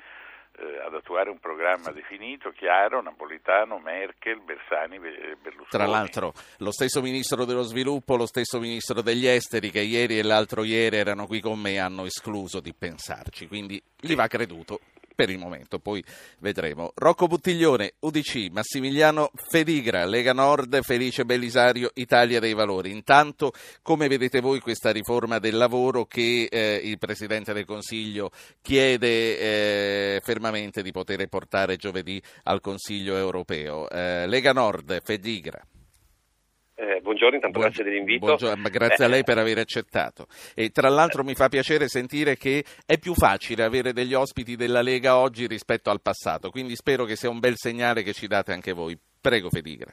eh, 0.59 0.81
ad 0.85 0.95
attuare 0.95 1.31
un 1.31 1.39
programma 1.39 1.91
definito, 1.93 2.51
chiaro, 2.51 3.01
napolitano, 3.01 3.79
Merkel, 3.79 4.41
Bersani 4.41 4.97
e 4.97 5.37
Berlusconi. 5.41 5.69
Tra 5.69 5.87
l'altro 5.87 6.33
lo 6.59 6.73
stesso 6.73 7.01
ministro 7.01 7.45
dello 7.45 7.63
sviluppo, 7.63 8.17
lo 8.17 8.27
stesso 8.27 8.59
ministro 8.59 9.01
degli 9.01 9.27
esteri 9.27 9.71
che 9.71 9.81
ieri 9.81 10.19
e 10.19 10.23
l'altro 10.23 10.65
ieri 10.65 10.97
erano 10.97 11.27
qui 11.27 11.41
con 11.41 11.61
me 11.61 11.79
hanno 11.79 12.05
escluso 12.05 12.61
di 12.61 12.75
pensarci, 12.75 13.47
quindi 13.47 13.81
gli 14.01 14.15
va 14.15 14.27
creduto 14.27 14.81
per 15.19 15.31
il 15.31 15.39
momento, 15.39 15.81
poi 15.81 16.01
vedremo. 16.39 16.93
Rocco 16.95 17.27
Buttiglione, 17.27 17.95
UDC, 17.99 18.51
Massimiliano 18.53 19.33
Fedigra, 19.35 20.05
Lega 20.05 20.33
Nord, 20.33 20.81
Felice 20.83 21.25
Bellisario, 21.25 21.91
Italia 21.95 22.39
dei 22.39 22.55
Valori. 22.55 22.93
Intanto, 22.93 23.51
come 23.83 24.07
vedete 24.07 24.41
voi 24.41 24.61
questa 24.61 24.93
riforma 24.93 25.41
del 25.41 25.57
lavoro 25.57 26.05
che 26.05 26.47
eh, 26.49 26.81
il 26.85 26.99
Presidente 26.99 27.53
del 27.53 27.65
Consiglio 27.65 28.31
chiede 28.63 29.39
eh, 29.39 30.21
fermamente 30.23 30.83
di 30.85 30.93
poter 30.93 31.27
portare 31.27 31.75
giovedì 31.75 32.23
al 32.45 32.61
Consiglio 32.61 33.17
europeo? 33.17 33.91
Eh, 33.91 34.25
Lega 34.29 34.53
Nord, 34.53 35.03
Fedigra. 35.03 35.61
Eh, 36.81 37.01
buongiorno, 37.01 37.35
intanto 37.35 37.59
Buong- 37.59 37.75
grazie 37.75 37.91
dell'invito. 37.91 38.25
Buongiorno, 38.25 38.69
grazie 38.71 39.05
a 39.05 39.09
lei 39.09 39.25
per 39.25 39.37
aver 39.37 39.59
accettato. 39.59 40.27
E 40.55 40.71
tra 40.71 40.89
l'altro 40.89 41.25
mi 41.25 41.35
fa 41.35 41.49
piacere 41.49 41.89
sentire 41.89 42.37
che 42.37 42.63
è 42.87 42.99
più 42.99 43.15
facile 43.15 43.65
avere 43.65 43.93
degli 43.93 44.15
ospiti 44.15 44.55
della 44.55 44.81
Lega 44.81 45.19
oggi 45.19 45.49
rispetto 45.49 45.91
al 45.91 46.01
passato, 46.01 46.51
quindi 46.51 46.77
spero 46.77 47.05
che 47.05 47.17
sia 47.17 47.31
un 47.31 47.41
bel 47.41 47.57
segnale 47.57 48.05
che 48.05 48.13
ci 48.13 48.29
date 48.29 48.53
anche 48.53 48.73
voi. 48.73 48.97
Prego 49.21 49.51
Fedigra. 49.51 49.93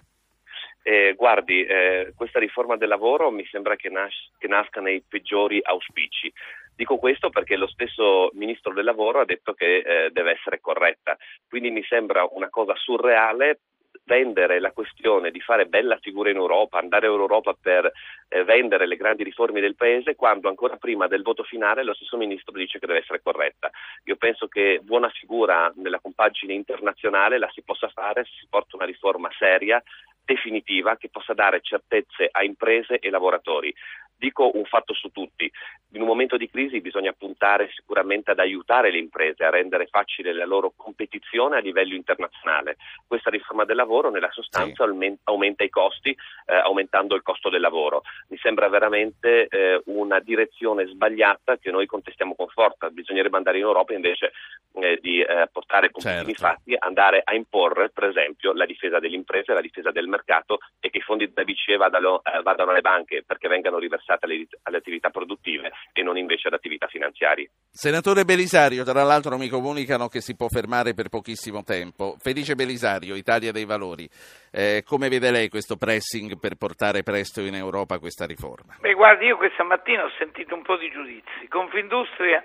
Eh, 0.84 1.16
guardi, 1.18 1.66
eh, 1.66 2.14
questa 2.16 2.38
riforma 2.38 2.78
del 2.78 2.90
lavoro 2.90 3.32
mi 3.32 3.48
sembra 3.50 3.76
che, 3.76 3.90
nas- 3.90 4.30
che 4.38 4.48
nasca 4.48 4.80
nei 4.80 5.02
peggiori 5.02 5.60
auspici. 5.64 6.32
Dico 6.76 6.98
questo 6.98 7.32
perché 7.32 7.56
lo 7.56 7.68
stesso 7.68 8.30
Ministro 8.34 8.74
del 8.74 8.84
Lavoro 8.84 9.22
ha 9.22 9.26
detto 9.26 9.54
che 9.54 9.78
eh, 9.78 10.10
deve 10.12 10.34
essere 10.34 10.60
corretta, 10.60 11.18
quindi 11.48 11.72
mi 11.72 11.84
sembra 11.88 12.28
una 12.30 12.50
cosa 12.50 12.76
surreale 12.76 13.62
vendere 14.06 14.60
la 14.60 14.72
questione 14.72 15.32
di 15.32 15.42
fare 15.42 15.66
bella 15.66 15.98
figura 15.98 16.30
in 16.30 16.36
Europa, 16.36 16.80
andare 16.80 17.08
in 17.08 17.14
Europa 17.14 17.56
per 17.60 17.92
eh, 18.28 18.44
vendere 18.44 18.88
le 18.88 18.96
grandi 18.96 19.24
riforme 19.24 19.60
del 19.60 19.76
Paese, 19.76 20.16
quando 20.16 20.48
ancora 20.48 20.78
prima 20.78 21.08
del 21.08 21.24
voto 21.24 21.44
finale 21.44 21.84
lo 21.84 21.94
stesso 21.94 22.18
Ministro 22.18 22.54
dice 22.54 22.80
che 22.80 22.86
deve 22.86 23.00
essere 23.00 23.22
corretta. 23.22 23.70
Io 24.06 24.16
penso 24.16 24.48
che 24.48 24.80
buona 24.84 25.10
figura 25.10 25.72
nella 25.76 26.00
compagine 26.00 26.54
internazionale 26.54 27.38
la 27.38 27.50
si 27.52 27.64
possa 27.64 27.90
fare 27.90 28.24
se 28.26 28.32
si 28.40 28.48
porta 28.50 28.76
una 28.76 28.86
riforma 28.86 29.30
seria, 29.38 29.82
definitiva, 30.24 30.98
che 30.98 31.10
possa 31.10 31.34
dare 31.34 31.62
certezze 31.62 32.28
a 32.32 32.44
imprese 32.44 33.00
e 33.00 33.10
lavoratori. 33.10 33.74
Dico 34.18 34.52
un 34.56 34.64
fatto 34.66 34.94
su 34.94 35.10
tutti, 35.10 35.52
in 35.92 36.02
un 36.02 36.08
momento 36.08 36.38
di 36.38 36.50
crisi 36.50 36.80
bisogna 36.80 37.14
puntare 37.14 37.70
sicuramente 37.74 38.32
ad 38.32 38.40
aiutare 38.40 38.92
le 38.92 38.98
imprese, 38.98 39.44
a 39.44 39.50
rendere 39.50 39.88
facile 39.88 40.34
la 40.34 40.46
loro 40.46 40.74
competizione 40.76 41.58
a 41.58 41.60
livello 41.60 41.96
internazionale. 41.96 42.78
Questa 43.06 43.30
riforma 43.30 43.66
del 43.66 43.76
lavoro 43.76 44.10
nella 44.10 44.32
sostanza 44.32 44.86
sì. 44.86 45.18
aumenta 45.24 45.64
i 45.64 45.70
costi 45.70 46.16
eh, 46.46 46.56
aumentando 46.56 47.16
il 47.16 47.22
costo 47.22 47.50
del 47.50 47.62
lavoro. 47.62 48.04
Mi 48.30 48.38
sembra 48.38 48.70
veramente 48.70 49.48
eh, 49.48 49.82
una 49.86 50.20
direzione 50.20 50.86
sbagliata 50.88 51.58
che 51.58 51.72
noi 51.72 51.86
contestiamo 51.86 52.36
con 52.36 52.48
forza. 52.48 52.90
Bisognerebbe 52.90 53.38
andare 53.38 53.58
in 53.58 53.64
Europa 53.64 53.94
invece 53.94 54.32
eh, 54.74 54.98
di 55.02 55.22
eh, 55.22 55.48
portare 55.52 55.92
con 55.92 56.02
certo. 56.02 56.34
fatti, 56.34 56.76
andare 56.78 57.22
a 57.24 57.34
imporre 57.34 57.90
per 57.90 58.06
esempio 58.06 58.54
la 58.54 58.66
difesa 58.66 59.00
delle 59.00 59.16
imprese, 59.16 59.54
la 59.54 59.62
difesa 59.62 59.92
del 59.92 60.08
mercato 60.08 60.60
e 60.80 60.90
che 60.90 60.98
i 60.98 61.02
fondi 61.02 61.32
della 61.32 61.46
BCE 61.46 61.78
vadano, 61.78 62.22
eh, 62.24 62.42
vadano 62.42 62.72
alle 62.72 62.82
banche 62.82 63.24
perché 63.26 63.48
vengano 63.48 63.78
riversati 63.78 64.05
alle, 64.08 64.48
alle 64.64 64.78
attività 64.78 65.10
produttive 65.10 65.72
e 65.94 66.04
non 66.04 66.18
invece 66.18 66.48
ad 66.48 66.54
attività 66.54 66.88
finanziarie. 66.88 67.50
Senatore 67.70 68.24
Belisario, 68.24 68.84
tra 68.84 69.04
l'altro 69.04 69.38
mi 69.38 69.50
comunicano 69.50 70.08
che 70.08 70.22
si 70.22 70.36
può 70.36 70.48
fermare 70.48 70.94
per 70.94 71.10
pochissimo 71.10 71.64
tempo. 71.64 72.16
Felice 72.20 72.56
Belisario, 72.56 73.16
Italia 73.16 73.52
dei 73.52 73.66
Valori, 73.66 74.08
eh, 74.52 74.84
come 74.86 75.10
vede 75.10 75.32
lei 75.32 75.50
questo 75.50 75.76
pressing 75.76 76.40
per 76.40 76.56
portare 76.56 77.04
presto 77.04 77.42
in 77.42 77.56
Europa 77.56 78.00
questa 78.00 78.26
riforma? 78.26 78.78
Beh, 78.80 78.94
guardi, 78.94 79.26
io 79.26 79.38
questa 79.38 79.64
mattina 79.64 80.04
ho 80.04 80.12
sentito 80.18 80.56
un 80.56 80.62
po' 80.62 80.78
di 80.78 80.90
giudizi. 80.92 81.48
Confindustria 81.50 82.44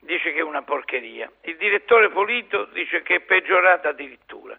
dice 0.00 0.32
che 0.32 0.38
è 0.38 0.42
una 0.42 0.62
porcheria, 0.62 1.30
il 1.42 1.56
direttore 1.56 2.10
Polito 2.10 2.66
dice 2.72 3.02
che 3.02 3.16
è 3.16 3.20
peggiorata 3.20 3.90
addirittura. 3.90 4.56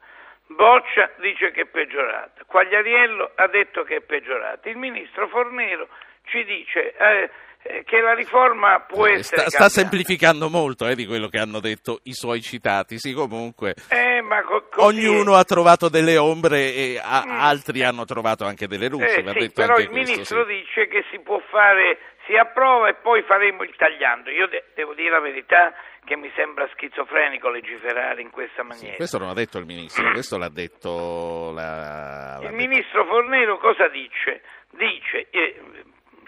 Boccia 0.47 1.09
dice 1.19 1.51
che 1.51 1.61
è 1.61 1.65
peggiorata, 1.65 2.43
Quagliariello 2.45 3.31
ha 3.35 3.47
detto 3.47 3.83
che 3.83 3.97
è 3.97 4.01
peggiorata, 4.01 4.69
il 4.69 4.77
ministro 4.77 5.27
Fornero 5.29 5.87
ci 6.25 6.43
dice 6.43 6.95
eh, 6.95 7.29
eh, 7.63 7.83
che 7.83 8.01
la 8.01 8.13
riforma 8.13 8.79
può 8.79 9.05
eh, 9.05 9.19
essere. 9.19 9.41
Sta, 9.41 9.49
sta 9.49 9.69
semplificando 9.69 10.49
molto 10.49 10.87
eh, 10.87 10.95
di 10.95 11.05
quello 11.05 11.27
che 11.27 11.37
hanno 11.37 11.59
detto 11.59 11.99
i 12.03 12.13
suoi 12.13 12.41
citati. 12.41 12.97
Sì, 12.97 13.13
comunque. 13.13 13.75
Eh, 13.89 14.23
co- 14.45 14.65
ognuno 14.77 15.35
ha 15.35 15.43
trovato 15.43 15.87
delle 15.87 16.17
ombre 16.17 16.73
e 16.73 16.99
a- 17.01 17.23
mm. 17.25 17.39
altri 17.39 17.83
hanno 17.83 18.05
trovato 18.05 18.45
anche 18.45 18.67
delle 18.67 18.87
luci. 18.87 19.05
Eh, 19.05 19.23
sì, 19.39 19.51
però 19.51 19.77
il 19.77 19.89
questo, 19.89 19.93
ministro 19.93 20.45
sì. 20.47 20.53
dice 20.53 20.87
che 20.87 21.03
si 21.11 21.19
può 21.19 21.39
fare, 21.51 21.99
si 22.25 22.35
approva 22.35 22.89
e 22.89 22.95
poi 22.95 23.21
faremo 23.23 23.61
il 23.61 23.75
tagliando. 23.75 24.31
Io 24.31 24.47
de- 24.47 24.65
devo 24.73 24.95
dire 24.95 25.11
la 25.11 25.19
verità 25.19 25.73
che 26.03 26.15
mi 26.15 26.31
sembra 26.35 26.67
schizofrenico 26.73 27.49
legiferare 27.49 28.21
in 28.21 28.31
questa 28.31 28.63
maniera. 28.63 28.89
Sì, 28.89 28.95
questo 28.95 29.19
non 29.19 29.29
ha 29.29 29.33
detto 29.33 29.59
il 29.59 29.65
ministro, 29.65 30.09
questo 30.13 30.39
l'ha 30.39 30.49
detto 30.49 31.51
la, 31.53 32.39
Il 32.41 32.53
ministro 32.53 33.05
Fornero 33.05 33.59
cosa 33.59 33.87
dice? 33.87 34.41
Dice, 34.71 35.27
eh, 35.29 35.59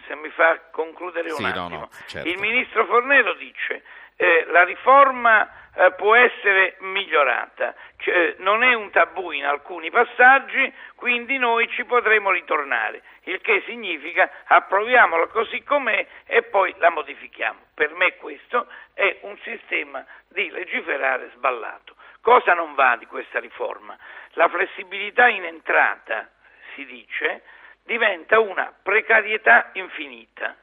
se 0.07 0.15
mi 0.15 0.29
fa 0.29 0.59
concludere 0.71 1.29
un 1.31 1.37
sì, 1.37 1.45
attimo. 1.45 1.67
No, 1.69 1.77
no, 1.77 1.89
certo. 2.07 2.27
Il 2.27 2.37
ministro 2.39 2.85
Fornero 2.85 3.33
dice 3.33 3.83
eh, 4.15 4.45
la 4.49 4.63
riforma 4.63 5.49
eh, 5.75 5.91
può 5.93 6.15
essere 6.15 6.75
migliorata, 6.79 7.73
cioè, 7.97 8.35
non 8.39 8.63
è 8.63 8.73
un 8.73 8.91
tabù 8.91 9.31
in 9.31 9.45
alcuni 9.45 9.89
passaggi, 9.89 10.71
quindi 10.95 11.37
noi 11.37 11.67
ci 11.69 11.83
potremo 11.85 12.31
ritornare, 12.31 13.01
il 13.23 13.41
che 13.41 13.63
significa 13.65 14.29
approviamola 14.45 15.27
così 15.27 15.63
com'è 15.63 16.05
e 16.25 16.43
poi 16.43 16.73
la 16.77 16.89
modifichiamo. 16.89 17.59
Per 17.73 17.93
me 17.95 18.15
questo 18.17 18.67
è 18.93 19.17
un 19.21 19.37
sistema 19.39 20.05
di 20.27 20.49
legiferare 20.49 21.31
sballato. 21.33 21.95
Cosa 22.21 22.53
non 22.53 22.75
va 22.75 22.95
di 22.95 23.05
questa 23.05 23.39
riforma? 23.39 23.97
La 24.33 24.47
flessibilità 24.47 25.27
in 25.27 25.43
entrata, 25.43 26.29
si 26.73 26.85
dice, 26.85 27.43
diventa 27.83 28.39
una 28.39 28.73
precarietà 28.81 29.69
infinita. 29.73 30.55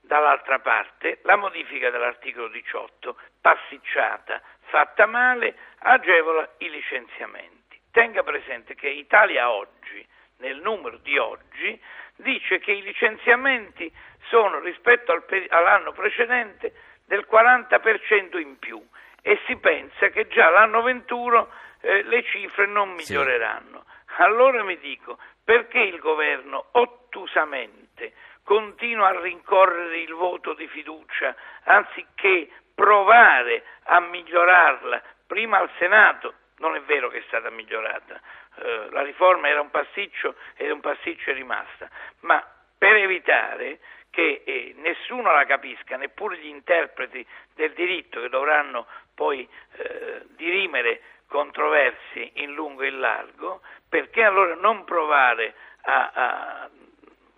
Dall'altra 0.00 0.58
parte, 0.58 1.20
la 1.22 1.36
modifica 1.36 1.90
dell'articolo 1.90 2.48
18, 2.48 3.16
passicciata, 3.40 4.40
fatta 4.62 5.06
male, 5.06 5.54
agevola 5.78 6.48
i 6.58 6.70
licenziamenti. 6.70 7.80
Tenga 7.92 8.22
presente 8.22 8.74
che 8.74 8.88
Italia 8.88 9.50
oggi, 9.50 10.04
nel 10.38 10.60
numero 10.60 10.96
di 10.98 11.16
oggi, 11.18 11.80
dice 12.16 12.58
che 12.58 12.72
i 12.72 12.82
licenziamenti 12.82 13.92
sono 14.28 14.58
rispetto 14.60 15.12
al 15.12 15.24
all'anno 15.48 15.92
precedente 15.92 16.72
del 17.06 17.26
40% 17.30 18.38
in 18.38 18.58
più 18.58 18.80
e 19.22 19.38
si 19.46 19.56
pensa 19.56 20.08
che 20.08 20.28
già 20.28 20.48
l'anno 20.48 20.82
21 20.82 21.48
eh, 21.80 22.02
le 22.04 22.22
cifre 22.24 22.66
non 22.66 22.90
miglioreranno. 22.90 23.84
allora 24.18 24.62
mi 24.62 24.78
dico 24.78 25.18
perché 25.50 25.80
il 25.80 25.98
governo 25.98 26.66
ottusamente 26.70 28.12
continua 28.44 29.08
a 29.08 29.20
rincorrere 29.20 29.98
il 29.98 30.12
voto 30.12 30.54
di 30.54 30.68
fiducia 30.68 31.34
anziché 31.64 32.48
provare 32.72 33.64
a 33.86 33.98
migliorarla 33.98 35.02
prima 35.26 35.58
al 35.58 35.68
Senato. 35.76 36.34
Non 36.58 36.76
è 36.76 36.82
vero 36.82 37.08
che 37.08 37.18
è 37.18 37.24
stata 37.26 37.50
migliorata, 37.50 38.20
eh, 38.58 38.90
la 38.92 39.02
riforma 39.02 39.48
era 39.48 39.60
un 39.60 39.70
pasticcio 39.70 40.36
ed 40.54 40.70
un 40.70 40.78
pasticcio 40.78 41.30
è 41.30 41.34
rimasta, 41.34 41.90
ma 42.20 42.46
per 42.78 42.94
evitare 42.94 43.80
che 44.10 44.42
eh, 44.44 44.74
nessuno 44.76 45.32
la 45.32 45.46
capisca, 45.46 45.96
neppure 45.96 46.38
gli 46.38 46.46
interpreti 46.46 47.26
del 47.56 47.72
diritto 47.72 48.20
che 48.20 48.28
dovranno 48.28 48.86
poi 49.16 49.48
eh, 49.78 50.22
dirimere 50.36 51.00
controversi 51.30 52.32
in 52.42 52.52
lungo 52.54 52.82
e 52.82 52.88
in 52.88 52.98
largo, 52.98 53.60
perché 53.88 54.24
allora 54.24 54.54
non 54.56 54.84
provare 54.84 55.54
a, 55.82 56.10
a 56.12 56.70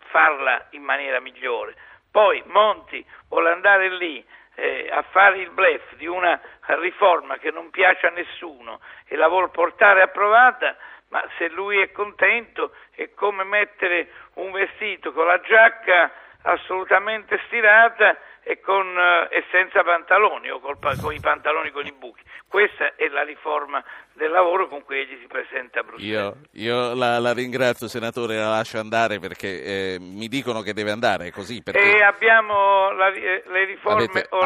farla 0.09 0.69
in 0.71 0.83
maniera 0.83 1.21
migliore? 1.21 1.77
Poi 2.11 2.43
Monti 2.47 3.05
vuole 3.29 3.51
andare 3.51 3.91
lì 3.91 4.25
eh, 4.55 4.89
a 4.91 5.03
fare 5.11 5.39
il 5.39 5.51
blef 5.51 5.95
di 5.97 6.07
una 6.07 6.41
riforma 6.81 7.37
che 7.37 7.51
non 7.51 7.69
piace 7.71 8.07
a 8.07 8.11
nessuno 8.11 8.81
e 9.07 9.17
la 9.17 9.29
vuol 9.29 9.51
portare 9.51 10.01
approvata, 10.01 10.75
ma 11.09 11.23
se 11.37 11.49
lui 11.51 11.79
è 11.79 11.93
contento 11.93 12.75
è 12.95 13.13
come 13.13 13.45
mettere 13.45 14.09
un 14.35 14.53
vestito 14.53 15.13
con 15.13 15.27
la 15.27 15.41
giacca 15.41 16.11
assolutamente 16.43 17.39
stirata 17.47 18.17
e, 18.43 18.61
con, 18.61 18.87
eh, 18.87 19.37
e 19.37 19.45
senza 19.51 19.83
pantaloni 19.83 20.51
o 20.51 20.61
col, 20.61 20.77
con 21.01 21.13
i 21.13 21.21
pantaloni 21.21 21.71
con 21.71 21.87
i 21.87 21.93
buchi. 21.93 22.23
Questa 22.47 22.95
è 22.97 23.09
la 23.09 23.23
riforma 23.23 23.83
del 24.13 24.31
lavoro 24.31 24.69
con 24.69 24.83
cui 24.83 24.99
egli 24.99 25.19
si 25.21 25.27
presenta 25.27 25.81
a 25.81 25.83
Bruxelles. 25.85 26.35
Io, 26.53 26.65
io 26.65 26.95
la, 26.95 27.19
la, 27.19 27.33
ringrazio 27.33 27.89
senatore, 27.89 28.37
la 28.37 28.51
lascio 28.51 28.79
andare 28.79 29.19
perché 29.19 29.63
eh, 29.63 29.97
mi 30.01 30.29
dicono 30.29 30.61
che 30.61 30.75
deve 30.75 30.91
andare 30.91 31.31
così. 31.31 31.63
Perché... 31.63 31.81
E 31.81 32.03
abbiamo 32.03 32.91
la, 32.93 33.09
le 33.09 33.65
riforme 33.65 34.27
o 34.31 34.45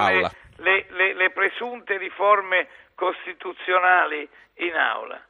le, 0.58 0.86
le, 0.88 1.14
le 1.14 1.30
presunte 1.30 1.96
riforme 1.98 2.68
costituzionali 2.94 4.28
in 4.58 4.74
aula 4.74 5.20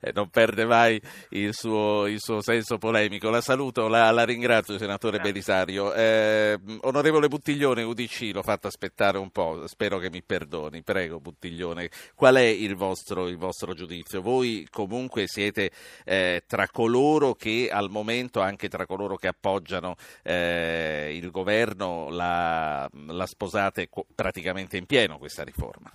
eh, 0.00 0.12
non 0.12 0.28
perde 0.28 0.64
mai 0.64 1.00
il 1.30 1.54
suo, 1.54 2.06
il 2.06 2.20
suo, 2.20 2.40
senso 2.42 2.78
polemico. 2.78 3.30
La 3.30 3.40
saluto, 3.40 3.88
la, 3.88 4.10
la 4.10 4.24
ringrazio, 4.24 4.78
senatore 4.78 5.18
Belisario. 5.18 5.92
Eh, 5.94 6.58
onorevole 6.82 7.28
Buttiglione, 7.28 7.82
UDC, 7.82 8.30
l'ho 8.32 8.42
fatto 8.42 8.66
aspettare 8.66 9.18
un 9.18 9.30
po', 9.30 9.66
spero 9.66 9.98
che 9.98 10.10
mi 10.10 10.22
perdoni. 10.22 10.82
Prego, 10.82 11.20
Buttiglione, 11.20 11.90
qual 12.14 12.36
è 12.36 12.42
il 12.42 12.76
vostro, 12.76 13.28
il 13.28 13.36
vostro 13.36 13.74
giudizio? 13.74 14.20
Voi 14.20 14.66
comunque 14.70 15.26
siete 15.26 15.70
eh, 16.04 16.42
tra 16.46 16.68
coloro 16.68 17.34
che 17.34 17.68
al 17.72 17.90
momento, 17.90 18.40
anche 18.40 18.68
tra 18.68 18.86
coloro 18.86 19.16
che 19.16 19.28
appoggiano 19.28 19.96
eh, 20.22 21.12
il 21.14 21.30
governo, 21.30 22.08
la, 22.10 22.88
la 23.08 23.26
sposate 23.26 23.88
praticamente 24.14 24.76
in 24.76 24.86
pieno 24.86 25.18
questa 25.18 25.42
riforma? 25.42 25.90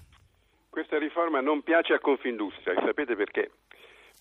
Questa 0.71 0.97
riforma 0.97 1.41
non 1.41 1.63
piace 1.63 1.91
a 1.91 1.99
Confindustria, 1.99 2.79
sapete 2.79 3.17
perché? 3.17 3.51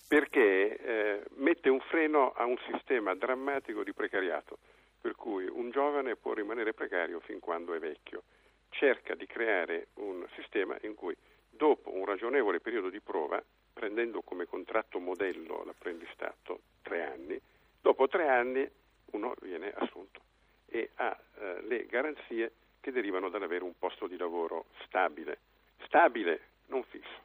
Perché 0.08 0.76
eh, 0.78 1.22
mette 1.36 1.68
un 1.68 1.78
freno 1.78 2.32
a 2.32 2.44
un 2.44 2.56
sistema 2.72 3.14
drammatico 3.14 3.84
di 3.84 3.92
precariato, 3.92 4.58
per 5.00 5.14
cui 5.14 5.46
un 5.46 5.70
giovane 5.70 6.16
può 6.16 6.32
rimanere 6.32 6.74
precario 6.74 7.20
fin 7.20 7.38
quando 7.38 7.72
è 7.72 7.78
vecchio. 7.78 8.24
Cerca 8.70 9.14
di 9.14 9.26
creare 9.26 9.90
un 9.98 10.26
sistema 10.34 10.76
in 10.82 10.96
cui 10.96 11.16
dopo 11.48 11.94
un 11.94 12.04
ragionevole 12.04 12.58
periodo 12.58 12.90
di 12.90 12.98
prova, 12.98 13.40
prendendo 13.72 14.20
come 14.22 14.46
contratto 14.46 14.98
modello 14.98 15.62
l'apprendistato 15.64 16.62
tre 16.82 17.04
anni, 17.04 17.40
dopo 17.80 18.08
tre 18.08 18.26
anni 18.26 18.68
uno 19.12 19.34
viene 19.40 19.72
assunto 19.76 20.20
e 20.66 20.90
ha 20.96 21.16
eh, 21.38 21.62
le 21.62 21.86
garanzie 21.86 22.50
che 22.80 22.90
derivano 22.90 23.28
dall'avere 23.28 23.62
un 23.62 23.78
posto 23.78 24.08
di 24.08 24.16
lavoro 24.16 24.64
stabile 24.84 25.38
stabile, 25.84 26.40
non 26.66 26.82
fisso, 26.84 27.20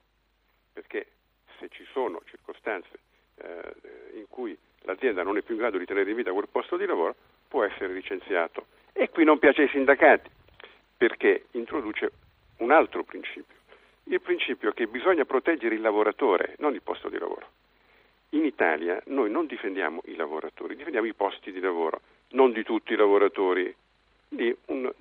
perché 0.73 1.07
se 1.59 1.69
ci 1.69 1.85
sono 1.91 2.21
circostanze 2.25 2.99
eh, 3.35 3.73
in 4.15 4.25
cui 4.29 4.57
l'azienda 4.81 5.23
non 5.23 5.37
è 5.37 5.41
più 5.41 5.55
in 5.55 5.61
grado 5.61 5.77
di 5.77 5.85
tenere 5.85 6.09
in 6.09 6.15
vita 6.15 6.31
quel 6.31 6.47
posto 6.49 6.77
di 6.77 6.85
lavoro, 6.85 7.15
può 7.47 7.63
essere 7.63 7.93
licenziato. 7.93 8.67
E 8.93 9.09
qui 9.09 9.23
non 9.23 9.39
piace 9.39 9.63
ai 9.63 9.69
sindacati, 9.69 10.29
perché 10.97 11.45
introduce 11.51 12.11
un 12.57 12.71
altro 12.71 13.03
principio, 13.03 13.55
il 14.05 14.21
principio 14.21 14.71
che 14.71 14.87
bisogna 14.87 15.25
proteggere 15.25 15.75
il 15.75 15.81
lavoratore, 15.81 16.55
non 16.59 16.73
il 16.73 16.81
posto 16.81 17.09
di 17.09 17.17
lavoro. 17.17 17.47
In 18.29 18.45
Italia 18.45 19.01
noi 19.07 19.29
non 19.29 19.45
difendiamo 19.45 20.01
i 20.05 20.15
lavoratori, 20.15 20.75
difendiamo 20.75 21.07
i 21.07 21.13
posti 21.13 21.51
di 21.51 21.59
lavoro, 21.59 22.01
non 22.29 22.51
di 22.51 22.63
tutti 22.63 22.93
i 22.93 22.97
lavoratori, 22.97 23.73
di 24.27 24.55
un 24.67 24.91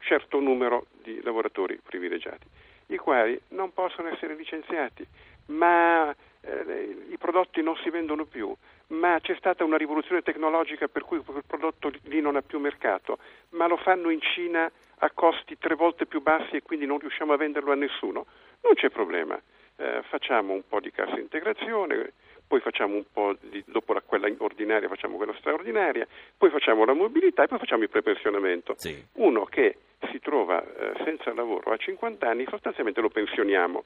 certo 0.00 0.38
numero 0.38 0.86
di 1.02 1.20
lavoratori 1.22 1.80
privilegiati 1.82 2.46
i 2.86 2.96
quali 2.96 3.38
non 3.48 3.72
possono 3.72 4.08
essere 4.08 4.34
licenziati, 4.34 5.06
ma 5.46 6.14
eh, 6.40 7.06
i 7.10 7.16
prodotti 7.18 7.62
non 7.62 7.76
si 7.76 7.90
vendono 7.90 8.24
più, 8.24 8.54
ma 8.88 9.18
c'è 9.20 9.34
stata 9.36 9.64
una 9.64 9.76
rivoluzione 9.76 10.22
tecnologica 10.22 10.88
per 10.88 11.04
cui 11.04 11.18
quel 11.24 11.42
prodotto 11.46 11.90
lì 12.04 12.20
non 12.20 12.36
ha 12.36 12.42
più 12.42 12.58
mercato, 12.58 13.18
ma 13.50 13.66
lo 13.66 13.76
fanno 13.76 14.10
in 14.10 14.20
Cina 14.20 14.70
a 14.98 15.10
costi 15.10 15.58
tre 15.58 15.74
volte 15.74 16.06
più 16.06 16.22
bassi 16.22 16.56
e 16.56 16.62
quindi 16.62 16.86
non 16.86 16.98
riusciamo 16.98 17.32
a 17.32 17.36
venderlo 17.36 17.72
a 17.72 17.76
nessuno, 17.76 18.26
non 18.62 18.74
c'è 18.74 18.90
problema. 18.90 19.40
Eh, 19.76 20.02
facciamo 20.08 20.52
un 20.52 20.62
po' 20.68 20.78
di 20.78 20.92
cassa 20.92 21.18
integrazione, 21.18 22.12
poi 22.46 22.60
facciamo 22.60 22.94
un 22.94 23.04
po' 23.12 23.34
di, 23.40 23.62
dopo 23.66 23.92
la, 23.92 24.00
quella 24.02 24.30
ordinaria 24.38 24.88
facciamo 24.88 25.16
quella 25.16 25.34
straordinaria, 25.38 26.06
poi 26.36 26.50
facciamo 26.50 26.84
la 26.84 26.92
mobilità 26.92 27.42
e 27.42 27.48
poi 27.48 27.58
facciamo 27.58 27.82
il 27.82 27.90
prepensionamento. 27.90 28.74
Sì. 28.76 29.02
Uno 29.14 29.44
che 29.46 29.76
si 30.10 30.20
trova 30.20 30.62
eh, 30.62 30.92
senza 31.04 31.32
lavoro 31.34 31.72
a 31.72 31.76
50 31.76 32.28
anni 32.28 32.46
sostanzialmente 32.48 33.00
lo 33.00 33.10
pensioniamo. 33.10 33.84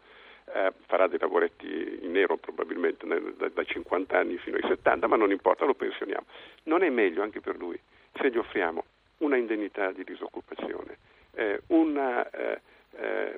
Eh, 0.52 0.72
farà 0.86 1.06
dei 1.08 1.18
lavoretti 1.18 1.98
in 2.02 2.12
nero 2.12 2.36
probabilmente 2.38 3.06
da, 3.06 3.48
dai 3.48 3.66
50 3.66 4.18
anni 4.18 4.38
fino 4.38 4.56
ai 4.56 4.66
70, 4.66 5.06
ma 5.06 5.16
non 5.16 5.30
importa, 5.30 5.66
lo 5.66 5.74
pensioniamo. 5.74 6.24
Non 6.64 6.82
è 6.82 6.88
meglio 6.88 7.22
anche 7.22 7.40
per 7.40 7.56
lui 7.56 7.78
se 8.14 8.30
gli 8.30 8.38
offriamo 8.38 8.84
una 9.18 9.36
indennità 9.36 9.92
di 9.92 10.04
disoccupazione, 10.04 10.96
eh, 11.34 11.60
una, 11.68 12.26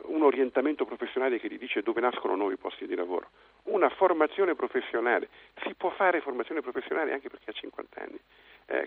un 0.03 0.23
orientamento 0.23 0.85
professionale 0.85 1.41
che 1.41 1.49
gli 1.49 1.59
dice 1.59 1.83
dove 1.83 2.01
nascono 2.01 2.37
nuovi 2.37 2.57
posti 2.57 2.87
di 2.87 2.95
lavoro, 2.95 3.31
una 3.65 3.89
formazione 3.89 4.55
professionale. 4.55 5.29
Si 5.65 5.75
può 5.75 5.91
fare 5.91 6.21
formazione 6.21 6.61
professionale 6.61 7.13
anche 7.13 7.29
perché 7.29 7.51
ha 7.51 7.55
50 7.55 8.01
anni, 8.01 8.21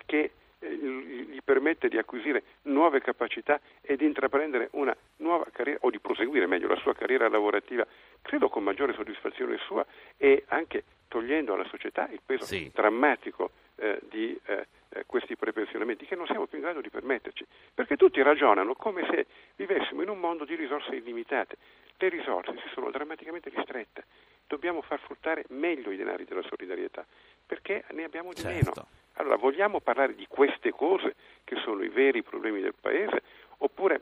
che 0.05 0.31
gli 0.69 1.41
permette 1.43 1.89
di 1.89 1.97
acquisire 1.97 2.43
nuove 2.63 3.01
capacità 3.01 3.59
e 3.81 3.95
di 3.95 4.05
intraprendere 4.05 4.69
una 4.71 4.95
nuova 5.17 5.45
carriera 5.51 5.79
o 5.81 5.89
di 5.89 5.99
proseguire 5.99 6.47
meglio 6.47 6.67
la 6.67 6.77
sua 6.77 6.93
carriera 6.93 7.27
lavorativa, 7.27 7.85
credo 8.21 8.49
con 8.49 8.63
maggiore 8.63 8.93
soddisfazione 8.93 9.57
sua 9.65 9.85
e 10.17 10.43
anche 10.47 10.83
togliendo 11.07 11.53
alla 11.53 11.67
società 11.67 12.07
il 12.11 12.21
peso 12.25 12.45
sì. 12.45 12.71
drammatico 12.73 13.51
eh, 13.75 13.99
di 14.09 14.39
eh, 14.45 14.65
eh, 14.89 15.03
questi 15.05 15.35
prepensionamenti 15.35 16.05
che 16.05 16.15
non 16.15 16.25
siamo 16.25 16.45
più 16.45 16.57
in 16.57 16.63
grado 16.63 16.81
di 16.81 16.89
permetterci, 16.89 17.45
perché 17.73 17.97
tutti 17.97 18.21
ragionano 18.21 18.75
come 18.75 19.05
se 19.09 19.25
vivessimo 19.55 20.01
in 20.01 20.09
un 20.09 20.19
mondo 20.19 20.45
di 20.45 20.55
risorse 20.55 20.95
illimitate. 20.95 21.57
Le 21.97 22.09
risorse 22.09 22.53
si 22.57 22.69
sono 22.73 22.91
drammaticamente 22.91 23.49
ristrette, 23.49 24.05
dobbiamo 24.47 24.81
far 24.81 24.99
fruttare 24.99 25.45
meglio 25.49 25.91
i 25.91 25.95
denari 25.95 26.25
della 26.25 26.41
solidarietà, 26.43 27.05
perché 27.45 27.85
ne 27.91 28.03
abbiamo 28.03 28.33
di 28.33 28.41
certo. 28.41 28.71
meno. 28.75 28.87
Allora, 29.13 29.35
vogliamo 29.35 29.79
parlare 29.79 30.15
di 30.15 30.25
queste 30.27 30.71
cose 30.71 31.15
che 31.43 31.55
sono 31.57 31.83
i 31.83 31.89
veri 31.89 32.23
problemi 32.23 32.61
del 32.61 32.73
Paese 32.79 33.21
oppure 33.57 34.01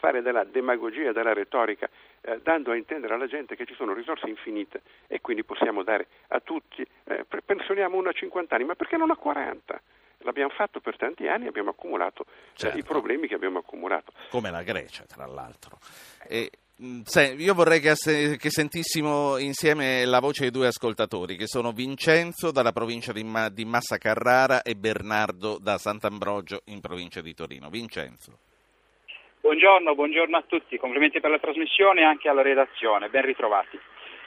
fare 0.00 0.22
della 0.22 0.44
demagogia, 0.44 1.12
della 1.12 1.32
retorica, 1.32 1.88
eh, 2.20 2.40
dando 2.42 2.70
a 2.70 2.76
intendere 2.76 3.14
alla 3.14 3.26
gente 3.26 3.56
che 3.56 3.66
ci 3.66 3.74
sono 3.74 3.92
risorse 3.92 4.28
infinite 4.28 4.82
e 5.06 5.20
quindi 5.20 5.44
possiamo 5.44 5.82
dare 5.82 6.08
a 6.28 6.40
tutti, 6.40 6.86
eh, 7.04 7.24
pensioniamo 7.44 7.96
uno 7.96 8.08
a 8.08 8.12
50 8.12 8.54
anni, 8.54 8.64
ma 8.64 8.74
perché 8.74 8.96
non 8.96 9.10
a 9.10 9.16
40? 9.16 9.80
L'abbiamo 10.20 10.50
fatto 10.50 10.80
per 10.80 10.96
tanti 10.96 11.28
anni 11.28 11.44
e 11.44 11.48
abbiamo 11.48 11.70
accumulato 11.70 12.24
certo. 12.54 12.66
eh, 12.66 12.68
i 12.68 12.82
certo. 12.82 12.92
problemi 12.92 13.28
che 13.28 13.34
abbiamo 13.34 13.58
accumulato. 13.58 14.12
Come 14.30 14.50
la 14.50 14.62
Grecia, 14.62 15.04
tra 15.04 15.26
l'altro. 15.26 15.78
E 16.26 16.50
io 16.78 17.54
vorrei 17.54 17.80
che, 17.80 17.94
che, 18.38 18.50
sentissimo 18.50 19.38
insieme 19.38 20.04
la 20.04 20.20
voce 20.20 20.42
dei 20.42 20.50
due 20.50 20.66
ascoltatori, 20.66 21.36
che 21.36 21.46
sono 21.46 21.72
Vincenzo 21.72 22.50
dalla 22.50 22.72
provincia 22.72 23.12
di, 23.12 23.24
Ma, 23.24 23.48
di 23.48 23.64
Massa 23.64 23.96
Carrara 23.96 24.60
e 24.60 24.74
Bernardo 24.74 25.58
da 25.58 25.78
Sant'Ambrogio 25.78 26.60
in 26.66 26.80
provincia 26.80 27.22
di 27.22 27.32
Torino. 27.32 27.70
Vincenzo. 27.70 28.38
Buongiorno, 29.40 29.94
buongiorno 29.94 30.36
a 30.36 30.44
tutti, 30.46 30.76
complimenti 30.76 31.20
per 31.20 31.30
la 31.30 31.38
trasmissione 31.38 32.00
e 32.00 32.04
anche 32.04 32.28
alla 32.28 32.42
redazione, 32.42 33.08
ben 33.08 33.24
ritrovati. 33.24 33.78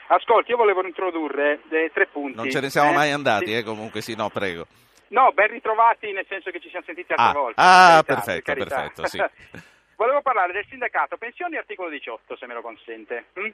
Ascolti, 0.08 0.50
io 0.50 0.56
volevo 0.56 0.84
introdurre 0.84 1.60
tre 1.68 2.08
punti. 2.08 2.34
Non 2.34 2.50
ce 2.50 2.60
ne 2.60 2.68
siamo 2.70 2.90
eh? 2.90 2.94
mai 2.94 3.12
andati, 3.12 3.46
sì. 3.46 3.56
eh, 3.58 3.62
comunque 3.62 4.00
sì, 4.00 4.16
no, 4.16 4.28
prego. 4.28 4.66
No, 5.08 5.30
ben 5.32 5.48
ritrovati 5.48 6.10
nel 6.10 6.26
senso 6.28 6.50
che 6.50 6.58
ci 6.58 6.68
siamo 6.68 6.84
sentiti 6.84 7.12
altre 7.12 7.38
ah, 7.38 7.42
volte. 7.42 7.60
Ah, 7.60 8.02
carità, 8.02 8.14
perfetto, 8.14 8.54
perfetto, 8.54 9.06
sì. 9.06 9.18
Volevo 10.00 10.22
parlare 10.22 10.54
del 10.54 10.64
sindacato 10.70 11.18
pensioni 11.18 11.58
articolo 11.58 11.90
18, 11.90 12.34
se 12.34 12.46
me 12.46 12.54
lo 12.54 12.62
consente. 12.62 13.26
Mm? 13.38 13.50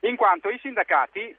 In 0.00 0.14
quanto 0.14 0.50
i 0.50 0.58
sindacati 0.58 1.34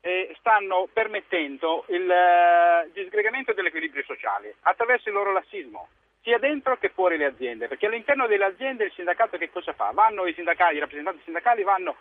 eh, 0.00 0.34
stanno 0.40 0.88
permettendo 0.92 1.84
il 1.90 2.10
eh, 2.10 2.90
disgregamento 2.92 3.52
dell'equilibrio 3.52 4.02
sociale 4.02 4.56
attraverso 4.62 5.08
il 5.08 5.14
loro 5.14 5.30
lassismo 5.30 5.86
sia 6.22 6.38
dentro 6.38 6.78
che 6.78 6.88
fuori 6.88 7.16
le 7.16 7.26
aziende, 7.26 7.68
perché 7.68 7.86
all'interno 7.86 8.26
delle 8.26 8.46
aziende 8.46 8.86
il 8.86 8.92
sindacato 8.92 9.38
che 9.38 9.52
cosa 9.52 9.72
fa? 9.72 9.92
Vanno 9.92 10.26
i 10.26 10.34
i 10.34 10.78
rappresentanti 10.80 11.22
sindacali 11.22 11.62
vanno 11.62 11.94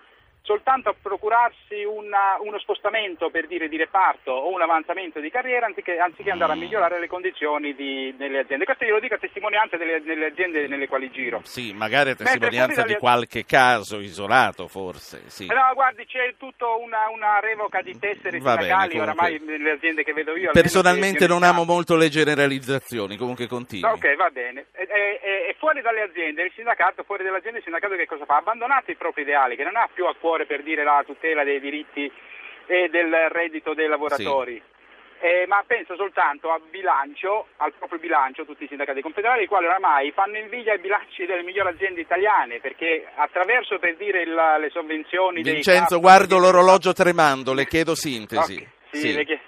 soltanto 0.44 0.90
a 0.90 0.96
procurarsi 1.02 1.86
una, 1.86 2.38
uno 2.42 2.60
spostamento 2.60 3.30
per 3.30 3.48
dire 3.48 3.70
di 3.70 3.78
reparto 3.78 4.32
o 4.32 4.52
un 4.54 4.62
avanzamento 4.62 5.22
di 5.22 5.30
carriera 5.30 5.66
anziché, 5.66 5.98
anziché 5.98 6.32
andare 6.32 6.52
a 6.52 6.56
mm. 6.56 6.60
migliorare 6.60 7.00
le 7.00 7.08
condizioni 7.08 7.74
di, 7.74 8.14
delle 8.18 8.40
aziende. 8.40 8.66
Questo 8.66 8.84
io 8.84 8.96
lo 8.96 9.00
dico 9.00 9.16
a 9.16 9.20
testimonianza 9.20 9.78
delle, 9.78 10.02
delle, 10.02 10.26
aziende 10.28 10.68
nelle 10.68 10.88
quali 10.88 11.10
giro. 11.12 11.40
Sì, 11.46 11.72
magari 11.74 12.10
a 12.12 12.16
testimonianza 12.16 12.82
dalle... 12.82 12.94
di 12.94 13.00
qualche 13.00 13.46
caso 13.46 14.00
isolato 14.00 14.68
forse. 14.68 15.24
Sì. 15.28 15.46
No, 15.46 15.74
guardi, 15.74 16.06
c'è 16.06 16.36
tutta 16.38 16.68
una, 16.68 17.10
una, 17.10 17.40
revoca 17.40 17.82
di 17.82 17.98
tessere 17.98 18.38
Va 18.40 18.58
sindacali 18.58 18.90
bene, 18.90 19.02
oramai 19.02 19.40
nelle 19.40 19.72
aziende 19.72 20.04
che 20.04 20.12
vedo 20.12 20.36
io. 20.36 20.52
Personalmente 20.52 21.26
non 21.26 21.44
amo 21.44 21.64
molto 21.64 21.96
le 21.96 22.10
generalizzazioni, 22.10 23.16
comunque 23.16 23.48
continui. 23.48 23.90
Ok, 23.90 24.16
va 24.16 24.30
bene. 24.30 24.66
E, 24.74 24.88
e, 24.92 25.48
e 25.50 25.56
fuori 25.58 25.82
dalle 25.82 26.02
aziende, 26.02 26.44
il 26.44 26.52
sindacato, 26.54 27.04
fuori 27.04 27.24
dall'azienda 27.24 27.60
il 27.60 27.64
sindacato 27.64 27.96
che 27.96 28.06
cosa 28.06 28.26
fa? 28.26 28.38
Abbandonato 28.38 28.92
i 28.92 28.96
propri 28.96 29.22
ideali, 29.22 29.56
che 29.56 29.64
non 29.64 29.78
ha 29.78 29.88
più 29.94 30.06
a 30.06 30.14
cuore 30.20 30.33
cuore 30.34 30.46
per 30.46 30.64
dire 30.64 30.84
la 30.84 31.04
tutela 31.06 31.44
dei 31.44 31.60
diritti 31.60 32.12
e 32.66 32.90
del 32.90 33.14
reddito 33.30 33.74
dei 33.74 33.88
lavoratori. 33.88 34.56
Sì. 34.56 34.72
Eh, 35.24 35.46
ma 35.48 35.64
penso 35.66 35.96
soltanto 35.96 36.52
al 36.52 36.62
bilancio, 36.70 37.48
al 37.58 37.72
proprio 37.78 38.00
bilancio, 38.00 38.44
tutti 38.44 38.66
i 38.66 38.68
sindacati 38.68 39.00
confederali, 39.00 39.44
i 39.44 39.48
quali 39.48 39.68
oramai 39.68 40.12
fanno 40.12 40.38
invidia 40.38 40.74
ai 40.74 40.80
bilanci 40.80 41.26
delle 41.26 41.44
migliori 41.44 41.70
aziende 41.70 42.02
italiane, 42.02 42.60
perché 42.60 43.08
attraverso 43.16 43.80
per 43.80 43.96
dire 43.96 44.26
la, 44.26 44.58
le 44.58 44.70
sovvenzioni 44.70 45.42
Vincenzo, 45.42 46.00
guardo 46.02 46.40
l'orologio 46.40 46.92
tremando, 46.92 47.54
le 47.54 47.66
chiedo 47.66 47.96
sintesi. 47.96 48.56
Okay, 48.56 48.68
sì, 48.92 48.98
sì. 49.00 49.14
Le 49.14 49.24
chied... 49.24 49.40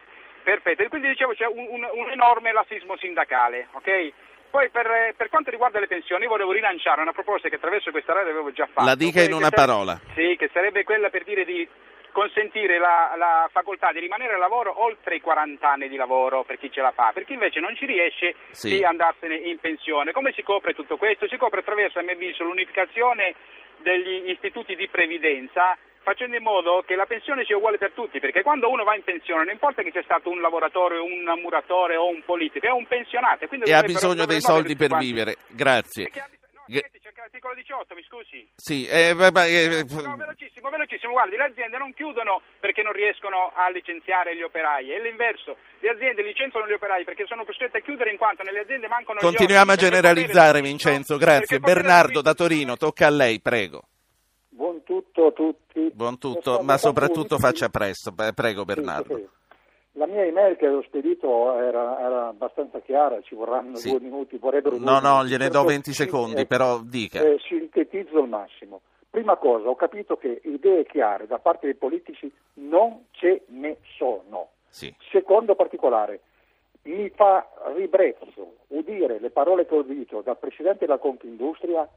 Perfetto, 0.43 0.83
e 0.83 0.87
quindi 0.87 1.09
dicevo 1.09 1.33
c'è 1.33 1.47
un, 1.47 1.65
un, 1.67 1.83
un 1.91 2.09
enorme 2.09 2.53
lassismo 2.53 2.95
sindacale, 2.97 3.67
ok? 3.71 4.13
Poi 4.55 4.69
per, 4.69 5.13
per, 5.17 5.27
quanto 5.27 5.49
riguarda 5.49 5.81
le 5.81 5.87
pensioni, 5.87 6.27
volevo 6.27 6.53
rilanciare 6.53 7.01
una 7.01 7.11
proposta 7.11 7.49
che 7.49 7.55
attraverso 7.55 7.91
questa 7.91 8.13
radio 8.13 8.31
avevo 8.31 8.53
già 8.53 8.65
fatto. 8.71 8.87
La 8.87 8.95
dica 8.95 9.21
in 9.21 9.33
una 9.33 9.49
sarebbe, 9.49 9.55
parola. 9.57 9.99
Sì, 10.13 10.37
che 10.39 10.49
sarebbe 10.53 10.85
quella 10.85 11.09
per 11.09 11.25
dire 11.25 11.43
di 11.43 11.67
consentire 12.13 12.77
la, 12.77 13.15
la, 13.17 13.49
facoltà 13.51 13.91
di 13.91 13.99
rimanere 13.99 14.35
a 14.35 14.37
lavoro 14.37 14.81
oltre 14.81 15.15
i 15.15 15.19
40 15.19 15.69
anni 15.69 15.89
di 15.89 15.97
lavoro 15.97 16.45
per 16.45 16.57
chi 16.57 16.71
ce 16.71 16.79
la 16.79 16.93
fa, 16.93 17.11
per 17.13 17.25
chi 17.25 17.33
invece 17.33 17.59
non 17.59 17.75
ci 17.75 17.85
riesce 17.85 18.35
sì. 18.51 18.77
di 18.77 18.85
andarsene 18.85 19.35
in 19.35 19.59
pensione. 19.59 20.13
Come 20.13 20.31
si 20.31 20.41
copre 20.41 20.73
tutto 20.73 20.95
questo? 20.95 21.27
Si 21.27 21.35
copre 21.35 21.59
attraverso, 21.59 21.99
a 21.99 22.03
mio 22.03 22.13
avviso, 22.13 22.45
l'unificazione 22.45 23.35
degli 23.79 24.29
istituti 24.29 24.77
di 24.77 24.87
previdenza 24.87 25.77
facendo 26.05 26.37
in 26.37 26.43
modo 26.43 26.83
che 26.85 26.95
la 26.95 27.07
pensione 27.07 27.43
sia 27.45 27.57
uguale 27.57 27.79
per 27.79 27.91
tutti, 27.91 28.19
perché 28.19 28.43
quando 28.43 28.69
uno 28.69 28.83
va 28.83 28.95
in 28.95 29.03
pensione 29.03 29.43
non 29.43 29.53
importa 29.53 29.81
che 29.81 29.89
sia 29.89 30.03
stato 30.03 30.29
un 30.29 30.39
lavoratore, 30.39 30.99
un 30.99 31.25
muratore 31.41 31.95
o 31.95 32.07
un 32.07 32.21
politico, 32.23 32.67
è 32.67 32.71
un 32.71 32.85
pensionato. 32.85 33.49
E 33.49 33.73
ha 33.73 33.81
bisogno 33.81 34.25
dei 34.25 34.39
soldi 34.39 34.75
per 34.75 34.95
vivere. 34.97 35.35
Grazie. 35.49 36.11
L'articolo 37.25 37.55
18, 37.55 37.95
mi 37.95 38.03
scusi. 38.07 38.47
Sì, 38.55 38.85
eh, 38.85 39.13
vabbè, 39.13 39.45
eh, 39.49 39.83
no, 39.83 40.15
velocissimo, 40.15 40.69
velocissimo. 40.69 41.11
Guardi, 41.11 41.35
le 41.37 41.45
aziende 41.45 41.79
non 41.79 41.91
chiudono 41.93 42.41
perché 42.59 42.83
non 42.83 42.93
riescono 42.93 43.51
a 43.55 43.67
licenziare 43.71 44.35
gli 44.35 44.43
operai, 44.43 44.91
è 44.91 45.01
l'inverso. 45.01 45.57
Le 45.79 45.89
aziende 45.89 46.21
licenziano 46.21 46.67
gli 46.67 46.73
operai 46.73 47.03
perché 47.03 47.25
sono 47.25 47.43
costrette 47.43 47.79
a 47.79 47.81
chiudere 47.81 48.11
in 48.11 48.17
quanto 48.17 48.43
nelle 48.43 48.59
aziende 48.59 48.87
mancano 48.87 49.19
Continuiamo 49.21 49.71
a 49.71 49.75
generalizzare, 49.75 50.61
Vincenzo, 50.61 51.17
grazie. 51.17 51.59
Bernardo 51.59 52.21
da 52.21 52.35
Torino, 52.35 52.77
tocca 52.77 53.07
a 53.07 53.11
lei, 53.11 53.41
prego. 53.41 53.94
Buon 54.55 54.83
tutto 54.83 55.25
a 55.27 55.31
tutti. 55.33 55.91
Buon 55.93 56.17
tutto, 56.17 56.61
ma 56.63 56.77
soprattutto 56.77 57.37
faccia 57.37 57.67
presto. 57.67 58.13
Prego 58.33 58.63
Bernardo. 58.63 59.17
Sì, 59.17 59.21
sì. 59.21 59.29
La 59.97 60.07
mia 60.07 60.23
email 60.23 60.55
che 60.55 60.65
avevo 60.65 60.81
spedito 60.83 61.59
era, 61.59 61.99
era 61.99 62.27
abbastanza 62.27 62.79
chiara, 62.79 63.19
ci 63.21 63.35
vorranno 63.35 63.75
sì. 63.75 63.89
due 63.89 63.99
minuti, 63.99 64.37
vorrebbero 64.37 64.77
No, 64.77 64.99
no, 64.99 65.15
minuti. 65.17 65.27
gliene 65.29 65.49
do 65.49 65.63
20 65.63 65.91
secondi, 65.91 66.41
eh, 66.41 66.45
però 66.45 66.79
dica. 66.81 67.19
Eh, 67.21 67.37
sintetizzo 67.45 68.17
al 68.19 68.29
massimo. 68.29 68.79
Prima 69.09 69.35
cosa, 69.35 69.67
ho 69.67 69.75
capito 69.75 70.15
che 70.15 70.39
idee 70.45 70.85
chiare 70.85 71.27
da 71.27 71.39
parte 71.39 71.65
dei 71.65 71.75
politici 71.75 72.31
non 72.53 73.07
ce 73.11 73.43
ne 73.47 73.77
sono. 73.97 74.51
Sì. 74.69 74.93
Secondo 75.11 75.55
particolare, 75.55 76.21
mi 76.83 77.09
fa 77.09 77.45
ribrezzo 77.75 78.55
udire 78.67 79.19
le 79.19 79.31
parole 79.31 79.65
che 79.65 79.75
ho 79.75 79.79
udito 79.79 80.21
dal 80.21 80.37
Presidente 80.37 80.85
della 80.85 80.97
Confindustria 80.97 81.87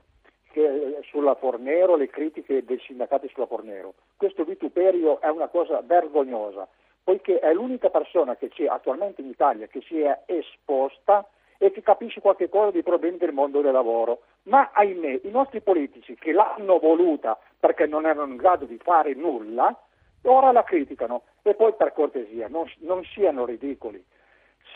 che, 0.59 0.98
sulla 1.09 1.36
Fornero, 1.36 1.94
le 1.94 2.09
critiche 2.09 2.64
dei 2.64 2.80
sindacati 2.80 3.28
sulla 3.28 3.46
Fornero. 3.46 3.94
Questo 4.16 4.42
vituperio 4.44 5.20
è 5.20 5.28
una 5.28 5.46
cosa 5.46 5.80
vergognosa, 5.82 6.66
poiché 7.04 7.38
è 7.38 7.52
l'unica 7.52 7.90
persona 7.90 8.34
che 8.34 8.48
c'è 8.48 8.66
attualmente 8.66 9.20
in 9.20 9.28
Italia 9.28 9.68
che 9.68 9.80
si 9.82 10.00
è 10.00 10.22
esposta 10.26 11.24
e 11.59 11.70
che 11.70 11.82
capisce 11.82 12.20
qualche 12.20 12.48
cosa 12.48 12.72
dei 12.72 12.82
problemi 12.82 13.18
del 13.18 13.32
mondo 13.32 13.61
del 13.61 13.72
lavoro. 13.72 14.22
Ma 14.44 14.70
ahimè, 14.72 15.20
i 15.22 15.30
nostri 15.30 15.61
politici 15.61 16.16
che 16.16 16.32
l'hanno 16.32 16.78
voluta 16.78 17.38
perché 17.59 17.86
non 17.86 18.04
erano 18.04 18.32
in 18.32 18.36
grado 18.36 18.64
di 18.64 18.78
fare 18.78 19.14
nulla, 19.14 19.76
ora 20.22 20.50
la 20.50 20.64
criticano. 20.64 21.22
E 21.42 21.54
poi 21.54 21.72
per 21.74 21.92
cortesia, 21.92 22.48
non, 22.48 22.70
non 22.78 23.04
siano 23.04 23.44
ridicoli. 23.44 24.04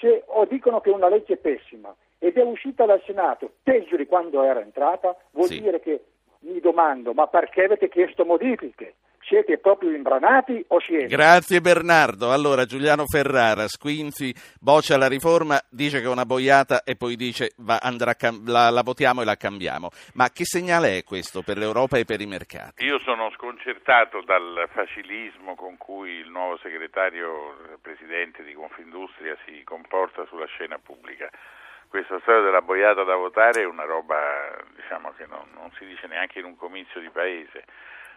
Se 0.01 0.23
o 0.27 0.45
dicono 0.45 0.81
che 0.81 0.91
una 0.91 1.09
legge 1.09 1.35
è 1.35 1.37
pessima 1.37 1.95
ed 2.23 2.37
è 2.37 2.43
uscita 2.43 2.87
dal 2.87 3.03
Senato 3.05 3.51
peggio 3.65 3.97
di 3.97 4.07
quando 4.07 4.45
era 4.45 4.61
entrata, 4.61 5.17
vuol 5.33 5.49
sì. 5.49 5.61
dire 5.61 5.81
che 5.81 6.05
mi 6.43 6.61
domando, 6.61 7.13
ma 7.15 7.27
perché 7.27 7.65
avete 7.65 7.89
chiesto 7.89 8.25
modifiche? 8.25 8.95
Siete 9.23 9.59
proprio 9.59 9.91
imbranati 9.91 10.65
o 10.69 10.81
siete? 10.81 11.07
Grazie 11.07 11.61
Bernardo. 11.61 12.31
Allora 12.33 12.65
Giuliano 12.65 13.05
Ferrara, 13.07 13.67
Squinzi 13.67 14.33
boccia 14.61 14.97
la 14.97 15.09
riforma, 15.09 15.61
dice 15.69 15.99
che 15.99 16.07
è 16.07 16.09
una 16.09 16.25
boiata 16.25 16.85
e 16.85 16.95
poi 16.95 17.17
dice 17.17 17.53
va, 17.59 17.81
cam- 18.17 18.47
la, 18.47 18.71
la, 18.71 18.83
votiamo 18.83 19.23
e 19.23 19.25
la 19.25 19.37
cambiamo. 19.37 19.91
Ma 20.15 20.29
che 20.31 20.45
segnale 20.45 20.99
è 20.99 21.05
questo 21.05 21.43
per 21.43 21.57
l'Europa 21.57 21.99
e 21.99 22.05
per 22.05 22.21
i 22.21 22.27
mercati? 22.27 22.85
Io 22.85 23.01
sono 23.01 23.31
sconcertato 23.31 24.23
dal 24.23 24.69
facilismo 24.73 25.57
con 25.57 25.77
cui 25.77 26.11
il 26.11 26.31
nuovo 26.31 26.57
segretario 26.59 27.57
presidente 27.81 28.45
di 28.45 28.53
Confindustria 28.53 29.37
si 29.45 29.63
comporta 29.65 30.25
sulla 30.27 30.47
scena 30.47 30.79
pubblica 30.79 31.29
questa 31.93 32.19
storia 32.21 32.41
della 32.41 32.63
boiata 32.63 33.05
da 33.05 33.17
votare 33.17 33.61
è 33.61 33.67
una 33.67 33.85
roba 33.85 34.17
diciamo, 34.75 35.13
che 35.15 35.27
non, 35.27 35.45
non, 35.53 35.71
si 35.77 35.85
dice 35.85 36.07
neanche 36.07 36.39
in 36.39 36.47
un 36.47 36.57
comizio 36.57 37.01
di 37.01 37.11
paese. 37.11 37.67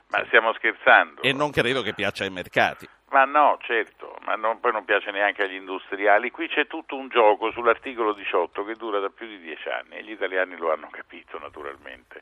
Ma 0.08 0.24
stiamo 0.28 0.54
scherzando. 0.54 1.22
E 1.22 1.34
non 1.34 1.52
credo 1.52 1.82
che 1.82 1.94
piaccia 1.94 2.24
ai 2.24 2.30
mercati. 2.30 2.88
Ma 3.10 3.26
no, 3.26 3.58
certo, 3.62 4.16
ma 4.24 4.36
non, 4.36 4.62
poi 4.62 4.72
non 4.72 4.86
piace 4.86 5.12
neanche 5.12 5.44
agli 5.44 5.56
industriali. 5.56 6.32
Qui 6.32 6.48
c'è 6.48 6.68
tutto 6.68 6.96
un 6.96 7.10
gioco 7.10 7.52
sull'articolo 7.52 8.14
18 8.14 8.64
che 8.64 8.76
dura 8.76 9.00
da 9.00 9.10
più 9.10 9.28
di 9.28 9.40
dieci 9.40 9.68
anni 9.68 9.98
e 9.98 10.04
gli 10.04 10.12
italiani 10.12 10.56
lo 10.56 10.72
hanno 10.72 10.88
capito 10.90 11.38
naturalmente. 11.38 12.22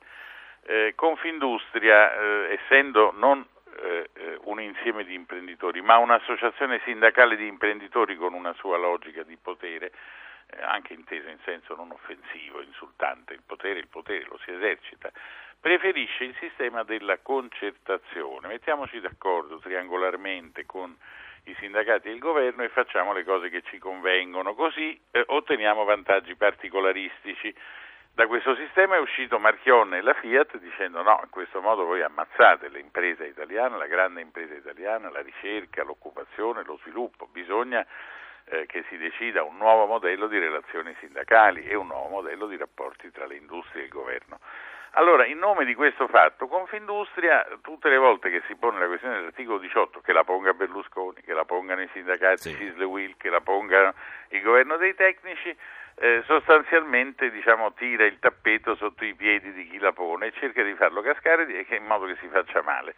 Eh, 0.66 0.94
Confindustria, 0.96 2.14
eh, 2.16 2.60
essendo 2.60 3.12
non 3.16 3.46
eh, 3.84 4.10
un 4.46 4.60
insieme 4.60 5.04
di 5.04 5.14
imprenditori, 5.14 5.82
ma 5.82 5.98
un'associazione 5.98 6.82
sindacale 6.84 7.36
di 7.36 7.46
imprenditori 7.46 8.16
con 8.16 8.34
una 8.34 8.54
sua 8.54 8.78
logica 8.78 9.22
di 9.22 9.38
potere, 9.40 9.92
anche 10.62 10.94
intesa 10.94 11.30
in 11.30 11.40
senso 11.44 11.76
non 11.76 11.92
offensivo, 11.92 12.62
insultante, 12.62 13.34
il 13.34 13.44
potere, 13.46 13.80
il 13.80 13.88
potere 13.88 14.26
lo 14.26 14.38
si 14.44 14.52
esercita, 14.52 15.12
preferisce 15.60 16.26
il 16.26 16.36
sistema 16.40 16.84
della 16.84 17.18
concertazione. 17.20 18.48
Mettiamoci 18.48 19.00
d'accordo 19.00 19.60
triangolarmente 19.60 20.66
con 20.66 20.96
i 21.46 21.56
sindacati 21.60 22.08
e 22.08 22.12
il 22.12 22.20
governo 22.20 22.64
e 22.64 22.70
facciamo 22.70 23.14
le 23.14 23.24
cose 23.24 23.50
che 23.50 23.62
ci 23.64 23.78
convengono, 23.78 24.54
così 24.54 25.00
eh, 25.12 25.24
otteniamo 25.26 25.84
vantaggi 25.84 26.36
particolaristici. 26.36 27.54
Da 28.14 28.28
questo 28.28 28.56
sistema 28.56 28.96
è 28.96 29.00
uscito 29.00 29.40
Marchionne 29.40 29.98
e 29.98 30.02
la 30.02 30.14
Fiat 30.14 30.58
dicendo 30.60 31.02
no, 31.02 31.20
in 31.24 31.30
questo 31.30 31.62
modo 31.62 31.84
voi 31.84 32.04
ammazzate 32.04 32.70
l'impresa 32.70 33.26
italiana, 33.26 33.76
la 33.76 33.88
grande 33.88 34.22
impresa 34.22 34.54
italiana, 34.54 35.10
la 35.10 35.22
ricerca, 35.22 35.84
l'occupazione, 35.84 36.64
lo 36.64 36.78
sviluppo, 36.84 37.28
bisogna 37.32 37.86
eh, 38.46 38.66
che 38.66 38.84
si 38.90 38.98
decida 38.98 39.44
un 39.44 39.58
nuovo 39.58 39.86
modello 39.86 40.28
di 40.28 40.38
relazioni 40.38 40.96
sindacali 41.00 41.64
e 41.66 41.76
un 41.76 41.88
nuovo 41.88 42.10
modello 42.10 42.48
di 42.48 42.58
rapporti 42.58 43.12
tra 43.12 43.26
le 43.26 43.36
industrie 43.36 43.82
e 43.82 43.86
il 43.86 43.92
governo. 43.92 44.40
Allora, 44.96 45.26
in 45.26 45.40
nome 45.40 45.66
di 45.66 45.74
questo 45.74 46.08
fatto, 46.08 46.48
Confindustria, 46.48 47.48
tutte 47.62 47.90
le 47.90 47.98
volte 47.98 48.30
che 48.30 48.44
si 48.46 48.56
pone 48.56 48.78
la 48.78 48.86
questione 48.86 49.16
dell'articolo 49.16 49.58
18, 49.58 50.02
che 50.02 50.14
la 50.14 50.24
ponga 50.24 50.54
Berlusconi, 50.54 51.22
che 51.22 51.34
la 51.34 51.46
pongano 51.46 51.82
i 51.82 51.90
sindacati 51.94 52.50
sì. 52.50 52.56
Cisle 52.56 52.84
Will, 52.84 53.16
che 53.18 53.30
la 53.30 53.42
ponga 53.42 53.92
il 54.30 54.42
governo 54.44 54.78
dei 54.78 54.94
tecnici, 54.94 55.56
eh, 55.96 56.22
sostanzialmente 56.26 57.32
diciamo, 57.32 57.74
tira 57.74 58.06
il 58.06 58.20
tappeto 58.20 58.76
sotto 58.76 59.04
i 59.04 59.16
piedi 59.16 59.52
di 59.54 59.68
chi 59.68 59.80
la 59.80 59.94
pone 59.94 60.28
e 60.28 60.34
cerca 60.34 60.62
di 60.62 60.76
farlo 60.76 61.02
cascare 61.02 61.44
in 61.44 61.86
modo 61.86 62.06
che 62.06 62.18
si 62.20 62.28
faccia 62.28 62.62
male. 62.62 62.94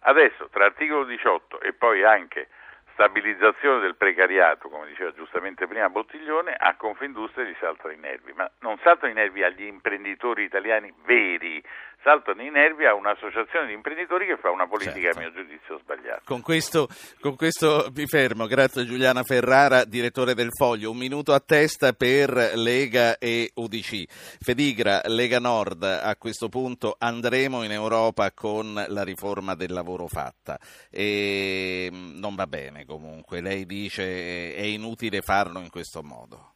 Adesso, 0.00 0.48
tra 0.50 0.64
articolo 0.64 1.04
18 1.04 1.60
e 1.60 1.72
poi 1.72 2.02
anche 2.02 2.48
stabilizzazione 2.96 3.80
del 3.80 3.94
precariato, 3.94 4.70
come 4.70 4.86
diceva 4.86 5.12
giustamente 5.12 5.66
prima 5.66 5.90
Bottiglione, 5.90 6.54
a 6.58 6.74
Confindustria 6.76 7.44
gli 7.44 7.54
saltano 7.60 7.92
i 7.92 7.98
nervi, 7.98 8.32
ma 8.32 8.50
non 8.60 8.78
saltano 8.82 9.12
i 9.12 9.14
nervi 9.14 9.44
agli 9.44 9.64
imprenditori 9.64 10.44
italiani 10.44 10.92
veri, 11.04 11.62
saltano 12.06 12.40
i 12.40 12.50
nervi 12.50 12.86
a 12.86 12.94
un'associazione 12.94 13.66
di 13.66 13.72
imprenditori 13.72 14.26
che 14.26 14.36
fa 14.36 14.50
una 14.50 14.68
politica 14.68 15.12
certo. 15.12 15.18
a 15.18 15.22
mio 15.22 15.32
giudizio 15.32 15.78
sbagliata. 15.80 16.22
Con 16.24 16.40
questo, 16.40 16.86
con 17.20 17.34
questo 17.34 17.90
mi 17.92 18.06
fermo, 18.06 18.46
grazie 18.46 18.84
Giuliana 18.84 19.24
Ferrara, 19.24 19.84
direttore 19.84 20.34
del 20.34 20.50
Foglio. 20.52 20.92
Un 20.92 20.98
minuto 20.98 21.34
a 21.34 21.40
testa 21.40 21.94
per 21.94 22.52
Lega 22.54 23.18
e 23.18 23.50
UDC. 23.52 24.04
Fedigra, 24.40 25.00
Lega 25.06 25.40
Nord, 25.40 25.82
a 25.82 26.14
questo 26.14 26.48
punto 26.48 26.94
andremo 26.96 27.64
in 27.64 27.72
Europa 27.72 28.30
con 28.30 28.72
la 28.86 29.02
riforma 29.02 29.56
del 29.56 29.72
lavoro 29.72 30.06
fatta. 30.06 30.60
E 30.88 31.88
mm, 31.92 32.20
non 32.20 32.36
va 32.36 32.46
bene 32.46 32.84
comunque, 32.84 33.40
lei 33.40 33.66
dice 33.66 34.54
è 34.54 34.62
inutile 34.62 35.22
farlo 35.22 35.58
in 35.58 35.70
questo 35.70 36.04
modo. 36.04 36.54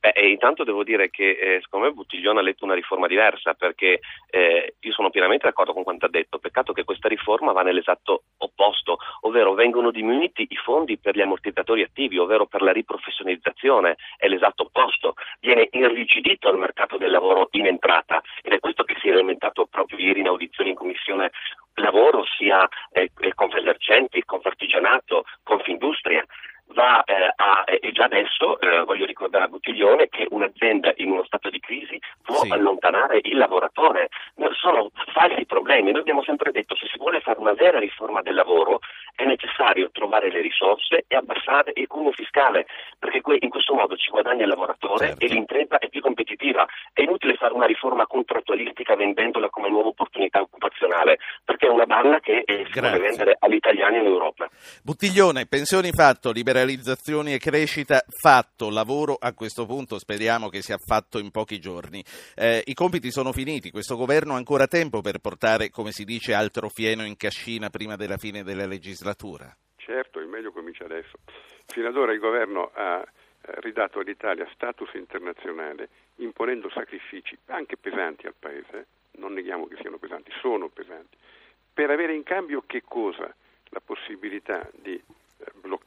Beh, 0.00 0.12
intanto 0.28 0.62
devo 0.62 0.84
dire 0.84 1.10
che 1.10 1.30
eh, 1.30 1.60
secondo 1.60 1.86
me 1.86 1.92
Buttiglione 1.92 2.38
ha 2.38 2.42
letto 2.42 2.64
una 2.64 2.74
riforma 2.74 3.08
diversa 3.08 3.54
perché 3.54 3.98
eh, 4.30 4.76
io 4.78 4.92
sono 4.92 5.10
pienamente 5.10 5.46
d'accordo 5.46 5.72
con 5.72 5.82
quanto 5.82 6.06
ha 6.06 6.08
detto, 6.08 6.38
peccato 6.38 6.72
che 6.72 6.84
questa 6.84 7.08
riforma 7.08 7.50
va 7.50 7.62
nell'esatto 7.62 8.22
opposto, 8.36 8.98
ovvero 9.22 9.54
vengono 9.54 9.90
diminuiti 9.90 10.46
i 10.48 10.54
fondi 10.54 10.98
per 10.98 11.16
gli 11.16 11.20
ammortizzatori 11.20 11.82
attivi, 11.82 12.16
ovvero 12.16 12.46
per 12.46 12.62
la 12.62 12.70
riprofessionalizzazione, 12.70 13.96
è 14.16 14.28
l'esatto 14.28 14.64
opposto, 14.64 15.14
viene 15.40 15.68
irrigidito 15.72 16.48
il 16.48 16.58
mercato 16.58 16.96
del 16.96 17.10
lavoro 17.10 17.48
in 17.52 17.66
entrata. 17.66 18.22
Ed 18.40 18.52
è 18.52 18.60
questo 18.60 18.84
che 18.84 18.94
si 19.00 19.08
è 19.08 19.10
elementato 19.10 19.66
proprio 19.66 19.98
ieri 19.98 20.20
in 20.20 20.28
audizione 20.28 20.70
in 20.70 20.76
Commissione 20.76 21.32
Lavoro, 21.74 22.24
sia 22.36 22.68
eh, 22.92 23.10
Confesercenti, 23.34 24.22
Confartigianato, 24.24 25.24
Confindustria 25.42 26.24
va 26.74 27.02
eh, 27.04 27.32
a, 27.34 27.64
e 27.66 27.92
già 27.92 28.04
adesso 28.04 28.60
eh, 28.60 28.84
voglio 28.84 29.06
ricordare 29.06 29.44
a 29.44 29.48
Buttiglione 29.48 30.08
che 30.08 30.26
un'azienda 30.30 30.92
in 30.96 31.10
uno 31.10 31.24
stato 31.24 31.50
di 31.50 31.60
crisi 31.60 31.98
può 32.22 32.42
sì. 32.42 32.50
allontanare 32.50 33.20
il 33.22 33.36
lavoratore. 33.36 34.08
Sono 34.60 34.90
falsi 35.12 35.44
problemi. 35.46 35.92
Noi 35.92 36.00
abbiamo 36.00 36.22
sempre 36.24 36.50
detto 36.50 36.74
che 36.74 36.86
se 36.86 36.88
si 36.92 36.98
vuole 36.98 37.20
fare 37.20 37.38
una 37.38 37.52
vera 37.52 37.78
riforma 37.78 38.22
del 38.22 38.34
lavoro 38.34 38.80
è 39.14 39.24
necessario 39.24 39.90
trovare 39.90 40.30
le 40.30 40.40
risorse 40.40 41.04
e 41.06 41.16
abbassare 41.16 41.72
il 41.74 41.86
cuneo 41.86 42.12
fiscale, 42.12 42.66
perché 42.98 43.20
in 43.40 43.48
questo 43.48 43.74
modo 43.74 43.96
ci 43.96 44.10
guadagna 44.10 44.42
il 44.42 44.48
lavoratore 44.48 45.08
certo. 45.08 45.24
e 45.24 45.28
l'impresa 45.28 45.78
è 45.78 45.88
più 45.88 46.00
competitiva. 46.00 46.66
È 46.92 47.02
inutile 47.02 47.34
fare 47.34 47.54
una 47.54 47.66
riforma 47.66 48.06
contrattualistica 48.06 48.94
vendendola 48.94 49.48
come 49.48 49.68
nuova 49.68 49.88
opportunità 49.88 50.40
occupazionale, 50.40 51.18
perché 51.44 51.66
è 51.66 51.70
una 51.70 51.86
balla 51.86 52.20
che 52.20 52.42
eh, 52.44 52.66
si 52.72 52.80
vuole 52.80 52.98
vendere 52.98 53.36
agli 53.38 53.54
italiani 53.54 53.98
in 53.98 54.06
Europa. 54.06 54.48
Buttiglione, 54.82 55.46
pensioni 55.46 55.90
fatto, 55.90 56.30
liberalizzazioni 56.58 57.34
e 57.34 57.38
crescita 57.38 58.02
fatto, 58.08 58.70
lavoro 58.70 59.16
a 59.18 59.32
questo 59.32 59.64
punto 59.66 59.98
speriamo 59.98 60.48
che 60.48 60.62
sia 60.62 60.78
fatto 60.78 61.18
in 61.18 61.30
pochi 61.30 61.60
giorni. 61.60 62.02
Eh, 62.34 62.62
I 62.66 62.74
compiti 62.74 63.10
sono 63.10 63.32
finiti, 63.32 63.70
questo 63.70 63.96
governo 63.96 64.34
ha 64.34 64.36
ancora 64.36 64.66
tempo 64.66 65.00
per 65.00 65.18
portare, 65.18 65.70
come 65.70 65.92
si 65.92 66.04
dice, 66.04 66.34
altro 66.34 66.68
fieno 66.68 67.04
in 67.04 67.16
cascina 67.16 67.70
prima 67.70 67.96
della 67.96 68.16
fine 68.16 68.42
della 68.42 68.66
legislatura. 68.66 69.54
Certo, 69.76 70.18
il 70.18 70.26
meglio 70.26 70.50
comincia 70.50 70.84
adesso. 70.84 71.18
Fino 71.66 71.88
ad 71.88 71.96
ora 71.96 72.12
il 72.12 72.18
governo 72.18 72.70
ha 72.74 73.00
eh, 73.00 73.06
ridato 73.60 74.00
all'Italia 74.00 74.48
status 74.54 74.90
internazionale 74.94 75.88
imponendo 76.16 76.68
sacrifici 76.70 77.38
anche 77.46 77.76
pesanti 77.76 78.26
al 78.26 78.34
Paese, 78.38 78.86
non 79.12 79.32
neghiamo 79.32 79.66
che 79.66 79.76
siano 79.80 79.98
pesanti, 79.98 80.32
sono 80.40 80.68
pesanti, 80.68 81.16
per 81.72 81.90
avere 81.90 82.14
in 82.14 82.24
cambio 82.24 82.64
che 82.66 82.82
cosa? 82.84 83.32
La 83.70 83.80
possibilità 83.84 84.68
di 84.72 84.94
eh, 84.94 85.17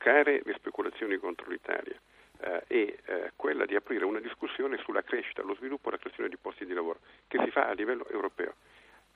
bloccare 0.02 0.42
le 0.44 0.54
speculazioni 0.54 1.18
contro 1.18 1.50
l'Italia 1.50 1.96
eh, 2.40 2.64
e 2.68 2.98
eh, 3.06 3.32
quella 3.36 3.66
di 3.66 3.76
aprire 3.76 4.04
una 4.04 4.20
discussione 4.20 4.78
sulla 4.78 5.04
crescita, 5.04 5.44
lo 5.44 5.54
sviluppo 5.56 5.88
e 5.88 5.92
la 5.92 5.98
creazione 5.98 6.30
di 6.30 6.38
posti 6.38 6.66
di 6.66 6.74
lavoro 6.74 7.00
che 7.28 7.40
si 7.44 7.52
fa 7.52 7.68
a 7.68 7.74
livello 7.74 8.08
europeo. 8.10 8.56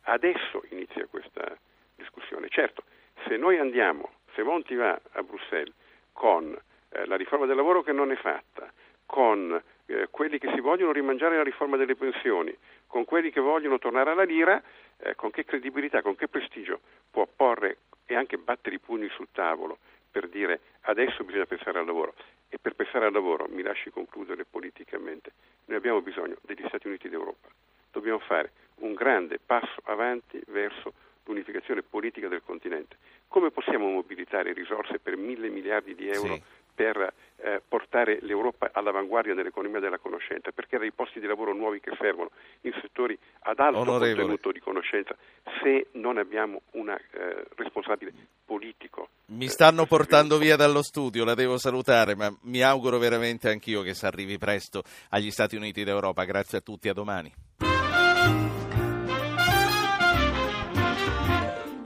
Adesso 0.04 0.64
inizia 0.70 1.08
questa 1.08 1.58
discussione. 1.96 2.48
Certo, 2.50 2.84
se 3.28 3.36
noi 3.38 3.58
andiamo, 3.58 4.12
se 4.36 4.44
Monti 4.44 4.76
va 4.76 5.00
a 5.14 5.24
Bruxelles 5.24 5.74
con 6.14 6.56
eh, 6.90 7.06
la 7.08 7.16
riforma 7.16 7.48
del 7.48 7.56
lavoro 7.56 7.82
che 7.82 7.92
non 7.92 8.12
è 8.12 8.16
fatta, 8.16 8.72
con 9.08 9.60
eh, 9.88 10.08
quelli 10.12 10.38
che 10.38 10.52
si 10.54 10.60
vogliono 10.60 10.92
rimangiare 10.92 11.38
la 11.38 11.44
riforma 11.44 11.78
delle 11.78 11.96
pensioni, 11.96 12.56
con 12.86 13.06
quelli 13.06 13.32
che 13.32 13.42
vogliono 13.42 13.80
tornare 13.80 14.12
alla 14.12 14.24
lira, 14.24 14.62
eh, 14.98 15.16
con 15.16 15.32
che 15.32 15.44
credibilità, 15.44 16.04
con 16.04 16.16
che 16.16 16.28
prestigio 16.28 16.80
può 17.10 17.28
porre 17.34 17.78
e 18.06 18.16
anche 18.16 18.38
battere 18.38 18.76
i 18.76 18.80
pugni 18.80 19.10
sul 19.10 19.28
tavolo 19.32 19.80
per 20.16 20.30
dire 20.30 20.62
adesso 20.84 21.26
bisogna 21.26 21.46
pensare 21.46 21.78
al 21.78 21.86
lavoro. 21.86 22.14
E 22.48 22.58
per 22.58 22.74
pensare 22.74 23.06
al 23.06 23.12
lavoro, 23.12 23.48
mi 23.50 23.62
lasci 23.62 23.90
concludere 23.90 24.46
politicamente, 24.46 25.34
noi 25.66 25.78
abbiamo 25.78 26.02
bisogno 26.02 26.38
degli 26.44 26.64
Stati 26.68 26.88
Uniti 26.88 27.10
d'Europa. 27.10 27.50
Dobbiamo 27.92 28.20
fare 28.20 28.54
un 28.76 28.94
grande 28.94 29.40
passo 29.46 29.82
avanti 29.84 30.42
verso 30.48 30.94
l'unificazione 31.26 31.82
politica 31.82 32.30
del 32.30 32.44
continente. 32.46 32.96
Come 33.28 33.52
possiamo 33.52 33.90
mobilitare 33.90 34.54
risorse 34.54 35.00
per 35.00 35.18
mille 35.18 35.50
miliardi 35.50 35.96
di 35.96 36.08
euro 36.08 36.36
sì. 36.36 36.44
Per 36.76 37.14
eh, 37.38 37.62
portare 37.68 38.20
l'Europa 38.22 38.70
all'avanguardia 38.74 39.34
dell'economia 39.34 39.80
della 39.80 39.98
conoscenza, 39.98 40.52
per 40.52 40.68
creare 40.68 40.88
i 40.88 40.92
posti 40.92 41.20
di 41.20 41.26
lavoro 41.26 41.54
nuovi 41.54 41.80
che 41.80 41.92
servono 41.98 42.32
in 42.62 42.74
settori 42.82 43.18
ad 43.42 43.60
alto 43.60 43.80
Onorevole. 43.80 44.16
contenuto 44.16 44.52
di 44.52 44.60
conoscenza, 44.60 45.16
se 45.62 45.88
non 45.94 46.18
abbiamo 46.18 46.62
un 46.72 46.90
eh, 46.90 47.00
responsabile 47.56 48.14
politico. 48.46 49.10
Mi 49.28 49.48
stanno 49.48 49.86
portando 49.86 50.38
via 50.38 50.56
dallo 50.56 50.84
studio, 50.84 51.24
la 51.24 51.34
devo 51.34 51.58
salutare, 51.58 52.16
ma 52.16 52.32
mi 52.44 52.62
auguro 52.62 52.98
veramente 52.98 53.50
anch'io 53.50 53.82
che 53.82 53.94
si 53.94 54.06
arrivi 54.06 54.38
presto 54.38 54.84
agli 55.10 55.32
Stati 55.32 55.56
Uniti 55.56 55.84
d'Europa. 55.84 56.26
Grazie 56.26 56.60
a 56.60 56.62
tutti, 56.62 56.90
a 56.90 56.94
domani. 56.94 57.65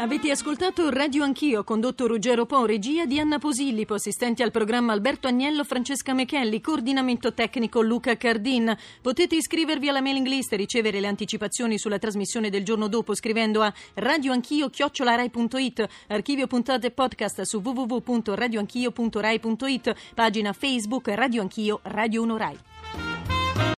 Avete 0.01 0.31
ascoltato 0.31 0.89
Radio 0.89 1.25
Anch'io, 1.25 1.65
condotto 1.65 2.07
Ruggero 2.07 2.45
Po, 2.45 2.65
regia 2.65 3.05
di 3.05 3.19
Anna 3.19 3.37
Posillipo, 3.37 3.95
assistenti 3.95 4.41
al 4.41 4.49
programma 4.49 4.93
Alberto 4.93 5.27
Agnello, 5.27 5.65
Francesca 5.65 6.13
Mechelli, 6.13 6.61
coordinamento 6.61 7.33
tecnico 7.33 7.81
Luca 7.81 8.15
Cardin. 8.15 8.73
Potete 9.01 9.35
iscrivervi 9.35 9.89
alla 9.89 9.99
mailing 9.99 10.25
list 10.25 10.53
e 10.53 10.55
ricevere 10.55 11.01
le 11.01 11.07
anticipazioni 11.07 11.77
sulla 11.77 11.99
trasmissione 11.99 12.49
del 12.49 12.63
giorno 12.63 12.87
dopo 12.87 13.13
scrivendo 13.13 13.61
a 13.61 13.73
radioanchio-rai.it, 13.95 15.87
archivio 16.07 16.47
puntate 16.47 16.91
podcast 16.91 17.41
su 17.41 17.59
www.radioanchio.rai.it, 17.61 19.95
pagina 20.15 20.53
Facebook 20.53 21.09
Radio 21.09 21.41
Anch'io, 21.41 21.81
Radio 21.83 22.21
1 22.21 22.37
Rai. 22.37 22.57